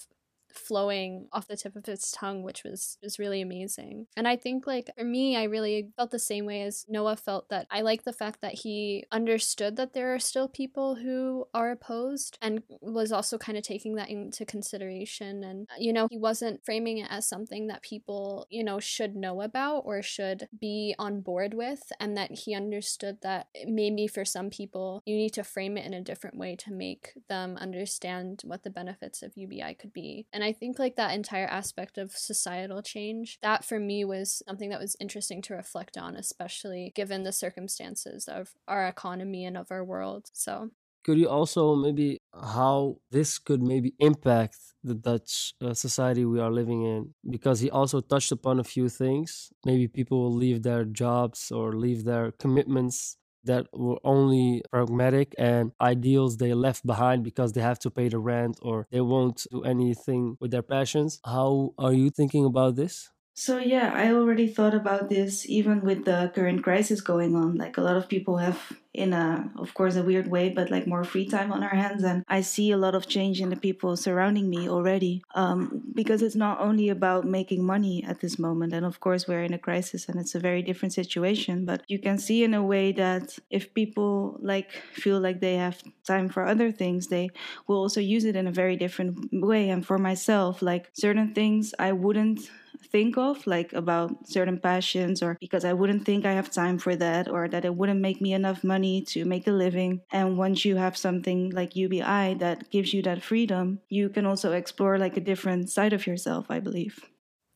flowing 0.56 1.28
off 1.32 1.48
the 1.48 1.56
tip 1.56 1.76
of 1.76 1.86
his 1.86 2.10
tongue, 2.12 2.42
which 2.42 2.64
was 2.64 2.98
was 3.02 3.18
really 3.18 3.40
amazing. 3.40 4.06
And 4.16 4.26
I 4.26 4.36
think 4.36 4.66
like 4.66 4.90
for 4.96 5.04
me, 5.04 5.36
I 5.36 5.44
really 5.44 5.90
felt 5.96 6.10
the 6.10 6.18
same 6.18 6.46
way 6.46 6.62
as 6.62 6.84
Noah 6.88 7.16
felt 7.16 7.48
that 7.50 7.66
I 7.70 7.80
like 7.82 8.04
the 8.04 8.12
fact 8.12 8.40
that 8.40 8.54
he 8.54 9.04
understood 9.12 9.76
that 9.76 9.92
there 9.92 10.14
are 10.14 10.18
still 10.18 10.48
people 10.48 10.96
who 10.96 11.46
are 11.54 11.70
opposed 11.70 12.38
and 12.40 12.62
was 12.80 13.12
also 13.12 13.38
kind 13.38 13.58
of 13.58 13.64
taking 13.64 13.94
that 13.96 14.10
into 14.10 14.44
consideration. 14.44 15.44
And 15.44 15.68
uh, 15.70 15.74
you 15.78 15.92
know, 15.92 16.08
he 16.10 16.18
wasn't 16.18 16.64
framing 16.64 16.98
it 16.98 17.08
as 17.10 17.26
something 17.26 17.66
that 17.68 17.82
people 17.82 18.46
you 18.50 18.64
know 18.64 18.80
should 18.80 19.16
know 19.16 19.42
about 19.42 19.80
or 19.80 20.02
should 20.02 20.48
be 20.58 20.94
on 20.98 21.20
board 21.20 21.54
with, 21.54 21.92
and 22.00 22.16
that 22.16 22.32
he 22.32 22.54
understood 22.54 23.18
that 23.22 23.48
maybe 23.66 24.06
for 24.06 24.24
some 24.24 24.50
people 24.50 25.02
you 25.06 25.16
need 25.16 25.32
to 25.34 25.44
frame 25.44 25.76
it 25.76 25.86
in 25.86 25.94
a 25.94 26.00
different 26.00 26.36
way 26.36 26.56
to 26.56 26.72
make 26.72 27.12
them 27.28 27.56
understand 27.56 28.42
what 28.44 28.62
the 28.62 28.70
benefits 28.70 29.22
of 29.22 29.36
UBI 29.36 29.74
could 29.74 29.92
be. 29.92 30.26
And 30.32 30.44
think 30.52 30.78
like 30.78 30.96
that 30.96 31.14
entire 31.14 31.46
aspect 31.46 31.98
of 31.98 32.12
societal 32.12 32.82
change, 32.82 33.38
that 33.42 33.64
for 33.64 33.78
me 33.78 34.04
was 34.04 34.42
something 34.46 34.70
that 34.70 34.80
was 34.80 34.96
interesting 35.00 35.42
to 35.42 35.54
reflect 35.54 35.96
on, 35.96 36.16
especially 36.16 36.92
given 36.94 37.22
the 37.22 37.32
circumstances 37.32 38.28
of 38.28 38.54
our 38.66 38.86
economy 38.86 39.44
and 39.44 39.56
of 39.56 39.70
our 39.70 39.84
world. 39.84 40.30
So 40.32 40.70
could 41.06 41.18
you 41.18 41.28
also 41.28 41.76
maybe 41.76 42.20
how 42.34 42.96
this 43.12 43.38
could 43.38 43.62
maybe 43.62 43.94
impact 44.00 44.58
the 44.82 44.94
Dutch 44.94 45.54
uh, 45.62 45.72
society 45.72 46.24
we 46.24 46.40
are 46.40 46.50
living 46.50 46.82
in? 46.82 47.14
Because 47.30 47.60
he 47.60 47.70
also 47.70 48.00
touched 48.00 48.32
upon 48.32 48.58
a 48.58 48.64
few 48.64 48.88
things. 48.88 49.52
Maybe 49.64 49.86
people 49.86 50.20
will 50.20 50.34
leave 50.34 50.64
their 50.64 50.84
jobs 50.84 51.52
or 51.52 51.74
leave 51.74 52.04
their 52.04 52.32
commitments 52.32 53.18
that 53.46 53.66
were 53.72 53.98
only 54.04 54.62
pragmatic 54.70 55.34
and 55.38 55.72
ideals 55.80 56.36
they 56.36 56.54
left 56.54 56.84
behind 56.86 57.24
because 57.24 57.52
they 57.52 57.60
have 57.62 57.78
to 57.80 57.90
pay 57.90 58.08
the 58.08 58.18
rent 58.18 58.58
or 58.62 58.86
they 58.90 59.00
won't 59.00 59.46
do 59.50 59.62
anything 59.64 60.36
with 60.40 60.50
their 60.50 60.62
passions. 60.62 61.20
How 61.24 61.72
are 61.78 61.92
you 61.92 62.10
thinking 62.10 62.44
about 62.44 62.76
this? 62.76 63.10
So, 63.38 63.58
yeah, 63.58 63.92
I 63.94 64.12
already 64.12 64.48
thought 64.48 64.74
about 64.74 65.10
this 65.10 65.44
even 65.46 65.82
with 65.82 66.06
the 66.06 66.32
current 66.34 66.64
crisis 66.64 67.02
going 67.02 67.36
on. 67.36 67.56
Like, 67.56 67.76
a 67.76 67.82
lot 67.82 67.98
of 67.98 68.08
people 68.08 68.38
have 68.38 68.72
in 68.96 69.12
a 69.12 69.50
of 69.58 69.74
course 69.74 69.94
a 69.94 70.02
weird 70.02 70.26
way 70.28 70.48
but 70.48 70.70
like 70.70 70.86
more 70.86 71.04
free 71.04 71.26
time 71.28 71.52
on 71.52 71.62
our 71.62 71.76
hands 71.76 72.02
and 72.02 72.24
i 72.28 72.40
see 72.40 72.70
a 72.70 72.76
lot 72.78 72.94
of 72.94 73.06
change 73.06 73.42
in 73.42 73.50
the 73.50 73.56
people 73.56 73.94
surrounding 73.94 74.48
me 74.48 74.68
already 74.68 75.22
um, 75.34 75.82
because 75.94 76.22
it's 76.22 76.34
not 76.34 76.58
only 76.60 76.88
about 76.88 77.26
making 77.26 77.62
money 77.62 78.02
at 78.04 78.20
this 78.20 78.38
moment 78.38 78.72
and 78.72 78.86
of 78.86 78.98
course 79.00 79.28
we're 79.28 79.42
in 79.42 79.52
a 79.52 79.58
crisis 79.58 80.08
and 80.08 80.18
it's 80.18 80.34
a 80.34 80.40
very 80.40 80.62
different 80.62 80.94
situation 80.94 81.66
but 81.66 81.82
you 81.88 81.98
can 81.98 82.18
see 82.18 82.42
in 82.42 82.54
a 82.54 82.62
way 82.62 82.90
that 82.90 83.38
if 83.50 83.74
people 83.74 84.38
like 84.40 84.70
feel 84.94 85.20
like 85.20 85.40
they 85.40 85.56
have 85.56 85.82
time 86.06 86.28
for 86.28 86.46
other 86.46 86.72
things 86.72 87.08
they 87.08 87.28
will 87.66 87.76
also 87.76 88.00
use 88.00 88.24
it 88.24 88.34
in 88.34 88.46
a 88.46 88.52
very 88.52 88.76
different 88.76 89.18
way 89.30 89.68
and 89.68 89.84
for 89.86 89.98
myself 89.98 90.62
like 90.62 90.88
certain 90.94 91.34
things 91.34 91.74
i 91.78 91.92
wouldn't 91.92 92.48
think 92.86 93.16
of 93.16 93.46
like 93.46 93.72
about 93.72 94.28
certain 94.28 94.58
passions 94.58 95.22
or 95.22 95.36
because 95.40 95.64
i 95.64 95.72
wouldn't 95.72 96.04
think 96.04 96.24
i 96.24 96.32
have 96.32 96.50
time 96.50 96.78
for 96.78 96.96
that 96.96 97.28
or 97.28 97.48
that 97.48 97.64
it 97.64 97.74
wouldn't 97.74 98.00
make 98.00 98.20
me 98.20 98.32
enough 98.32 98.64
money 98.64 99.02
to 99.02 99.24
make 99.24 99.46
a 99.46 99.50
living. 99.50 100.00
And 100.10 100.38
once 100.38 100.64
you 100.64 100.76
have 100.76 100.96
something 100.96 101.50
like 101.50 101.76
UBI 101.76 102.34
that 102.38 102.70
gives 102.70 102.92
you 102.92 103.02
that 103.02 103.22
freedom, 103.22 103.80
you 103.88 104.08
can 104.08 104.26
also 104.26 104.52
explore 104.52 104.98
like 104.98 105.16
a 105.16 105.20
different 105.20 105.70
side 105.70 105.92
of 105.92 106.06
yourself, 106.06 106.46
I 106.50 106.60
believe. 106.60 107.00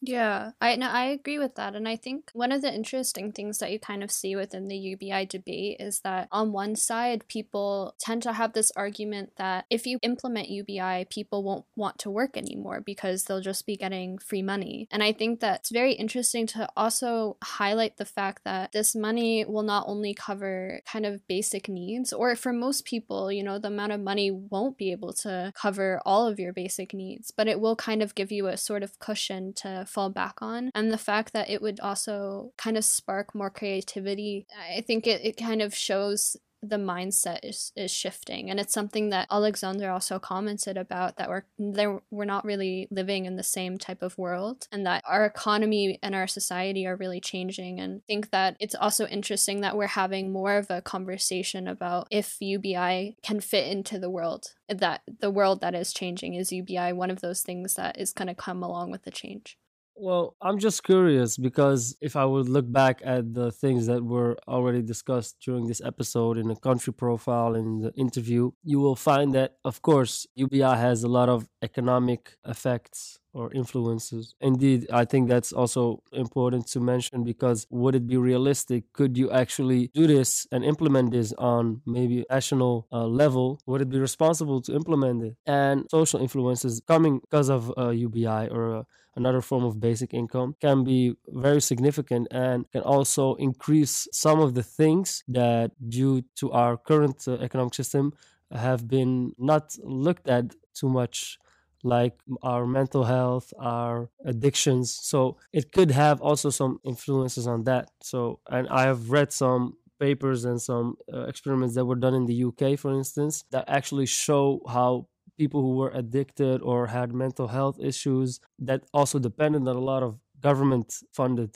Yeah, 0.02 0.52
I 0.62 0.76
no, 0.76 0.88
I 0.88 1.04
agree 1.08 1.38
with 1.38 1.56
that. 1.56 1.74
And 1.76 1.86
I 1.86 1.94
think 1.96 2.30
one 2.32 2.52
of 2.52 2.62
the 2.62 2.72
interesting 2.74 3.32
things 3.32 3.58
that 3.58 3.70
you 3.70 3.78
kind 3.78 4.02
of 4.02 4.10
see 4.10 4.34
within 4.34 4.66
the 4.66 4.76
UBI 4.78 5.26
debate 5.26 5.76
is 5.78 6.00
that 6.00 6.26
on 6.32 6.52
one 6.52 6.74
side, 6.74 7.28
people 7.28 7.94
tend 8.00 8.22
to 8.22 8.32
have 8.32 8.54
this 8.54 8.72
argument 8.76 9.32
that 9.36 9.66
if 9.68 9.86
you 9.86 9.98
implement 10.02 10.48
UBI, 10.48 11.04
people 11.10 11.42
won't 11.44 11.66
want 11.76 11.98
to 11.98 12.10
work 12.10 12.38
anymore 12.38 12.80
because 12.80 13.24
they'll 13.24 13.42
just 13.42 13.66
be 13.66 13.76
getting 13.76 14.16
free 14.16 14.40
money. 14.40 14.88
And 14.90 15.02
I 15.02 15.12
think 15.12 15.40
that 15.40 15.60
it's 15.60 15.70
very 15.70 15.92
interesting 15.92 16.46
to 16.48 16.66
also 16.78 17.36
highlight 17.44 17.98
the 17.98 18.06
fact 18.06 18.44
that 18.44 18.72
this 18.72 18.94
money 18.96 19.44
will 19.44 19.62
not 19.62 19.84
only 19.86 20.14
cover 20.14 20.80
kind 20.90 21.04
of 21.04 21.26
basic 21.28 21.68
needs, 21.68 22.10
or 22.14 22.34
for 22.36 22.54
most 22.54 22.86
people, 22.86 23.30
you 23.30 23.42
know, 23.44 23.58
the 23.58 23.68
amount 23.68 23.92
of 23.92 24.00
money 24.00 24.30
won't 24.30 24.78
be 24.78 24.92
able 24.92 25.12
to 25.12 25.52
cover 25.54 26.00
all 26.06 26.26
of 26.26 26.38
your 26.40 26.54
basic 26.54 26.94
needs, 26.94 27.30
but 27.30 27.48
it 27.48 27.60
will 27.60 27.76
kind 27.76 28.02
of 28.02 28.14
give 28.14 28.32
you 28.32 28.46
a 28.46 28.56
sort 28.56 28.82
of 28.82 28.98
cushion 28.98 29.52
to 29.56 29.84
fall 29.90 30.10
back 30.10 30.40
on. 30.40 30.70
And 30.74 30.92
the 30.92 30.98
fact 30.98 31.32
that 31.32 31.50
it 31.50 31.60
would 31.60 31.80
also 31.80 32.52
kind 32.56 32.76
of 32.76 32.84
spark 32.84 33.34
more 33.34 33.50
creativity, 33.50 34.46
I 34.76 34.80
think 34.80 35.06
it, 35.06 35.24
it 35.24 35.36
kind 35.36 35.62
of 35.62 35.74
shows 35.74 36.36
the 36.62 36.76
mindset 36.76 37.40
is, 37.42 37.72
is 37.74 37.90
shifting. 37.90 38.50
And 38.50 38.60
it's 38.60 38.74
something 38.74 39.10
that 39.10 39.26
alexander 39.30 39.90
also 39.90 40.18
commented 40.18 40.76
about 40.76 41.16
that 41.16 41.28
we're 41.28 41.44
there 41.58 42.00
we're 42.10 42.24
not 42.24 42.44
really 42.44 42.88
living 42.90 43.24
in 43.24 43.36
the 43.36 43.42
same 43.42 43.78
type 43.78 44.02
of 44.02 44.18
world 44.18 44.66
and 44.70 44.84
that 44.86 45.02
our 45.06 45.24
economy 45.24 45.98
and 46.02 46.14
our 46.14 46.26
society 46.26 46.86
are 46.86 46.96
really 46.96 47.20
changing. 47.20 47.80
And 47.80 47.98
I 47.98 48.02
think 48.06 48.30
that 48.30 48.56
it's 48.60 48.74
also 48.74 49.06
interesting 49.06 49.60
that 49.60 49.76
we're 49.76 49.86
having 49.86 50.32
more 50.32 50.56
of 50.56 50.70
a 50.70 50.82
conversation 50.82 51.66
about 51.66 52.08
if 52.10 52.36
ubi 52.40 53.16
can 53.22 53.40
fit 53.40 53.68
into 53.68 53.98
the 53.98 54.10
world 54.10 54.54
that 54.68 55.02
the 55.20 55.30
world 55.30 55.60
that 55.60 55.74
is 55.74 55.92
changing 55.92 56.34
is 56.34 56.52
ubi 56.52 56.92
one 56.92 57.10
of 57.10 57.20
those 57.20 57.42
things 57.42 57.74
that 57.74 57.98
is 57.98 58.12
going 58.12 58.28
to 58.28 58.34
come 58.34 58.62
along 58.62 58.90
with 58.90 59.02
the 59.02 59.10
change 59.10 59.58
well, 60.00 60.34
I'm 60.40 60.58
just 60.58 60.82
curious 60.82 61.36
because 61.36 61.96
if 62.00 62.16
I 62.16 62.24
would 62.24 62.48
look 62.48 62.70
back 62.70 63.02
at 63.04 63.34
the 63.34 63.52
things 63.52 63.86
that 63.86 64.02
were 64.02 64.38
already 64.48 64.80
discussed 64.82 65.36
during 65.44 65.66
this 65.66 65.82
episode 65.84 66.38
in 66.38 66.48
the 66.48 66.56
country 66.56 66.92
profile 66.92 67.54
in 67.54 67.80
the 67.80 67.92
interview, 67.94 68.50
you 68.64 68.80
will 68.80 68.96
find 68.96 69.34
that, 69.34 69.56
of 69.64 69.82
course, 69.82 70.26
UBI 70.36 70.76
has 70.76 71.04
a 71.04 71.08
lot 71.08 71.28
of 71.28 71.48
economic 71.62 72.36
effects 72.46 73.18
or 73.32 73.52
influences. 73.52 74.34
Indeed, 74.40 74.86
I 74.92 75.04
think 75.04 75.28
that's 75.28 75.52
also 75.52 76.02
important 76.12 76.66
to 76.68 76.80
mention 76.80 77.22
because 77.22 77.66
would 77.70 77.94
it 77.94 78.06
be 78.06 78.16
realistic? 78.16 78.84
Could 78.92 79.16
you 79.18 79.30
actually 79.30 79.90
do 79.94 80.06
this 80.06 80.46
and 80.50 80.64
implement 80.64 81.12
this 81.12 81.32
on 81.38 81.82
maybe 81.86 82.24
national 82.30 82.88
uh, 82.90 83.06
level? 83.06 83.60
Would 83.66 83.82
it 83.82 83.88
be 83.90 84.00
responsible 84.00 84.62
to 84.62 84.74
implement 84.74 85.22
it? 85.22 85.36
And 85.46 85.86
social 85.90 86.20
influences 86.20 86.80
coming 86.88 87.20
because 87.20 87.50
of 87.50 87.72
uh, 87.78 87.90
UBI 87.90 88.48
or 88.48 88.78
uh, 88.78 88.82
another 89.16 89.40
form 89.40 89.64
of 89.64 89.80
basic 89.80 90.14
income 90.14 90.54
can 90.60 90.84
be 90.84 91.16
very 91.28 91.60
significant 91.60 92.28
and 92.30 92.70
can 92.70 92.82
also 92.82 93.34
increase 93.34 94.06
some 94.12 94.40
of 94.40 94.54
the 94.54 94.62
things 94.62 95.24
that 95.28 95.72
due 95.88 96.22
to 96.36 96.52
our 96.52 96.76
current 96.76 97.26
uh, 97.26 97.34
economic 97.34 97.74
system 97.74 98.12
have 98.52 98.88
been 98.88 99.32
not 99.38 99.76
looked 99.82 100.28
at 100.28 100.54
too 100.74 100.88
much 100.88 101.38
like 101.82 102.20
our 102.42 102.66
mental 102.66 103.04
health, 103.04 103.52
our 103.58 104.10
addictions. 104.24 104.92
So 104.92 105.38
it 105.52 105.72
could 105.72 105.90
have 105.90 106.20
also 106.20 106.50
some 106.50 106.78
influences 106.84 107.46
on 107.46 107.64
that. 107.64 107.90
So, 108.02 108.40
and 108.50 108.68
I 108.68 108.82
have 108.82 109.10
read 109.10 109.32
some 109.32 109.76
papers 109.98 110.44
and 110.44 110.60
some 110.60 110.96
uh, 111.12 111.26
experiments 111.26 111.74
that 111.74 111.84
were 111.84 111.94
done 111.94 112.14
in 112.14 112.26
the 112.26 112.34
UK, 112.44 112.78
for 112.78 112.92
instance, 112.92 113.44
that 113.50 113.64
actually 113.68 114.06
show 114.06 114.60
how 114.68 115.06
people 115.42 115.60
who 115.62 115.74
were 115.80 115.92
addicted 116.02 116.56
or 116.70 116.78
had 116.96 117.08
mental 117.24 117.48
health 117.58 117.76
issues 117.90 118.28
that 118.68 118.80
also 118.98 119.18
depended 119.28 119.62
on 119.70 119.76
a 119.76 119.86
lot 119.92 120.02
of 120.08 120.12
government 120.48 120.88
funded 121.18 121.52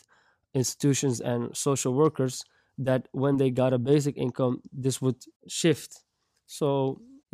institutions 0.63 1.17
and 1.31 1.41
social 1.69 1.93
workers 2.03 2.35
that 2.89 3.03
when 3.23 3.35
they 3.41 3.51
got 3.63 3.73
a 3.79 3.81
basic 3.93 4.15
income 4.27 4.55
this 4.85 4.97
would 5.03 5.21
shift 5.61 5.93
so 6.47 6.69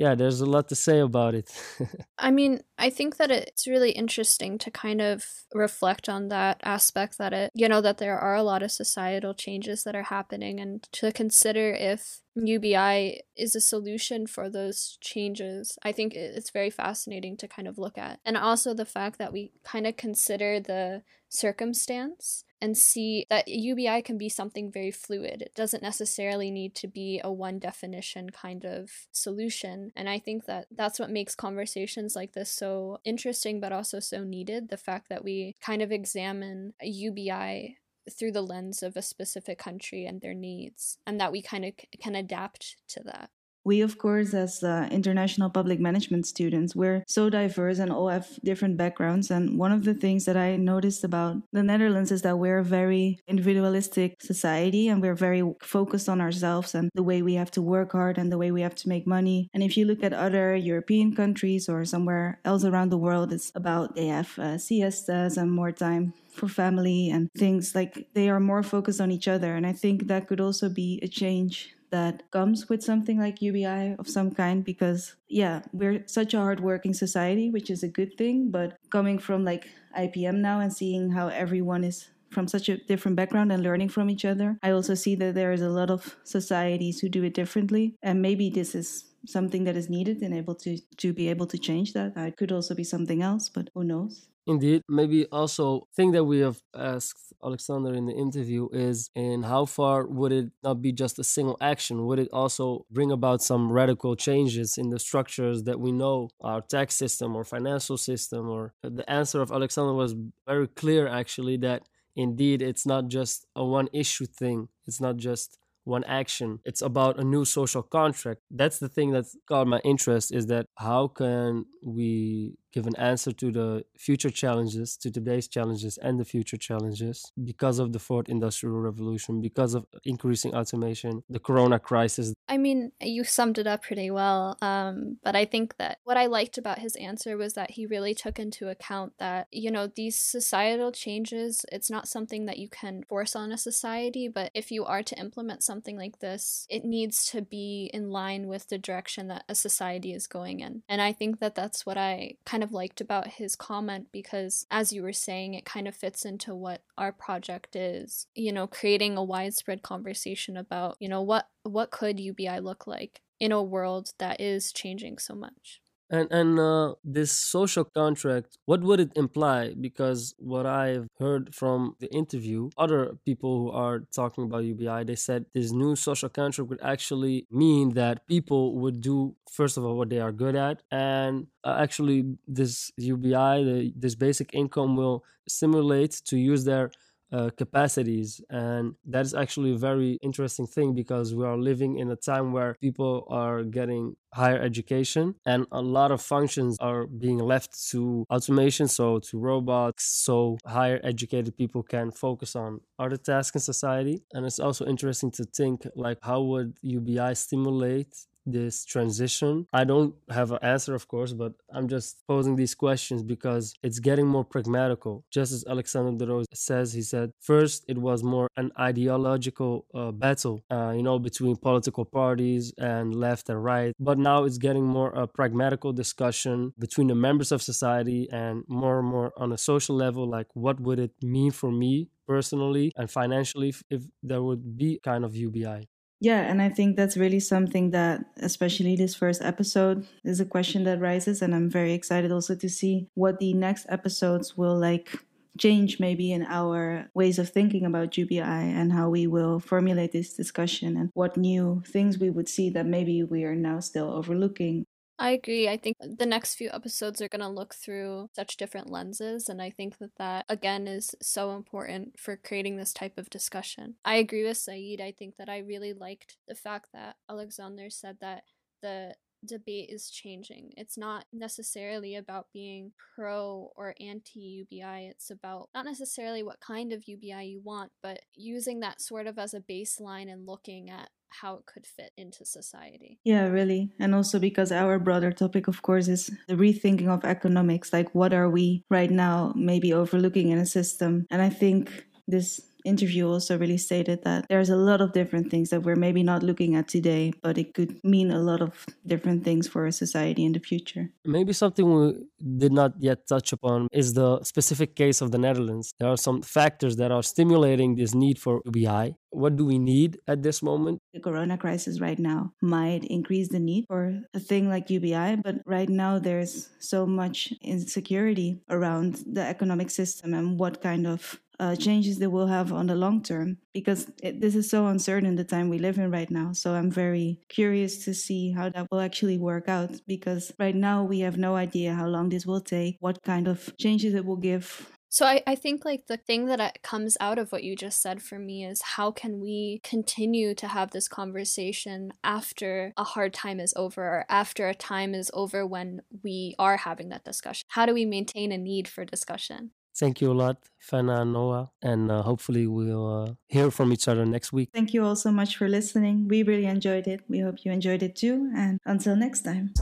yeah, 0.01 0.15
there's 0.15 0.41
a 0.41 0.47
lot 0.47 0.67
to 0.71 0.75
say 0.75 0.99
about 1.01 1.35
it. 1.35 1.53
I 2.19 2.31
mean, 2.31 2.63
I 2.79 2.89
think 2.89 3.19
that 3.19 3.31
it's 3.31 3.67
really 3.67 3.91
interesting 3.91 4.57
to 4.57 4.71
kind 4.71 5.03
of 5.03 5.27
reflect 5.53 6.09
on 6.09 6.29
that 6.29 6.59
aspect 6.63 7.19
that 7.19 7.35
it, 7.35 7.51
you 7.55 7.69
know, 7.69 7.83
that 7.83 7.99
there 7.99 8.19
are 8.19 8.35
a 8.35 8.43
lot 8.43 8.63
of 8.63 8.73
societal 8.73 9.35
changes 9.35 9.85
that 9.85 9.95
are 9.95 10.05
happening 10.05 10.59
and 10.59 10.83
to 10.93 11.13
consider 11.13 11.75
if 11.75 12.23
UBI 12.35 13.23
is 13.37 13.57
a 13.57 13.61
solution 13.61 14.27
for 14.27 14.49
those 14.49 14.99
changes. 15.01 15.79
I 15.83 15.93
think 15.93 16.15
it's 16.15 16.51
very 16.51 16.71
fascinating 16.71 17.37
to 17.39 17.49
kind 17.49 17.67
of 17.67 17.79
look 17.79 17.99
at. 17.99 18.21
And 18.25 18.37
also 18.37 18.75
the 18.75 18.85
fact 18.85 19.19
that 19.19 19.33
we 19.33 19.53
kind 19.65 19.87
of 19.87 19.97
consider 19.97 20.61
the 20.61 21.03
circumstance 21.29 22.45
and 22.61 22.77
see 22.77 23.27
that 23.31 23.49
UBI 23.49 24.03
can 24.03 24.19
be 24.19 24.29
something 24.29 24.71
very 24.71 24.91
fluid. 24.91 25.43
It 25.43 25.55
doesn't 25.55 25.83
necessarily 25.83 26.51
need 26.51 26.75
to 26.77 26.89
be 26.89 27.21
a 27.25 27.33
one 27.33 27.59
definition 27.59 28.31
kind 28.31 28.65
of 28.65 28.91
solution. 29.13 29.93
And 29.97 30.09
I 30.09 30.19
think 30.19 30.45
that 30.45 30.67
that's 30.71 31.01
what 31.01 31.11
makes 31.11 31.35
conversations 31.35 32.15
like 32.15 32.33
this 32.33 32.51
so 32.51 33.01
interesting, 33.05 33.61
but 33.61 33.73
also 33.73 33.99
so 33.99 34.25
needed. 34.25 34.69
The 34.69 34.77
fact 34.77 35.09
that 35.09 35.25
we 35.25 35.57
kind 35.63 35.81
of 35.81 35.91
examine 35.91 36.75
UBI 36.83 37.79
through 38.11 38.33
the 38.33 38.43
lens 38.43 38.83
of 38.83 38.97
a 38.97 39.03
specific 39.03 39.59
country 39.59 40.07
and 40.07 40.21
their 40.21 40.35
needs, 40.35 40.99
and 41.07 41.21
that 41.21 41.33
we 41.33 41.43
kind 41.43 41.65
of 41.65 41.73
can 42.01 42.15
adapt 42.15 42.77
to 42.89 43.03
that. 43.05 43.31
We, 43.65 43.83
of 43.83 43.99
course, 43.99 44.33
as 44.33 44.63
uh, 44.63 44.89
international 44.91 45.51
public 45.51 45.81
management 45.81 46.27
students, 46.27 46.75
we're 46.75 47.05
so 47.07 47.29
diverse 47.29 47.79
and 47.79 47.93
all 47.93 48.09
have 48.09 48.29
different 48.43 48.77
backgrounds. 48.77 49.31
And 49.31 49.59
one 49.59 49.73
of 49.73 49.85
the 49.85 49.95
things 49.95 50.25
that 50.25 50.37
I 50.37 50.57
noticed 50.57 51.05
about 51.05 51.37
the 51.53 51.63
Netherlands 51.63 52.11
is 52.11 52.23
that 52.23 52.39
we're 52.39 52.59
a 52.59 52.65
very 52.65 53.19
individualistic 53.29 54.23
society 54.23 54.89
and 54.89 55.03
we're 55.03 55.15
very 55.15 55.43
focused 55.63 56.09
on 56.09 56.21
ourselves 56.21 56.75
and 56.75 56.91
the 56.95 57.03
way 57.03 57.21
we 57.21 57.35
have 57.35 57.51
to 57.53 57.63
work 57.63 57.93
hard 57.93 58.17
and 58.17 58.33
the 58.33 58.39
way 58.39 58.51
we 58.51 58.63
have 58.63 58.75
to 58.77 58.89
make 58.89 59.07
money. 59.07 59.51
And 59.53 59.63
if 59.63 59.77
you 59.77 59.85
look 59.85 60.03
at 60.03 60.13
other 60.13 60.57
European 60.57 61.15
countries 61.15 61.69
or 61.69 61.85
somewhere 61.85 62.41
else 62.45 62.65
around 62.65 62.91
the 62.91 62.99
world, 62.99 63.33
it's 63.33 63.53
about 63.55 63.95
they 63.95 64.07
have 64.07 64.39
uh, 64.39 64.57
siestas 64.57 65.37
and 65.37 65.53
more 65.53 65.73
time 65.73 66.15
for 66.33 66.49
family 66.49 67.11
and 67.11 67.29
things 67.37 67.75
like 67.75 68.07
they 68.15 68.31
are 68.31 68.41
more 68.41 68.63
focused 68.63 69.01
on 69.01 69.11
each 69.11 69.29
other. 69.29 69.55
And 69.55 69.67
I 69.67 69.73
think 69.73 70.07
that 70.07 70.29
could 70.29 70.41
also 70.41 70.69
be 70.69 70.99
a 71.03 71.09
change 71.09 71.75
that 71.91 72.31
comes 72.31 72.69
with 72.69 72.83
something 72.83 73.19
like 73.19 73.43
UBI 73.43 73.97
of 73.99 74.09
some 74.09 74.31
kind 74.31 74.65
because 74.65 75.17
yeah, 75.29 75.63
we're 75.73 76.05
such 76.07 76.35
a 76.35 76.39
hardworking 76.39 76.95
society, 76.95 77.51
which 77.51 77.71
is 77.71 77.83
a 77.83 77.89
good 77.89 78.17
thing. 78.17 78.51
But 78.51 78.79
coming 78.91 79.19
from 79.19 79.45
like 79.45 79.69
IPM 79.97 80.37
now 80.37 80.61
and 80.61 80.73
seeing 80.73 81.11
how 81.11 81.29
everyone 81.29 81.85
is 81.85 82.11
from 82.31 82.47
such 82.47 82.69
a 82.69 82.77
different 82.77 83.17
background 83.17 83.51
and 83.51 83.63
learning 83.63 83.89
from 83.89 84.09
each 84.09 84.25
other, 84.25 84.57
I 84.63 84.71
also 84.71 84.95
see 84.95 85.17
that 85.17 85.35
there 85.35 85.53
is 85.53 85.63
a 85.63 85.69
lot 85.69 85.91
of 85.91 86.17
societies 86.23 87.01
who 87.01 87.09
do 87.09 87.25
it 87.25 87.35
differently. 87.35 87.97
And 88.03 88.23
maybe 88.23 88.51
this 88.51 88.75
is 88.75 89.07
something 89.27 89.65
that 89.65 89.77
is 89.77 89.91
needed 89.91 90.23
and 90.23 90.35
able 90.35 90.55
to 90.55 90.79
to 90.99 91.13
be 91.13 91.29
able 91.29 91.47
to 91.47 91.59
change 91.59 91.93
that. 91.93 92.17
It 92.17 92.37
could 92.37 92.53
also 92.53 92.75
be 92.75 92.85
something 92.85 93.23
else, 93.23 93.49
but 93.49 93.71
who 93.75 93.85
knows? 93.85 94.29
Indeed, 94.51 94.83
maybe 94.89 95.27
also 95.27 95.87
thing 95.95 96.11
that 96.11 96.25
we 96.25 96.41
have 96.41 96.61
asked 96.75 97.33
Alexander 97.45 97.95
in 97.95 98.07
the 98.07 98.13
interview 98.27 98.69
is 98.73 99.09
in 99.15 99.45
how 99.45 99.65
far 99.65 100.09
would 100.09 100.33
it 100.33 100.49
not 100.65 100.83
be 100.83 100.91
just 100.93 101.21
a 101.21 101.25
single 101.25 101.57
action? 101.61 102.05
Would 102.07 102.19
it 102.19 102.31
also 102.33 102.85
bring 102.91 103.13
about 103.13 103.43
some 103.43 103.71
radical 103.71 104.17
changes 104.17 104.77
in 104.77 104.91
the 104.91 104.99
structures 104.99 105.63
that 105.69 105.79
we 105.79 105.93
know, 105.93 106.31
our 106.41 106.63
tax 106.63 106.97
system 106.97 107.37
or 107.37 107.45
financial 107.45 107.97
system? 107.97 108.49
Or 108.49 108.75
uh, 108.83 108.91
the 108.93 109.09
answer 109.09 109.41
of 109.41 109.53
Alexander 109.53 109.95
was 109.95 110.17
very 110.49 110.67
clear 110.67 111.07
actually 111.07 111.57
that 111.59 111.81
indeed 112.17 112.61
it's 112.61 112.85
not 112.85 113.07
just 113.07 113.47
a 113.55 113.65
one 113.65 113.89
issue 113.93 114.27
thing. 114.27 114.69
It's 114.85 115.01
not 115.01 115.17
just 115.17 115.59
one 115.85 116.05
action. 116.05 116.59
It's 116.65 116.83
about 116.83 117.21
a 117.21 117.25
new 117.25 117.45
social 117.45 117.85
contract. 117.85 118.41
That's 118.51 118.81
the 118.81 118.89
thing 118.89 119.13
that's 119.13 119.37
caught 119.47 119.69
my 119.69 119.81
interest 119.85 120.33
is 120.35 120.47
that 120.47 120.67
how 120.77 121.09
can 121.09 121.67
we 121.85 122.57
give 122.73 122.87
an 122.87 122.97
answer 122.97 123.33
to 123.33 123.51
the 123.51 123.85
future 123.97 124.31
challenges, 124.31 124.97
to 124.99 125.11
today's 125.11 125.49
challenges 125.49 125.99
and 125.99 126.19
the 126.19 126.25
future 126.25 126.57
challenges 126.57 127.33
because 127.43 127.79
of 127.79 127.93
the 127.93 127.99
fourth 127.99 128.29
industrial 128.29 128.79
revolution, 128.79 129.41
because 129.41 129.75
of 129.75 129.87
increasing 130.05 130.55
automation, 130.55 131.23
the 131.29 131.39
corona 131.39 131.79
crisis. 131.79 132.33
I 132.49 132.59
mean, 132.59 132.93
you 133.01 133.25
summed 133.25 133.59
it 133.59 133.67
up 133.67 133.83
pretty 133.83 134.11
well. 134.11 134.57
Um, 134.63 135.19
but 135.23 135.37
I 135.37 135.45
think 135.45 135.77
that 135.79 135.99
what 136.05 136.17
I 136.17 136.27
liked 136.27 136.59
about 136.59 136.79
his 136.79 136.97
answer 136.97 137.37
was 137.37 137.55
that 137.55 137.73
he 137.73 137.87
really 137.87 138.15
took 138.15 138.39
into 138.39 138.69
account 138.69 139.15
that, 139.19 139.49
you 139.51 139.71
know, 139.71 139.87
these 139.87 140.17
societal 140.21 140.93
changes, 140.93 141.65
it's 141.73 141.91
not 141.91 142.09
something 142.09 142.47
that 142.47 142.59
you 142.59 142.69
can 142.69 143.05
force 143.09 143.35
on 143.37 143.53
a 143.53 143.59
society, 143.59 144.29
but 144.29 144.51
if 144.55 144.71
you 144.71 144.85
are 144.85 145.03
to 145.03 145.19
implement 145.19 145.63
something 145.63 145.97
like 145.97 146.21
this, 146.21 146.67
it 146.69 146.85
needs 146.85 147.27
to 147.27 147.43
be 147.43 147.91
in 147.93 148.11
line 148.11 148.47
with 148.47 148.69
the 148.69 148.79
direction 148.79 149.29
that 149.29 149.45
a 149.49 149.55
society 149.55 150.13
is 150.13 150.27
going 150.27 150.61
in. 150.61 150.83
And 150.89 151.01
I 151.01 151.13
think 151.13 151.41
that 151.41 151.55
that's 151.55 151.85
what 151.85 151.97
I 151.97 152.35
kind 152.45 152.60
kind 152.61 152.69
of 152.69 152.75
liked 152.75 153.01
about 153.01 153.27
his 153.27 153.57
comment 153.57 154.09
because, 154.13 154.67
as 154.71 154.93
you 154.93 155.03
were 155.03 155.15
saying, 155.15 155.55
it 155.55 155.65
kind 155.65 155.89
of 155.89 155.97
fits 155.97 156.27
into 156.27 156.55
what 156.55 156.83
our 156.99 157.11
project 157.11 157.75
is. 157.75 158.27
You 158.35 158.53
know, 158.53 158.67
creating 158.67 159.17
a 159.17 159.25
widespread 159.25 159.83
conversation 159.83 160.59
about, 160.59 160.99
you 161.01 161.09
know, 161.09 161.23
what 161.23 161.49
what 161.63 161.91
could 161.91 162.21
UBI 162.21 162.61
look 162.61 162.87
like 162.87 163.23
in 163.39 163.51
a 163.51 163.63
world 163.63 164.13
that 164.19 164.43
is 164.43 164.73
changing 164.73 165.17
so 165.17 165.35
much. 165.35 165.81
And 166.13 166.27
and 166.33 166.59
uh, 166.59 166.95
this 167.05 167.31
social 167.31 167.85
contract, 167.85 168.59
what 168.65 168.81
would 168.81 168.99
it 168.99 169.13
imply? 169.15 169.75
Because 169.81 170.35
what 170.39 170.67
I've 170.67 171.07
heard 171.21 171.55
from 171.55 171.95
the 172.01 172.13
interview, 172.13 172.71
other 172.77 173.17
people 173.25 173.59
who 173.61 173.71
are 173.71 174.01
talking 174.13 174.45
about 174.45 174.65
UBI, 174.65 175.05
they 175.05 175.15
said 175.15 175.47
this 175.55 175.71
new 175.71 175.95
social 175.95 176.29
contract 176.29 176.69
would 176.69 176.83
actually 176.83 177.47
mean 177.49 177.91
that 177.95 178.27
people 178.27 178.75
would 178.81 179.01
do 179.01 179.37
first 179.49 179.77
of 179.77 179.85
all 179.85 179.97
what 179.97 180.11
they 180.11 180.19
are 180.19 180.33
good 180.33 180.57
at, 180.57 180.83
and 180.91 181.47
uh, 181.63 181.77
actually 181.79 182.37
this 182.49 182.91
UBI, 182.97 183.63
the, 183.65 183.93
this 183.95 184.17
basic 184.17 184.53
income, 184.53 184.97
will 184.97 185.25
stimulate 185.47 186.21
to 186.25 186.37
use 186.37 186.65
their 186.65 186.91
uh, 187.33 187.51
capacities. 187.57 188.41
And 188.51 188.95
that 189.05 189.25
is 189.25 189.35
actually 189.35 189.73
a 189.73 189.79
very 189.79 190.19
interesting 190.23 190.67
thing 190.67 190.95
because 190.95 191.35
we 191.35 191.45
are 191.45 191.57
living 191.57 191.99
in 191.99 192.11
a 192.11 192.17
time 192.17 192.53
where 192.53 192.77
people 192.81 193.27
are 193.31 193.63
getting 193.63 194.17
higher 194.35 194.61
education 194.61 195.35
and 195.45 195.67
a 195.73 195.83
lot 195.83 196.13
of 196.13 196.23
functions 196.23 196.77
are 196.81 197.07
being 197.07 197.39
left 197.39 197.77
to 197.91 198.25
automation 198.31 198.87
so 198.87 199.19
to 199.19 199.39
robots 199.39 200.05
so 200.05 200.57
higher 200.65 201.01
educated 201.03 201.57
people 201.57 201.83
can 201.83 202.13
focus 202.13 202.55
on 202.55 202.81
other 202.99 203.17
tasks 203.17 203.57
in 203.57 203.61
society 203.61 204.23
and 204.33 204.47
it's 204.47 204.61
also 204.61 204.87
interesting 204.87 205.33
to 205.33 205.45
think 205.45 205.85
like 205.97 206.19
how 206.23 206.41
would 206.41 206.77
ubi 206.83 207.35
stimulate 207.35 208.15
this 208.47 208.85
transition? 208.85 209.67
I 209.73 209.85
don't 209.85 210.15
have 210.31 210.53
an 210.53 210.59
answer, 210.63 210.95
of 210.95 211.09
course, 211.09 211.33
but 211.33 211.53
I'm 211.73 211.89
just 211.89 212.27
posing 212.27 212.57
these 212.57 212.75
questions 212.75 213.23
because 213.23 213.75
it's 213.83 213.99
getting 213.99 214.27
more 214.27 214.45
pragmatical. 214.45 215.25
Just 215.31 215.53
as 215.53 215.65
Alexander 215.69 216.13
de 216.17 216.31
Roo 216.31 216.45
says, 216.53 216.93
he 216.93 217.03
said, 217.03 217.33
first 217.41 217.85
it 217.89 217.99
was 217.99 218.23
more 218.23 218.49
an 218.57 218.71
ideological 218.79 219.87
uh, 219.95 220.13
battle, 220.13 220.63
uh, 220.71 220.93
you 220.97 221.03
know, 221.03 221.19
between 221.19 221.57
political 221.57 222.05
parties 222.05 222.73
and 222.79 223.15
left 223.15 223.49
and 223.49 223.63
right. 223.63 223.95
But 223.99 224.19
now 224.19 224.45
it's 224.45 224.59
getting 224.59 224.85
more 224.85 225.11
a 225.11 225.27
pragmatical 225.27 225.93
discussion 225.93 226.73
between 226.79 227.09
the 227.09 227.15
members 227.15 227.53
of 227.53 227.63
society 227.63 228.29
and 228.33 228.65
more 228.69 228.99
and 229.01 229.09
more 229.09 229.33
on 229.37 229.53
a 229.53 229.59
social 229.59 229.97
level, 229.97 230.29
like 230.29 230.47
what 230.55 230.81
would 230.81 230.99
it 230.99 231.13
mean 231.23 231.51
for 231.51 231.71
me 231.71 232.09
personally 232.27 232.93
and 232.97 233.11
financially 233.11 233.71
if, 233.71 233.83
if 233.91 234.03
there 234.23 234.41
would 234.41 234.77
be 234.77 235.01
kind 235.03 235.25
of 235.25 235.35
UBI. 235.35 235.89
Yeah, 236.21 236.41
and 236.43 236.61
I 236.61 236.69
think 236.69 236.97
that's 236.97 237.17
really 237.17 237.41
something 237.41 237.91
that, 237.93 238.25
especially 238.37 238.95
this 238.95 239.15
first 239.15 239.41
episode, 239.43 240.07
is 240.23 240.39
a 240.39 240.45
question 240.45 240.85
that 240.85 241.01
rises. 241.01 241.41
And 241.41 241.55
I'm 241.55 241.71
very 241.71 241.95
excited 241.95 242.31
also 242.31 242.55
to 242.57 242.69
see 242.69 243.09
what 243.15 243.39
the 243.39 243.55
next 243.55 243.87
episodes 243.89 244.57
will 244.57 244.79
like 244.79 245.17
change 245.59 245.99
maybe 245.99 246.31
in 246.31 246.43
our 246.45 247.11
ways 247.15 247.39
of 247.39 247.49
thinking 247.49 247.85
about 247.87 248.17
UBI 248.19 248.43
and 248.43 248.93
how 248.93 249.09
we 249.09 249.27
will 249.27 249.61
formulate 249.61 250.13
this 250.13 250.35
discussion 250.35 250.97
and 250.97 251.11
what 251.15 251.37
new 251.37 251.83
things 251.87 252.19
we 252.19 252.31
would 252.31 252.49
see 252.49 252.71
that 252.71 252.87
maybe 252.87 253.23
we 253.23 253.45
are 253.45 253.55
now 253.57 253.81
still 253.81 254.11
overlooking 254.13 254.85
I 255.21 255.33
agree. 255.33 255.69
I 255.69 255.77
think 255.77 255.99
uh, 256.03 256.07
the 256.19 256.25
next 256.25 256.55
few 256.55 256.71
episodes 256.73 257.21
are 257.21 257.29
going 257.29 257.43
to 257.43 257.49
look 257.49 257.75
through 257.75 258.31
such 258.35 258.57
different 258.57 258.91
lenses. 258.91 259.51
And 259.51 259.61
I 259.61 259.69
think 259.69 259.99
that 259.99 260.17
that, 260.17 260.47
again, 260.49 260.89
is 260.89 261.15
so 261.21 261.53
important 261.55 262.19
for 262.19 262.39
creating 262.39 262.79
this 262.79 262.95
type 262.95 263.19
of 263.19 263.29
discussion. 263.29 263.97
I 264.03 264.15
agree 264.15 264.45
with 264.45 264.57
Saeed. 264.57 265.01
I 265.01 265.13
think 265.13 265.37
that 265.37 265.51
I 265.51 265.59
really 265.59 265.93
liked 265.93 266.39
the 266.49 266.55
fact 266.55 266.87
that 266.95 267.17
Alexander 267.29 267.91
said 267.91 268.17
that 268.23 268.45
the 268.83 269.15
debate 269.47 269.91
is 269.91 270.11
changing. 270.11 270.73
It's 270.79 270.97
not 270.97 271.27
necessarily 271.35 272.17
about 272.17 272.47
being 272.55 272.93
pro 273.15 273.71
or 273.77 273.95
anti 274.01 274.41
UBI. 274.41 275.09
It's 275.11 275.31
about 275.31 275.69
not 275.75 275.85
necessarily 275.85 276.43
what 276.43 276.61
kind 276.61 276.95
of 276.95 277.07
UBI 277.07 277.45
you 277.45 277.61
want, 277.63 277.93
but 278.03 278.21
using 278.35 278.81
that 278.81 279.03
sort 279.03 279.27
of 279.27 279.39
as 279.39 279.53
a 279.53 279.61
baseline 279.61 280.33
and 280.33 280.47
looking 280.47 280.89
at 280.89 281.11
how 281.31 281.55
it 281.55 281.67
could 281.67 281.87
fit 281.87 282.13
into 282.17 282.45
society. 282.45 283.19
Yeah, 283.25 283.47
really. 283.47 283.93
And 283.99 284.15
also 284.15 284.39
because 284.39 284.73
our 284.73 284.99
broader 284.99 285.33
topic, 285.33 285.69
of 285.69 285.83
course, 285.83 286.09
is 286.09 286.31
the 286.49 286.55
rethinking 286.55 287.09
of 287.09 287.25
economics. 287.25 287.93
Like, 287.93 288.15
what 288.15 288.33
are 288.33 288.51
we 288.51 288.85
right 288.91 289.11
now 289.11 289.53
maybe 289.57 289.93
overlooking 289.93 290.51
in 290.51 290.59
a 290.59 290.67
system? 290.67 291.27
And 291.31 291.41
I 291.43 291.51
think 291.51 292.05
this 292.27 292.61
interview 292.85 293.29
also 293.29 293.59
really 293.59 293.77
stated 293.77 294.23
that 294.25 294.47
there's 294.49 294.71
a 294.71 294.77
lot 294.77 295.01
of 295.01 295.13
different 295.13 295.51
things 295.51 295.71
that 295.71 295.83
we're 295.83 295.97
maybe 295.97 296.23
not 296.23 296.43
looking 296.43 296.75
at 296.75 296.89
today, 296.89 297.33
but 297.43 297.59
it 297.59 297.75
could 297.75 298.01
mean 298.05 298.31
a 298.31 298.39
lot 298.39 298.63
of 298.63 298.87
different 299.07 299.45
things 299.45 299.69
for 299.69 299.87
a 299.87 299.93
society 299.93 300.45
in 300.45 300.53
the 300.53 300.61
future. 300.61 301.11
Maybe 301.25 301.53
something 301.53 301.93
we 301.93 302.25
did 302.57 302.73
not 302.73 302.93
yet 302.99 303.27
touch 303.29 303.53
upon 303.53 303.89
is 303.93 304.15
the 304.15 304.43
specific 304.45 304.97
case 304.97 305.21
of 305.21 305.31
the 305.31 305.39
Netherlands. 305.39 305.95
There 305.99 306.09
are 306.09 306.17
some 306.17 306.43
factors 306.43 306.97
that 306.97 307.13
are 307.13 307.23
stimulating 307.23 307.97
this 307.97 308.15
need 308.15 308.39
for 308.39 308.63
UBI. 308.65 309.17
What 309.31 309.57
do 309.57 309.65
we 309.65 309.79
need 309.79 310.19
at 310.27 310.43
this 310.43 310.63
moment? 310.63 310.99
The 311.15 311.21
corona 311.21 311.57
crisis 311.57 312.01
right 312.01 312.19
now 312.19 312.53
might 312.61 313.05
increase 313.05 313.49
the 313.49 313.61
need 313.61 313.87
for 313.87 314.21
a 314.35 314.41
thing 314.41 314.69
like 314.69 314.91
UBI, 314.91 315.37
but 315.37 315.57
right 315.67 315.89
now 315.89 316.19
there's 316.19 316.71
so 316.79 317.07
much 317.07 317.53
insecurity 317.63 318.61
around 318.69 319.23
the 319.27 319.43
economic 319.43 319.91
system 319.91 320.35
and 320.35 320.59
what 320.59 320.83
kind 320.83 321.07
of 321.07 321.41
uh, 321.61 321.77
changes 321.77 322.19
they 322.19 322.27
will 322.27 322.47
have 322.47 322.73
on 322.73 322.87
the 322.87 322.95
long 322.95 323.23
term 323.23 323.59
because 323.75 324.11
it, 324.23 324.41
this 324.41 324.57
is 324.57 324.69
so 324.69 324.87
uncertain 324.87 325.37
the 325.37 325.45
time 325.45 325.69
we 325.69 325.79
live 325.79 325.99
in 325.99 326.11
right 326.11 326.31
now. 326.31 326.53
So 326.53 326.73
I'm 326.75 326.91
very 326.91 327.39
curious 327.49 328.03
to 328.07 328.15
see 328.15 328.51
how 328.51 328.71
that 328.71 328.89
will 328.91 329.01
actually 329.01 329.37
work 329.37 329.69
out 329.69 329.91
because 330.09 330.53
right 330.59 330.75
now 330.75 331.05
we 331.05 331.21
have 331.21 331.37
no 331.37 331.57
idea 331.57 331.93
how 331.93 332.07
long 332.07 332.31
this 332.31 332.47
will 332.47 332.63
take, 332.63 332.97
what 333.01 333.23
kind 333.23 333.47
of 333.47 333.77
changes 333.77 334.15
it 334.15 334.25
will 334.25 334.37
give. 334.37 334.91
So 335.13 335.27
I, 335.27 335.43
I 335.45 335.57
think 335.57 335.85
like 335.85 336.07
the 336.07 336.17
thing 336.17 336.47
that 336.47 336.83
comes 336.83 337.17
out 337.21 337.39
of 337.39 337.51
what 337.51 337.65
you 337.65 337.75
just 337.75 338.01
said 338.01 338.23
for 338.23 338.39
me 338.39 338.65
is 338.65 338.81
how 338.81 339.11
can 339.11 339.41
we 339.41 339.81
continue 339.83 340.55
to 340.55 340.69
have 340.69 340.93
this 340.93 341.09
conversation 341.09 342.13
after 342.23 342.93
a 342.97 343.03
hard 343.03 343.35
time 343.35 343.59
is 343.59 343.75
over 343.77 344.03
or 344.03 344.27
after 344.29 344.69
a 344.69 344.75
time 344.75 345.13
is 345.13 345.29
over 345.35 345.67
when 345.67 346.03
we 346.23 346.55
are 346.61 346.77
having 346.77 347.09
that 347.09 347.25
discussion? 347.25 347.67
How 347.71 347.87
do 347.87 347.93
we 347.93 348.05
maintain 348.05 348.53
a 348.53 348.59
need 348.59 348.87
for 348.87 349.05
discussion? 349.05 349.73
Thank 349.97 350.21
you 350.21 350.31
a 350.31 350.33
lot, 350.33 350.59
Fenna 350.79 351.23
and 351.23 351.33
Noah. 351.33 351.71
And 351.83 352.11
uh, 352.13 352.23
hopefully, 352.23 352.69
we'll 352.69 353.25
uh, 353.25 353.33
hear 353.49 353.73
from 353.73 353.93
each 353.93 354.07
other 354.07 354.25
next 354.25 354.53
week. 354.53 354.71
Thank 354.73 354.95
you 354.95 355.05
all 355.05 355.17
so 355.17 355.33
much 355.33 355.57
for 355.57 355.69
listening. 355.69 356.29
We 356.29 356.45
really 356.45 356.67
enjoyed 356.67 357.09
it. 357.09 357.23
We 357.29 357.41
hope 357.41 357.65
you 357.65 357.73
enjoyed 357.73 358.05
it 358.05 358.15
too. 358.15 358.51
And 358.57 358.79
until 358.87 359.17
next 359.17 359.43
time. 359.43 359.75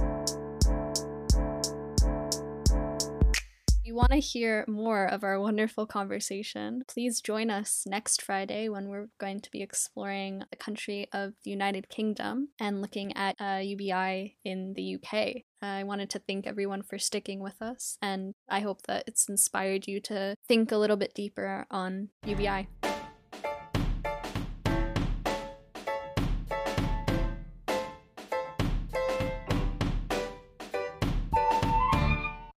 Want 3.99 4.13
to 4.13 4.19
hear 4.19 4.65
more 4.69 5.07
of 5.07 5.25
our 5.25 5.41
wonderful 5.41 5.85
conversation, 5.85 6.85
please 6.87 7.21
join 7.21 7.51
us 7.51 7.83
next 7.85 8.23
Friday 8.23 8.69
when 8.69 8.89
we're 8.89 9.09
going 9.19 9.41
to 9.41 9.51
be 9.51 9.61
exploring 9.61 10.45
the 10.51 10.57
country 10.57 11.09
of 11.13 11.33
the 11.43 11.51
United 11.51 11.89
Kingdom 11.89 12.51
and 12.61 12.81
looking 12.81 13.13
at 13.17 13.35
uh, 13.41 13.59
UBI 13.61 14.37
in 14.45 14.75
the 14.75 14.97
UK. 14.97 15.43
I 15.61 15.83
wanted 15.83 16.11
to 16.11 16.21
thank 16.21 16.47
everyone 16.47 16.83
for 16.85 16.97
sticking 16.97 17.41
with 17.41 17.61
us, 17.61 17.99
and 18.01 18.35
I 18.49 18.61
hope 18.61 18.83
that 18.83 19.03
it's 19.09 19.29
inspired 19.29 19.89
you 19.89 20.01
to 20.03 20.37
think 20.47 20.71
a 20.71 20.77
little 20.77 20.97
bit 20.97 21.13
deeper 21.13 21.67
on 21.69 22.11
UBI. 22.25 22.69